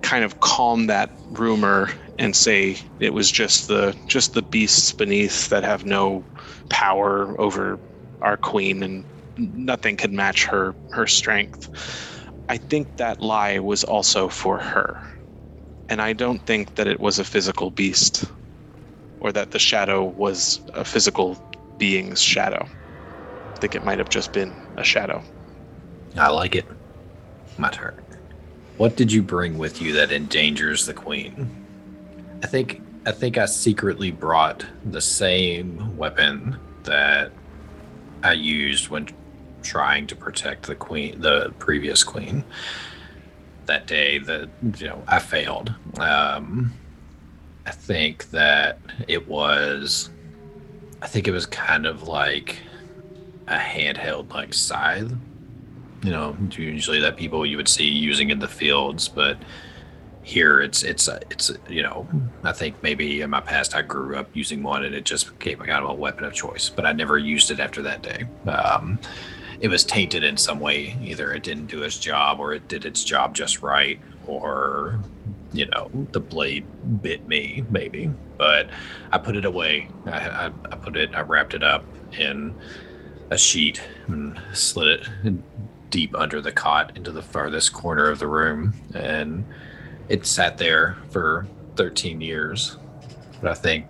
kind 0.03 0.25
of 0.25 0.41
calm 0.41 0.87
that 0.89 1.11
rumor 1.31 1.91
and 2.19 2.37
say 2.37 2.79
it 3.01 3.15
was 3.15 3.31
just 3.31 3.69
the 3.69 3.97
just 4.09 4.35
the 4.35 4.43
beasts 4.43 4.93
beneath 4.93 5.49
that 5.51 5.65
have 5.65 5.85
no 5.85 6.27
power 6.71 7.41
over 7.41 7.81
our 8.23 8.37
queen 8.37 8.83
and 8.83 9.07
nothing 9.39 9.97
could 9.97 10.13
match 10.13 10.47
her 10.47 10.77
her 10.93 11.07
strength. 11.07 11.71
I 12.49 12.59
think 12.59 12.89
that 12.99 13.21
lie 13.21 13.61
was 13.61 13.85
also 13.85 14.29
for 14.29 14.59
her. 14.59 15.01
And 15.89 16.03
I 16.03 16.15
don't 16.15 16.45
think 16.47 16.77
that 16.77 16.89
it 16.89 17.01
was 17.01 17.19
a 17.19 17.25
physical 17.25 17.71
beast 17.71 18.25
or 19.21 19.33
that 19.33 19.53
the 19.53 19.61
shadow 19.61 20.05
was 20.05 20.61
a 20.75 20.85
physical 20.85 21.39
being's 21.79 22.23
shadow. 22.23 22.65
I 22.67 22.91
think 23.61 23.75
it 23.77 23.85
might 23.85 23.99
have 23.99 24.11
just 24.11 24.33
been 24.33 24.68
a 24.79 24.85
shadow. 24.85 25.23
I 26.17 26.29
like 26.29 26.55
it. 26.55 26.65
My 27.59 27.71
turn. 27.71 27.95
What 28.77 28.97
did 28.97 29.11
you 29.11 29.23
bring 29.23 29.59
with 29.59 29.83
you 29.83 29.93
that 29.95 30.13
endangers 30.13 30.87
the 30.87 30.95
queen? 30.95 31.67
I 32.43 32.47
think 32.47 32.81
I 33.07 33.13
think 33.13 33.39
I 33.39 33.47
secretly 33.47 34.11
brought 34.11 34.65
the 34.85 35.01
same 35.01 35.97
weapon 35.97 36.59
that 36.85 37.33
I 38.23 38.33
used 38.33 38.89
when 38.89 39.09
trying 39.63 40.07
to 40.09 40.17
protect 40.17 40.67
the 40.67 40.75
queen, 40.75 41.21
the 41.21 41.53
previous 41.59 42.05
queen. 42.05 42.45
That 43.67 43.87
day, 43.87 44.19
that 44.19 44.49
you 44.79 44.87
know, 44.87 45.03
I 45.07 45.19
failed. 45.19 45.75
Um, 45.99 46.73
I 47.67 47.71
think 47.71 48.31
that 48.31 48.79
it 49.09 49.29
was. 49.29 50.11
I 51.03 51.07
think 51.07 51.29
it 51.29 51.33
was 51.33 51.47
kind 51.47 51.87
of 51.87 52.09
like 52.09 52.61
a 53.49 53.59
handheld, 53.59 54.33
like 54.33 54.55
scythe 54.55 55.13
you 56.03 56.11
know 56.11 56.37
usually 56.53 57.01
that 57.01 57.17
people 57.17 57.45
you 57.45 57.57
would 57.57 57.69
see 57.69 57.89
using 57.89 58.31
in 58.31 58.39
the 58.39 58.47
fields 58.47 59.09
but 59.09 59.37
here 60.23 60.61
it's 60.61 60.83
it's 60.83 61.09
it's 61.31 61.51
you 61.69 61.83
know 61.83 62.07
i 62.45 62.53
think 62.53 62.81
maybe 62.83 63.21
in 63.21 63.31
my 63.31 63.41
past 63.41 63.75
i 63.75 63.83
grew 63.83 64.15
up 64.15 64.29
using 64.33 64.63
one 64.63 64.85
and 64.85 64.95
it 64.95 65.05
just 65.05 65.37
became 65.39 65.59
kind 65.59 65.85
of 65.85 65.91
a 65.91 65.95
weapon 65.95 66.25
of 66.25 66.33
choice 66.33 66.69
but 66.69 66.87
i 66.87 66.93
never 66.93 67.19
used 67.19 67.51
it 67.51 67.59
after 67.59 67.83
that 67.83 68.03
day. 68.03 68.25
Um, 68.49 68.99
it 69.61 69.69
was 69.69 69.85
tainted 69.85 70.23
in 70.23 70.37
some 70.37 70.61
way. 70.61 70.97
Either 71.03 71.33
it 71.33 71.43
didn't 71.43 71.67
do 71.67 71.83
its 71.83 71.99
job 71.99 72.39
or 72.39 72.55
it 72.55 72.69
did 72.69 72.85
its 72.85 73.03
job 73.03 73.35
just 73.35 73.63
right 73.63 73.99
or 74.27 75.01
you 75.53 75.67
know 75.67 75.91
the 76.13 76.21
blade 76.21 76.65
bit 77.03 77.27
me 77.27 77.65
maybe. 77.71 78.11
But 78.37 78.71
i 79.13 79.19
put 79.19 79.37
it 79.37 79.45
away. 79.45 79.89
I, 80.07 80.11
I, 80.11 80.47
I 80.47 80.77
put 80.77 80.97
it 80.97 81.15
i 81.15 81.21
wrapped 81.23 81.55
it 81.55 81.63
up 81.63 81.85
in 82.19 82.55
a 83.31 83.39
sheet 83.39 83.83
and 84.07 84.41
slid 84.53 85.01
it 85.25 85.35
deep 85.91 86.15
under 86.15 86.41
the 86.41 86.53
cot 86.53 86.97
into 86.97 87.11
the 87.13 87.23
farthest 87.23 87.73
corner 87.73 88.11
of 88.11 88.19
the 88.19 88.27
room, 88.27 88.75
and 88.95 89.45
it 90.09 90.27
sat 90.27 90.59
there 90.59 90.97
for 91.11 91.47
13 91.77 92.21
years. 92.21 92.77
But 93.41 93.51
I 93.51 93.55
think 93.55 93.87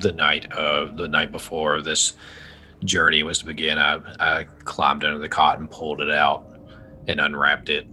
the 0.00 0.12
night 0.12 0.50
of 0.52 0.96
the 0.96 1.08
night 1.08 1.32
before 1.32 1.80
this 1.80 2.14
journey 2.84 3.22
was 3.22 3.38
to 3.38 3.46
begin, 3.46 3.78
I, 3.78 4.00
I 4.20 4.44
climbed 4.64 5.04
under 5.04 5.18
the 5.18 5.28
cot 5.28 5.58
and 5.58 5.70
pulled 5.70 6.00
it 6.00 6.10
out 6.10 6.46
and 7.06 7.20
unwrapped 7.20 7.68
it 7.68 7.86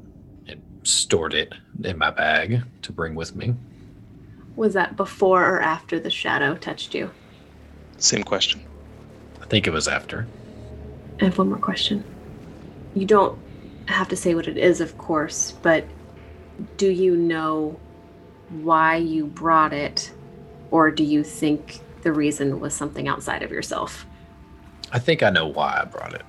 and 0.48 0.62
stored 0.84 1.34
it 1.34 1.54
in 1.84 1.98
my 1.98 2.12
bag 2.12 2.62
to 2.84 2.92
bring 2.92 3.16
with 3.16 3.36
me. 3.36 3.56
Was 4.56 4.74
that 4.74 4.96
before 4.96 5.44
or 5.44 5.62
after 5.62 6.00
the 6.00 6.10
shadow 6.10 6.56
touched 6.56 6.94
you? 6.94 7.12
Same 7.98 8.24
question. 8.24 8.62
I 9.42 9.46
think 9.46 9.68
it 9.68 9.72
was 9.72 9.88
after. 9.88 10.28
I 11.22 11.26
have 11.26 11.38
one 11.38 11.50
more 11.50 11.58
question 11.58 12.04
you 12.96 13.06
don't 13.06 13.38
have 13.88 14.08
to 14.10 14.16
say 14.16 14.34
what 14.34 14.48
it 14.48 14.58
is, 14.58 14.82
of 14.82 14.98
course, 14.98 15.52
but 15.62 15.86
do 16.78 16.90
you 16.90 17.16
know 17.16 17.78
why 18.50 18.96
you 18.96 19.28
brought 19.28 19.74
it, 19.74 20.12
or 20.72 20.90
do 20.90 21.04
you 21.04 21.24
think 21.24 21.82
the 22.02 22.12
reason 22.12 22.60
was 22.60 22.74
something 22.74 23.08
outside 23.08 23.44
of 23.44 23.52
yourself? 23.52 24.06
I 24.92 25.00
think 25.00 25.22
I 25.22 25.30
know 25.30 25.48
why 25.48 25.82
I 25.82 25.86
brought 25.86 26.14
it. 26.14 26.26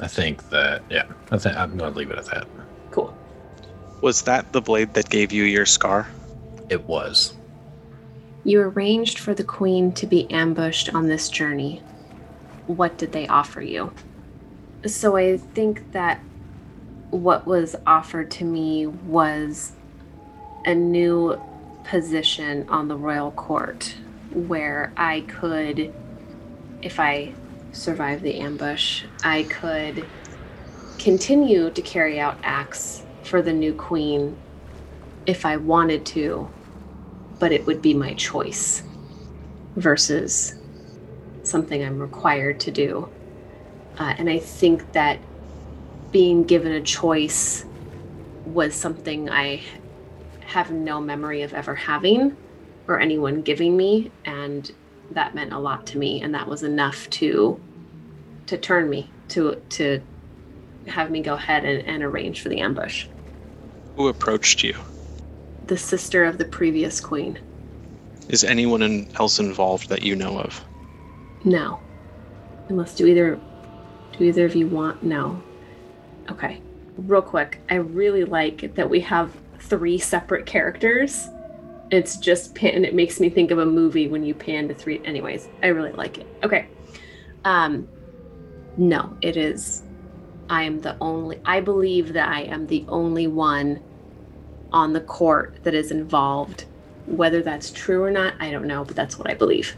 I 0.00 0.06
think 0.06 0.48
that, 0.50 0.82
yeah, 0.88 1.04
I 1.30 1.38
think 1.38 1.56
I'm 1.56 1.76
going 1.76 1.92
to 1.92 1.98
leave 1.98 2.10
it 2.10 2.18
at 2.18 2.26
that. 2.26 2.46
Cool. 2.90 3.14
Was 4.00 4.22
that 4.22 4.52
the 4.52 4.60
blade 4.60 4.94
that 4.94 5.10
gave 5.10 5.32
you 5.32 5.44
your 5.44 5.66
scar? 5.66 6.08
It 6.70 6.84
was. 6.84 7.34
You 8.44 8.60
arranged 8.60 9.18
for 9.18 9.34
the 9.34 9.44
queen 9.44 9.92
to 9.92 10.06
be 10.06 10.30
ambushed 10.30 10.94
on 10.94 11.08
this 11.08 11.28
journey. 11.28 11.82
What 12.66 12.98
did 12.98 13.12
they 13.12 13.26
offer 13.26 13.60
you? 13.60 13.92
So 14.86 15.16
I 15.16 15.36
think 15.36 15.92
that 15.92 16.20
what 17.10 17.46
was 17.46 17.76
offered 17.86 18.30
to 18.32 18.44
me 18.44 18.86
was 18.86 19.72
a 20.64 20.74
new 20.74 21.40
position 21.84 22.68
on 22.68 22.88
the 22.88 22.96
royal 22.96 23.30
court 23.32 23.94
where 24.32 24.92
I 24.96 25.20
could, 25.22 25.92
if 26.80 26.98
I 26.98 27.34
survive 27.72 28.22
the 28.22 28.38
ambush, 28.40 29.04
I 29.22 29.42
could 29.44 30.06
continue 30.98 31.70
to 31.70 31.82
carry 31.82 32.20
out 32.20 32.38
acts 32.42 33.02
for 33.24 33.42
the 33.42 33.52
new 33.52 33.74
queen 33.74 34.36
if 35.26 35.44
I 35.44 35.56
wanted 35.56 36.06
to, 36.06 36.48
but 37.38 37.52
it 37.52 37.66
would 37.66 37.82
be 37.82 37.94
my 37.94 38.14
choice 38.14 38.82
versus 39.76 40.54
something 41.42 41.84
I'm 41.84 41.98
required 41.98 42.60
to 42.60 42.70
do. 42.70 43.08
Uh, 43.98 44.14
and 44.18 44.28
I 44.28 44.38
think 44.38 44.92
that 44.92 45.18
being 46.10 46.44
given 46.44 46.72
a 46.72 46.80
choice 46.80 47.64
was 48.46 48.74
something 48.74 49.30
I 49.30 49.62
have 50.46 50.70
no 50.70 51.00
memory 51.00 51.42
of 51.42 51.54
ever 51.54 51.74
having 51.74 52.36
or 52.88 53.00
anyone 53.00 53.42
giving 53.42 53.76
me. 53.76 54.10
And 54.24 54.70
that 55.12 55.34
meant 55.34 55.52
a 55.52 55.58
lot 55.58 55.86
to 55.88 55.98
me. 55.98 56.22
And 56.22 56.34
that 56.34 56.46
was 56.46 56.62
enough 56.62 57.08
to 57.10 57.60
to 58.46 58.58
turn 58.58 58.90
me 58.90 59.08
to 59.28 59.62
to 59.70 60.02
have 60.86 61.10
me 61.10 61.22
go 61.22 61.34
ahead 61.34 61.64
and, 61.64 61.86
and 61.86 62.02
arrange 62.02 62.40
for 62.40 62.48
the 62.48 62.60
ambush. 62.60 63.06
Who 63.96 64.08
approached 64.08 64.62
you? 64.62 64.74
The 65.66 65.78
sister 65.78 66.24
of 66.24 66.38
the 66.38 66.44
previous 66.44 67.00
queen. 67.00 67.38
Is 68.28 68.44
anyone 68.44 69.06
else 69.14 69.38
involved 69.38 69.88
that 69.88 70.02
you 70.02 70.16
know 70.16 70.38
of? 70.38 70.64
No. 71.44 71.80
Unless 72.68 72.94
do 72.94 73.06
either 73.06 73.38
do 74.18 74.24
either 74.24 74.44
of 74.44 74.54
you 74.54 74.66
want? 74.66 75.02
No. 75.02 75.42
Okay. 76.30 76.62
Real 76.96 77.22
quick, 77.22 77.60
I 77.70 77.76
really 77.76 78.24
like 78.24 78.74
that 78.74 78.88
we 78.88 79.00
have 79.00 79.34
three 79.58 79.98
separate 79.98 80.46
characters. 80.46 81.28
It's 81.90 82.16
just 82.16 82.54
pan, 82.54 82.74
and 82.74 82.84
it 82.84 82.94
makes 82.94 83.20
me 83.20 83.28
think 83.28 83.50
of 83.50 83.58
a 83.58 83.66
movie 83.66 84.08
when 84.08 84.24
you 84.24 84.34
pan 84.34 84.68
to 84.68 84.74
three. 84.74 85.00
Anyways, 85.04 85.48
I 85.62 85.68
really 85.68 85.92
like 85.92 86.18
it. 86.18 86.26
Okay. 86.42 86.68
Um, 87.44 87.88
no, 88.76 89.16
it 89.20 89.36
is. 89.36 89.82
I 90.48 90.64
am 90.64 90.80
the 90.80 90.96
only. 91.00 91.40
I 91.44 91.60
believe 91.60 92.12
that 92.12 92.28
I 92.28 92.42
am 92.42 92.66
the 92.66 92.84
only 92.88 93.26
one 93.26 93.82
on 94.72 94.92
the 94.92 95.00
court 95.00 95.56
that 95.62 95.74
is 95.74 95.90
involved. 95.90 96.66
Whether 97.06 97.42
that's 97.42 97.70
true 97.70 98.02
or 98.02 98.10
not, 98.10 98.34
I 98.38 98.50
don't 98.50 98.66
know, 98.66 98.84
but 98.84 98.96
that's 98.96 99.18
what 99.18 99.28
I 99.28 99.34
believe. 99.34 99.76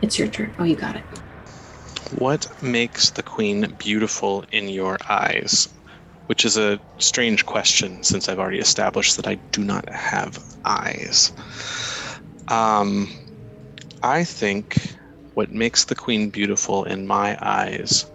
It's 0.00 0.18
your 0.18 0.28
turn. 0.28 0.54
Oh, 0.58 0.64
you 0.64 0.76
got 0.76 0.96
it. 0.96 1.04
What 2.10 2.46
makes 2.62 3.10
the 3.10 3.22
queen 3.22 3.74
beautiful 3.78 4.44
in 4.50 4.68
your 4.68 4.98
eyes? 5.08 5.68
Which 6.26 6.44
is 6.44 6.56
a 6.56 6.80
strange 6.98 7.46
question 7.46 8.02
since 8.02 8.28
I've 8.28 8.38
already 8.38 8.58
established 8.58 9.16
that 9.16 9.26
I 9.26 9.40
do 9.52 9.64
not 9.64 9.88
have 9.88 10.38
eyes. 10.64 11.32
Um, 12.48 13.08
I 14.02 14.24
think 14.24 14.96
what 15.34 15.50
makes 15.50 15.84
the 15.84 15.94
queen 15.94 16.30
beautiful 16.30 16.84
in 16.84 17.06
my 17.06 17.36
eyes 17.40 18.06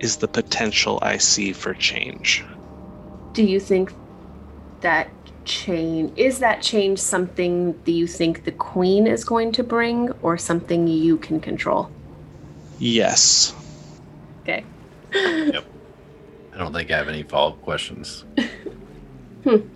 is 0.00 0.16
the 0.16 0.28
potential 0.28 0.98
I 1.02 1.18
see 1.18 1.52
for 1.52 1.74
change. 1.74 2.44
Do 3.34 3.44
you 3.44 3.60
think 3.60 3.94
that 4.80 5.17
change 5.48 6.16
is 6.16 6.38
that 6.38 6.62
change 6.62 6.98
something 6.98 7.72
that 7.84 7.92
you 7.92 8.06
think 8.06 8.44
the 8.44 8.52
queen 8.52 9.06
is 9.06 9.24
going 9.24 9.50
to 9.52 9.64
bring 9.64 10.12
or 10.22 10.38
something 10.38 10.86
you 10.86 11.16
can 11.16 11.40
control? 11.40 11.90
Yes. 12.78 13.54
Okay. 14.42 14.64
yep 15.12 15.64
I 16.58 16.58
don't 16.58 16.72
think 16.72 16.90
I 16.90 16.96
have 16.96 17.08
any 17.08 17.22
follow 17.22 17.52
up 17.52 17.62
questions. 17.62 18.24
Hmm. 19.44 19.68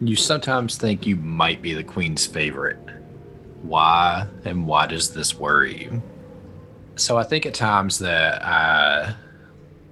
You 0.00 0.16
sometimes 0.16 0.78
think 0.78 1.06
you 1.06 1.14
might 1.16 1.60
be 1.60 1.74
the 1.74 1.84
queen's 1.84 2.26
favorite. 2.26 2.78
Why 3.60 4.26
and 4.46 4.66
why 4.66 4.86
does 4.86 5.12
this 5.12 5.34
worry 5.34 5.82
you? 5.82 6.02
So 6.96 7.18
I 7.18 7.24
think 7.24 7.44
at 7.44 7.52
times 7.52 7.98
that 7.98 8.42
uh, 8.42 9.12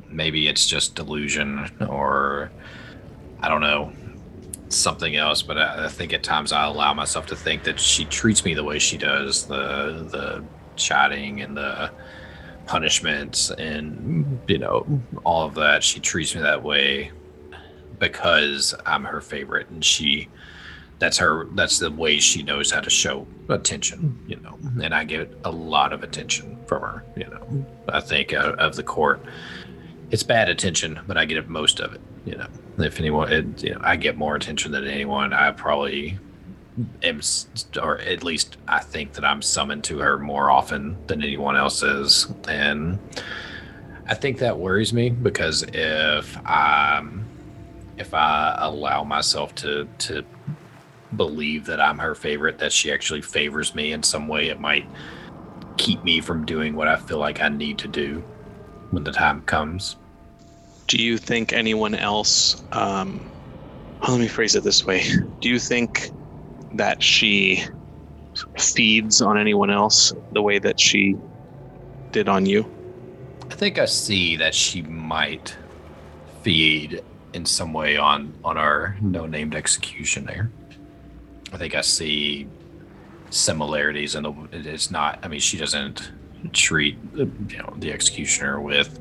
maybe 0.09 0.49
it's 0.49 0.67
just 0.67 0.95
delusion 0.95 1.71
or 1.87 2.51
I 3.41 3.49
don't 3.51 3.61
know 3.61 3.93
something 4.69 5.17
else, 5.17 5.43
but 5.43 5.59
I, 5.59 5.87
I 5.87 5.89
think 5.89 6.13
at 6.13 6.23
times 6.23 6.53
I 6.53 6.67
allow 6.67 6.95
myself 6.95 7.27
to 7.27 7.37
think 7.37 7.65
that 7.65 7.81
she 7.81 8.05
treats 8.05 8.45
me 8.45 8.55
the 8.55 8.65
way 8.65 8.79
she 8.79 8.99
does 8.99 9.47
the 9.47 10.07
the 10.11 10.45
chatting 10.77 11.41
and 11.41 11.57
the 11.57 11.91
punishments 12.67 13.51
and 13.51 14.41
you 14.47 14.59
know 14.59 14.87
all 15.25 15.47
of 15.47 15.55
that. 15.55 15.83
She 15.83 16.01
treats 16.01 16.35
me 16.35 16.43
that 16.43 16.63
way 16.63 17.13
because 17.99 18.75
i'm 18.87 19.05
her 19.05 19.21
favorite 19.21 19.69
and 19.71 19.85
she 19.85 20.29
that's 20.99 21.19
her 21.19 21.47
that's 21.55 21.79
the 21.79 21.91
way 21.91 22.19
she 22.19 22.43
knows 22.43 22.71
how 22.71 22.81
to 22.81 22.91
show 22.91 23.27
attention 23.49 24.19
you 24.27 24.37
know 24.37 24.59
and 24.83 24.95
i 24.95 25.05
get 25.05 25.33
a 25.45 25.51
lot 25.51 25.93
of 25.93 26.03
attention 26.03 26.59
from 26.67 26.83
her 26.83 27.05
you 27.17 27.25
know. 27.25 27.67
I 27.89 28.01
think 28.01 28.33
uh, 28.33 28.55
of 28.59 28.77
the 28.77 28.83
court 28.83 29.21
it's 30.11 30.23
bad 30.23 30.49
attention 30.49 31.01
but 31.07 31.17
i 31.17 31.25
get 31.25 31.49
most 31.49 31.81
of 31.81 31.93
it 31.95 32.01
you 32.29 32.37
know 32.37 32.47
if 32.79 33.01
anyone 33.01 33.33
it, 33.33 33.65
you 33.65 33.75
know 33.75 33.81
i 33.83 33.97
get 33.97 34.17
more 34.17 34.37
attention 34.37 34.73
than 34.73 34.87
anyone. 34.87 35.33
I 35.33 35.51
probably 35.51 36.19
am 37.03 37.21
or 37.83 37.99
at 37.99 38.23
least 38.23 38.57
i 38.69 38.79
think 38.79 39.15
that 39.15 39.25
i'm 39.25 39.43
summoned 39.43 39.83
to 39.85 39.99
her 39.99 40.19
more 40.19 40.51
often 40.51 40.97
than 41.07 41.23
anyone 41.23 41.57
else 41.57 41.83
is. 41.83 42.33
And 42.47 42.99
i 44.07 44.15
think 44.15 44.39
that 44.39 44.59
worries 44.59 44.93
me 44.93 45.11
because 45.11 45.65
if 45.73 46.37
i 46.47 47.05
if 47.97 48.15
i 48.15 48.55
allow 48.59 49.03
myself 49.03 49.55
to 49.57 49.89
to 49.99 50.25
believe 51.17 51.65
that 51.65 51.81
i'm 51.81 51.99
her 51.99 52.15
favorite 52.15 52.59
that 52.59 52.73
she 52.73 52.93
actually 52.93 53.23
favors 53.23 53.75
me 53.75 53.93
in 53.93 54.03
some 54.03 54.29
way 54.29 54.49
it 54.49 54.61
might 54.61 54.87
keep 55.79 56.05
me 56.05 56.21
from 56.21 56.45
doing 56.45 56.77
what 56.77 56.87
i 56.87 56.97
feel 56.97 57.19
like 57.19 57.41
i 57.41 57.49
need 57.49 57.79
to 57.79 57.89
do 57.89 58.23
when 58.91 59.05
the 59.05 59.13
time 59.13 59.41
comes 59.43 59.97
Do 60.89 60.97
you 60.97 61.19
think 61.19 61.53
anyone 61.53 61.95
else? 61.95 62.63
Um, 62.73 63.31
well, 64.01 64.13
let 64.13 64.21
me 64.21 64.29
phrase 64.29 64.55
it 64.55 64.65
this 64.65 64.85
way: 64.85 65.05
Do 65.41 65.49
you 65.51 65.59
think 65.59 66.11
that 66.73 67.03
she 67.03 67.63
feeds 68.59 69.21
on 69.21 69.39
anyone 69.39 69.71
else 69.71 70.15
the 70.33 70.41
way 70.41 70.59
that 70.59 70.81
she 70.81 71.15
did 72.11 72.29
on 72.29 72.47
you? 72.47 72.67
I 73.51 73.55
think 73.55 73.79
I 73.79 73.85
see 73.85 74.37
that 74.37 74.55
she 74.55 74.81
might 74.83 75.55
feed 76.43 77.03
in 77.35 77.45
some 77.45 77.75
way 77.75 77.99
on 77.99 78.33
on 78.43 78.57
our 78.57 78.97
no 79.03 79.27
named 79.27 79.55
executioner. 79.55 80.51
I 81.53 81.59
think 81.59 81.75
I 81.75 81.83
see 81.83 82.49
similarities 83.29 84.15
and. 84.15 84.49
It's 84.53 84.91
not. 84.91 85.19
I 85.23 85.29
mean, 85.29 85.41
she 85.41 85.59
doesn't 85.59 86.13
treat 86.53 86.97
you 87.15 87.59
know 87.59 87.75
the 87.77 87.93
executioner 87.93 88.59
with 88.61 89.01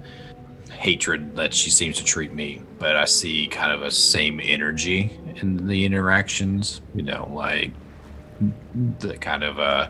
hatred 0.77 1.35
that 1.35 1.53
she 1.53 1.69
seems 1.69 1.97
to 1.97 2.03
treat 2.03 2.33
me, 2.33 2.61
but 2.79 2.95
I 2.95 3.05
see 3.05 3.47
kind 3.47 3.71
of 3.71 3.81
a 3.81 3.91
same 3.91 4.39
energy 4.41 5.19
in 5.41 5.67
the 5.67 5.85
interactions. 5.85 6.81
You 6.95 7.03
know, 7.03 7.29
like 7.33 7.71
the 8.99 9.17
kind 9.17 9.43
of 9.43 9.59
uh 9.59 9.89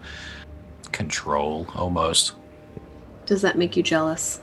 control 0.91 1.67
almost. 1.75 2.33
Does 3.25 3.41
that 3.41 3.57
make 3.57 3.75
you 3.75 3.83
jealous? 3.83 4.39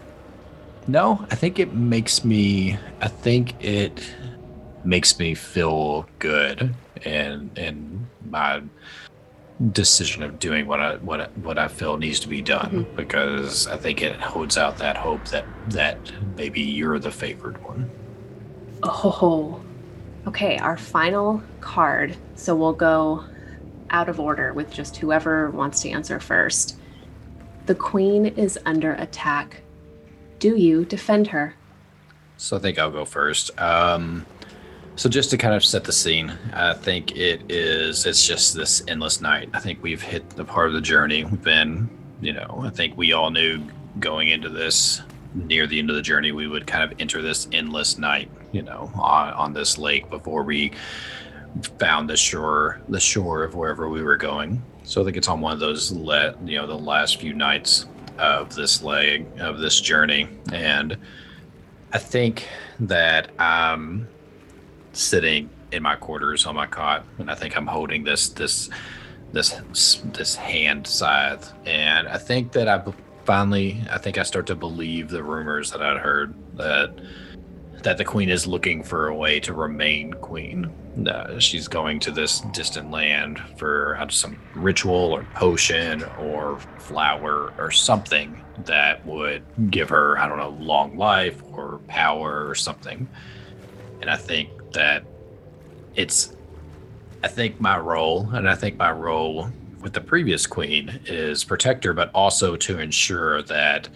No, 0.86 1.24
I 1.30 1.34
think 1.34 1.59
it 1.59 1.72
makes 1.72 2.24
me. 2.24 2.78
I 3.01 3.09
think 3.09 3.62
it 3.64 4.14
makes 4.84 5.18
me 5.18 5.34
feel 5.34 6.07
good, 6.18 6.74
and 7.05 7.57
and 7.59 8.07
my 8.28 8.62
decision 9.72 10.22
of 10.22 10.38
doing 10.38 10.66
what 10.66 10.80
I 10.80 10.96
what 10.96 11.20
I, 11.20 11.26
what 11.42 11.59
I 11.59 11.68
feel 11.68 11.96
needs 11.96 12.18
to 12.20 12.28
be 12.28 12.42
done 12.42 12.86
because 12.96 13.66
I 13.68 13.76
think 13.76 14.02
it 14.02 14.16
holds 14.16 14.59
out 14.59 14.78
that 14.78 14.96
hope 14.96 15.26
that 15.28 15.44
that 15.68 15.98
maybe 16.36 16.61
you're 16.61 16.98
the 16.98 17.11
favored 17.11 17.62
one. 17.62 17.90
Oh, 18.82 19.62
okay. 20.26 20.59
Our 20.59 20.76
final 20.76 21.42
card. 21.61 22.16
So 22.34 22.55
we'll 22.57 22.72
go 22.72 23.24
out 23.90 24.09
of 24.09 24.18
order 24.18 24.52
with 24.52 24.72
just 24.72 24.96
whoever 24.96 25.50
wants 25.50 25.80
to 25.82 25.90
answer 25.90 26.18
first. 26.18 26.76
The 27.66 27.74
queen 27.74 28.26
is 28.26 28.59
under 28.66 28.92
attack. 28.94 29.62
Do 30.38 30.57
you 30.57 30.84
defend 30.84 31.28
her? 31.28 31.55
So 32.36 32.57
I 32.57 32.61
think 32.61 32.78
I'll 32.78 32.90
go 32.90 33.05
first. 33.05 33.59
Um, 33.61 34.26
so 34.97 35.09
just 35.09 35.30
to 35.30 35.38
kind 35.38 35.55
of 35.55 35.64
set 35.64 35.84
the 35.84 35.92
scene, 35.92 36.32
I 36.53 36.74
think 36.74 37.16
it 37.16 37.51
is. 37.51 38.07
It's 38.07 38.26
just 38.26 38.55
this 38.55 38.82
endless 38.88 39.20
night. 39.20 39.51
I 39.53 39.61
think 39.61 39.82
we've 39.82 40.03
hit 40.03 40.30
the 40.30 40.45
part 40.45 40.68
of 40.68 40.74
the 40.74 40.80
journey. 40.80 41.24
We've 41.24 41.42
been, 41.42 41.88
you 42.20 42.32
know, 42.32 42.62
I 42.64 42.70
think 42.70 42.97
we 42.97 43.12
all 43.12 43.30
knew 43.30 43.62
going 43.99 44.28
into 44.28 44.49
this, 44.49 45.03
near 45.34 45.66
the 45.66 45.78
end 45.78 45.90
of 45.90 45.97
the 45.97 46.03
journey, 46.03 46.32
we 46.32 46.47
would 46.47 46.66
kind 46.66 46.90
of 46.90 47.01
enter 47.01 47.22
this 47.22 47.49
endless 47.53 47.99
night. 47.99 48.30
You 48.53 48.62
know, 48.62 48.92
on, 48.95 49.32
on 49.32 49.53
this 49.53 49.78
lake 49.78 50.09
before 50.11 50.45
we 50.45 50.72
found 51.78 52.09
the 52.09 52.16
shore, 52.16 52.80
the 52.88 53.01
shore 53.01 53.42
of 53.42 53.57
wherever 53.57 53.88
we 53.88 54.03
were 54.03 54.16
going. 54.16 54.62
So 54.84 55.01
I 55.01 55.05
think 55.05 55.16
it's 55.16 55.28
on 55.28 55.40
one 55.40 55.53
of 55.53 55.61
those, 55.61 55.90
let 55.90 56.40
you 56.47 56.59
know, 56.59 56.66
the 56.66 56.78
last 56.78 57.20
few 57.20 57.34
nights 57.34 57.86
of 58.18 58.55
this 58.55 58.82
leg 58.82 59.26
of 59.40 59.59
this 59.59 59.80
journey, 59.80 60.28
and 60.53 60.97
I 61.92 61.99
think 61.99 62.47
that 62.80 63.30
I'm 63.40 64.09
sitting 64.97 65.51
in 65.72 65.82
my 65.82 65.97
quarters 65.97 66.47
on 66.47 66.55
my 66.55 66.66
cot, 66.66 67.05
and 67.18 67.30
I 67.30 67.34
think 67.34 67.57
I'm 67.57 67.66
holding 67.66 68.05
this 68.05 68.28
this 68.28 68.70
this 69.32 69.61
this 70.05 70.36
hand 70.36 70.86
scythe, 70.86 71.53
and 71.66 72.09
I 72.09 72.18
think 72.18 72.53
that 72.53 72.68
I 72.68 72.82
finally 73.24 73.82
I 73.90 73.99
think 73.99 74.18
I 74.18 74.22
start 74.22 74.47
to 74.47 74.55
believe 74.55 75.09
the 75.09 75.22
rumors 75.22 75.70
that 75.72 75.82
I'd 75.82 75.99
heard 75.99 76.34
that 76.57 76.95
that 77.84 77.99
the 77.99 78.05
queen 78.05 78.30
is 78.30 78.47
looking 78.47 78.82
for 78.82 79.09
a 79.09 79.14
way 79.14 79.38
to 79.38 79.53
remain 79.53 80.12
queen. 80.14 80.72
Uh, 81.07 81.38
she's 81.38 81.68
going 81.68 82.01
to 82.01 82.11
this 82.11 82.40
distant 82.53 82.90
land 82.90 83.38
for 83.59 84.03
some 84.09 84.38
ritual 84.55 85.12
or 85.12 85.24
potion 85.34 86.03
or 86.18 86.59
flower 86.78 87.53
or 87.59 87.70
something 87.70 88.42
that 88.64 89.05
would 89.05 89.42
give 89.70 89.90
her, 89.90 90.16
I 90.18 90.26
don't 90.26 90.38
know, 90.38 90.57
long 90.61 90.97
life 90.97 91.42
or 91.53 91.80
power 91.86 92.49
or 92.49 92.55
something. 92.55 93.07
And 94.01 94.09
I 94.09 94.16
think 94.16 94.49
that 94.74 95.04
it's, 95.94 96.36
I 97.22 97.28
think 97.28 97.60
my 97.60 97.78
role, 97.78 98.28
and 98.32 98.48
I 98.48 98.54
think 98.54 98.76
my 98.76 98.92
role 98.92 99.50
with 99.80 99.92
the 99.92 100.00
previous 100.00 100.46
queen 100.46 101.00
is 101.06 101.44
protect 101.44 101.84
her, 101.84 101.92
but 101.92 102.10
also 102.14 102.56
to 102.56 102.78
ensure 102.78 103.42
that 103.42 103.88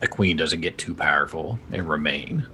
a 0.00 0.06
queen 0.06 0.36
doesn't 0.36 0.60
get 0.60 0.78
too 0.78 0.94
powerful 0.94 1.58
and 1.72 1.88
remain. 1.88 2.46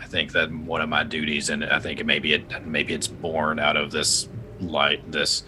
I 0.00 0.06
think 0.06 0.32
that 0.32 0.52
one 0.52 0.80
of 0.80 0.88
my 0.88 1.04
duties, 1.04 1.50
and 1.50 1.64
I 1.64 1.78
think 1.78 2.00
it 2.00 2.06
maybe 2.06 2.32
it 2.32 2.66
maybe 2.66 2.94
it's 2.94 3.06
born 3.06 3.58
out 3.58 3.76
of 3.76 3.90
this 3.90 4.28
like 4.60 5.08
this 5.10 5.44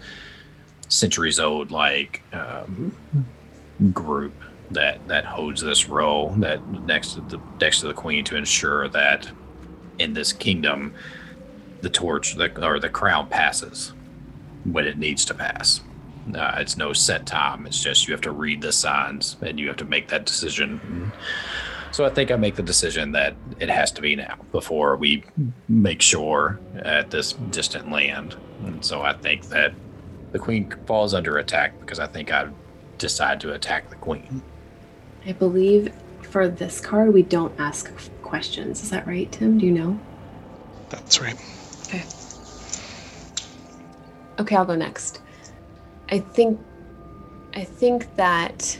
centuries 0.89 1.39
old 1.39 1.71
like 1.71 2.21
um, 2.33 2.95
group 3.91 4.33
that 4.71 5.05
that 5.07 5.25
holds 5.25 5.61
this 5.61 5.89
role 5.89 6.29
that 6.37 6.65
next 6.85 7.13
to 7.13 7.21
the 7.21 7.39
next 7.59 7.81
to 7.81 7.87
the 7.87 7.93
queen 7.93 8.23
to 8.25 8.35
ensure 8.35 8.87
that 8.89 9.29
in 9.99 10.13
this 10.13 10.33
kingdom 10.33 10.93
the 11.83 11.89
torch 11.89 12.35
the, 12.35 12.65
or 12.65 12.79
the 12.79 12.89
crown 12.89 13.27
passes 13.27 13.93
when 14.63 14.87
it 14.87 14.97
needs 14.97 15.25
to 15.25 15.33
pass. 15.33 15.81
Uh, 16.33 16.55
it's 16.57 16.77
no 16.77 16.93
set 16.93 17.25
time. 17.25 17.67
It's 17.67 17.83
just 17.83 18.07
you 18.07 18.13
have 18.13 18.21
to 18.21 18.31
read 18.31 18.61
the 18.61 18.71
signs 18.71 19.35
and 19.41 19.59
you 19.59 19.67
have 19.67 19.77
to 19.77 19.85
make 19.85 20.07
that 20.07 20.25
decision. 20.25 21.11
So 21.91 22.05
I 22.05 22.09
think 22.09 22.31
I 22.31 22.37
make 22.37 22.55
the 22.55 22.63
decision 22.63 23.11
that 23.11 23.35
it 23.59 23.69
has 23.69 23.91
to 23.91 24.01
be 24.01 24.15
now 24.15 24.37
before 24.51 24.95
we 24.95 25.23
make 25.67 26.01
sure 26.01 26.59
at 26.75 27.11
this 27.11 27.33
distant 27.33 27.91
land. 27.91 28.35
And 28.63 28.83
so 28.83 29.01
I 29.01 29.13
think 29.13 29.49
that 29.49 29.73
the 30.31 30.39
queen 30.39 30.73
falls 30.85 31.13
under 31.13 31.37
attack 31.37 31.79
because 31.81 31.99
I 31.99 32.07
think 32.07 32.31
I 32.31 32.49
decide 32.97 33.41
to 33.41 33.53
attack 33.53 33.89
the 33.89 33.97
queen. 33.97 34.41
I 35.25 35.33
believe 35.33 35.93
for 36.21 36.47
this 36.47 36.79
card 36.79 37.13
we 37.13 37.21
don't 37.21 37.53
ask 37.59 37.91
questions. 38.21 38.81
Is 38.81 38.89
that 38.91 39.05
right, 39.05 39.29
Tim? 39.31 39.57
Do 39.57 39.65
you 39.65 39.73
know? 39.73 39.99
That's 40.89 41.21
right. 41.21 41.35
Okay. 41.93 42.03
Okay, 44.39 44.55
I'll 44.55 44.65
go 44.65 44.75
next. 44.75 45.21
I 46.09 46.19
think 46.19 46.59
I 47.55 47.63
think 47.63 48.15
that 48.15 48.79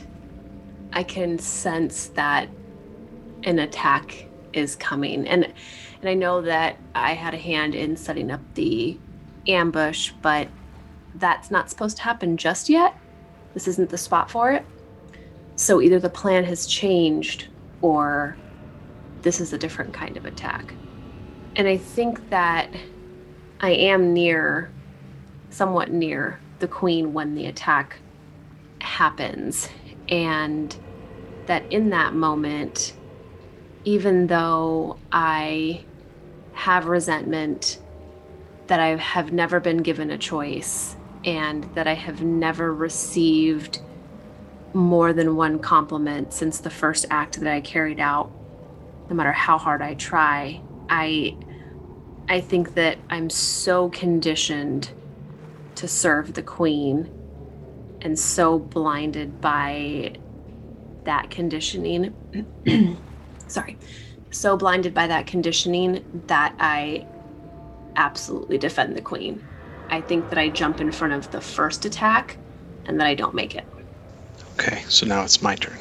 I 0.92 1.04
can 1.04 1.38
sense 1.38 2.08
that 2.08 2.48
an 3.44 3.60
attack 3.60 4.26
is 4.52 4.74
coming. 4.76 5.28
And 5.28 5.44
and 5.44 6.08
I 6.08 6.14
know 6.14 6.42
that 6.42 6.76
I 6.94 7.12
had 7.12 7.34
a 7.34 7.38
hand 7.38 7.74
in 7.74 7.96
setting 7.96 8.30
up 8.30 8.40
the 8.54 8.98
ambush, 9.46 10.10
but 10.22 10.48
that's 11.14 11.50
not 11.50 11.70
supposed 11.70 11.96
to 11.98 12.02
happen 12.02 12.36
just 12.36 12.68
yet. 12.68 12.96
This 13.54 13.68
isn't 13.68 13.90
the 13.90 13.98
spot 13.98 14.30
for 14.30 14.50
it. 14.50 14.66
So 15.56 15.80
either 15.80 16.00
the 16.00 16.10
plan 16.10 16.42
has 16.44 16.66
changed 16.66 17.46
or 17.80 18.36
this 19.22 19.40
is 19.40 19.52
a 19.52 19.58
different 19.58 19.94
kind 19.94 20.16
of 20.16 20.26
attack. 20.26 20.74
And 21.54 21.68
I 21.68 21.76
think 21.76 22.30
that 22.30 22.68
I 23.64 23.70
am 23.70 24.12
near, 24.12 24.70
somewhat 25.48 25.90
near 25.90 26.38
the 26.58 26.68
queen 26.68 27.14
when 27.14 27.34
the 27.34 27.46
attack 27.46 27.96
happens. 28.80 29.70
And 30.06 30.76
that 31.46 31.72
in 31.72 31.88
that 31.88 32.12
moment, 32.12 32.92
even 33.84 34.26
though 34.26 34.98
I 35.10 35.82
have 36.52 36.88
resentment, 36.88 37.80
that 38.66 38.80
I 38.80 38.96
have 38.96 39.32
never 39.32 39.60
been 39.60 39.78
given 39.78 40.10
a 40.10 40.18
choice, 40.18 40.94
and 41.24 41.64
that 41.74 41.86
I 41.86 41.94
have 41.94 42.22
never 42.22 42.70
received 42.70 43.80
more 44.74 45.14
than 45.14 45.36
one 45.36 45.58
compliment 45.58 46.34
since 46.34 46.58
the 46.58 46.68
first 46.68 47.06
act 47.08 47.40
that 47.40 47.50
I 47.50 47.62
carried 47.62 47.98
out, 47.98 48.30
no 49.08 49.16
matter 49.16 49.32
how 49.32 49.56
hard 49.56 49.80
I 49.80 49.94
try, 49.94 50.60
I 50.90 51.38
I 52.28 52.40
think 52.40 52.74
that 52.74 52.98
I'm 53.10 53.28
so 53.30 53.90
conditioned 53.90 54.90
to 55.76 55.88
serve 55.88 56.34
the 56.34 56.42
queen 56.42 57.10
and 58.00 58.18
so 58.18 58.58
blinded 58.58 59.40
by 59.40 60.14
that 61.04 61.30
conditioning. 61.30 62.14
Sorry. 63.48 63.76
So 64.30 64.56
blinded 64.56 64.94
by 64.94 65.06
that 65.06 65.26
conditioning 65.26 66.04
that 66.26 66.54
I 66.58 67.06
absolutely 67.96 68.58
defend 68.58 68.96
the 68.96 69.02
queen. 69.02 69.42
I 69.90 70.00
think 70.00 70.28
that 70.30 70.38
I 70.38 70.48
jump 70.48 70.80
in 70.80 70.90
front 70.90 71.12
of 71.12 71.30
the 71.30 71.40
first 71.40 71.84
attack 71.84 72.36
and 72.86 72.98
that 73.00 73.06
I 73.06 73.14
don't 73.14 73.34
make 73.34 73.54
it. 73.54 73.64
Okay, 74.54 74.82
so 74.88 75.06
now 75.06 75.22
it's 75.22 75.42
my 75.42 75.54
turn. 75.56 75.78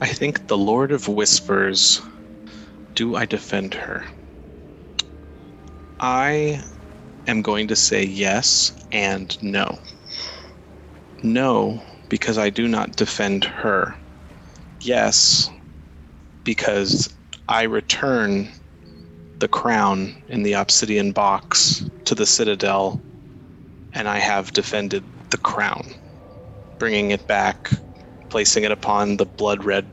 I 0.00 0.06
think 0.06 0.46
the 0.46 0.58
Lord 0.58 0.92
of 0.92 1.08
Whispers. 1.08 2.02
Do 2.94 3.16
I 3.16 3.24
defend 3.26 3.74
her? 3.74 4.04
I 6.00 6.62
am 7.26 7.42
going 7.42 7.68
to 7.68 7.76
say 7.76 8.04
yes 8.04 8.72
and 8.92 9.36
no. 9.42 9.78
No, 11.22 11.82
because 12.08 12.38
I 12.38 12.50
do 12.50 12.68
not 12.68 12.96
defend 12.96 13.44
her. 13.44 13.96
Yes, 14.80 15.50
because 16.44 17.12
I 17.48 17.62
return 17.64 18.48
the 19.40 19.48
crown 19.48 20.14
in 20.28 20.44
the 20.44 20.52
obsidian 20.54 21.12
box 21.12 21.84
to 22.04 22.14
the 22.14 22.26
citadel, 22.26 23.04
and 23.92 24.08
I 24.08 24.18
have 24.18 24.52
defended 24.52 25.04
the 25.30 25.38
crown, 25.38 25.94
bringing 26.78 27.10
it 27.10 27.26
back, 27.26 27.70
placing 28.30 28.62
it 28.62 28.70
upon 28.70 29.16
the 29.16 29.26
blood 29.26 29.64
red 29.64 29.92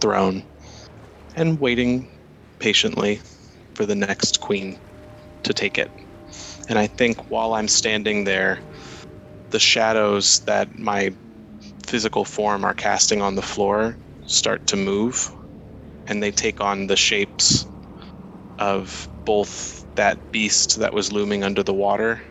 throne, 0.00 0.44
and 1.34 1.58
waiting 1.58 2.10
patiently 2.58 3.20
for 3.74 3.86
the 3.86 3.94
next 3.94 4.40
queen 4.40 4.78
to 5.46 5.54
take 5.54 5.78
it. 5.78 5.90
And 6.68 6.78
I 6.78 6.86
think 6.86 7.30
while 7.30 7.54
I'm 7.54 7.68
standing 7.68 8.24
there, 8.24 8.60
the 9.50 9.58
shadows 9.60 10.40
that 10.40 10.78
my 10.78 11.14
physical 11.86 12.24
form 12.24 12.64
are 12.64 12.74
casting 12.74 13.22
on 13.22 13.34
the 13.34 13.42
floor 13.42 13.96
start 14.26 14.66
to 14.68 14.76
move, 14.76 15.30
and 16.06 16.22
they 16.22 16.30
take 16.30 16.60
on 16.60 16.86
the 16.86 16.96
shapes 16.96 17.66
of 18.58 19.08
both 19.24 19.84
that 19.94 20.18
beast 20.32 20.78
that 20.78 20.92
was 20.92 21.12
looming 21.12 21.44
under 21.44 21.62
the 21.62 21.74
water 21.74 22.22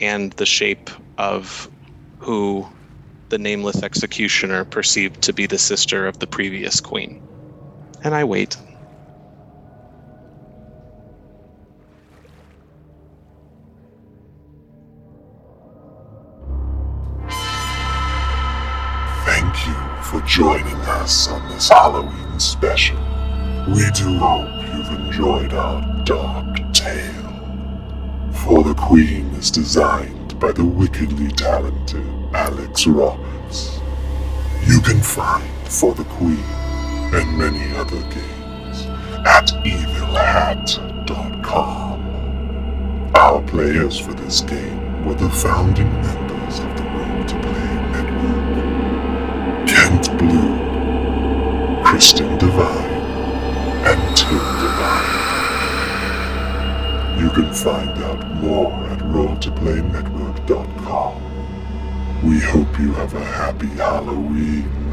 and 0.00 0.32
the 0.32 0.46
shape 0.46 0.90
of 1.18 1.70
who 2.18 2.66
the 3.30 3.38
nameless 3.38 3.82
executioner 3.82 4.64
perceived 4.64 5.20
to 5.22 5.32
be 5.32 5.46
the 5.46 5.58
sister 5.58 6.06
of 6.06 6.18
the 6.18 6.26
previous 6.26 6.80
queen. 6.80 7.20
And 8.02 8.14
I 8.14 8.24
wait. 8.24 8.56
Halloween 21.74 22.38
special. 22.38 22.96
We 23.66 23.90
do 23.90 24.16
hope 24.16 24.48
you've 24.72 24.92
enjoyed 25.00 25.52
our 25.54 26.04
dark 26.04 26.72
tale. 26.72 28.30
For 28.44 28.62
the 28.62 28.74
Queen 28.74 29.26
is 29.34 29.50
designed 29.50 30.38
by 30.38 30.52
the 30.52 30.64
wickedly 30.64 31.32
talented 31.32 32.06
Alex 32.32 32.86
Roberts. 32.86 33.80
You 34.68 34.80
can 34.82 35.00
find 35.00 35.50
For 35.64 35.92
the 35.94 36.04
Queen 36.04 36.46
and 37.12 37.36
many 37.36 37.76
other 37.76 38.02
games 38.02 38.86
at 39.26 39.48
evilhat.com. 39.66 40.76
Our 43.16 43.42
players 43.48 43.98
for 43.98 44.14
this 44.14 44.42
game 44.42 45.04
were 45.04 45.14
the 45.14 45.28
founding 45.28 45.92
members 46.02 46.60
of 46.60 46.76
the 46.76 46.84
Roll 46.84 47.24
to 47.26 47.40
Play 47.40 47.83
Kristin 51.94 52.34
Devine, 52.40 52.90
and 53.86 54.02
Tim 54.16 54.42
Devine. 54.58 55.14
You 57.20 57.30
can 57.30 57.52
find 57.54 57.90
out 58.02 58.26
more 58.42 58.72
at 58.90 58.98
rolltoplaynetwork.com. 58.98 61.14
We 62.24 62.40
hope 62.40 62.80
you 62.80 62.92
have 62.94 63.14
a 63.14 63.24
happy 63.24 63.68
Halloween. 63.68 64.83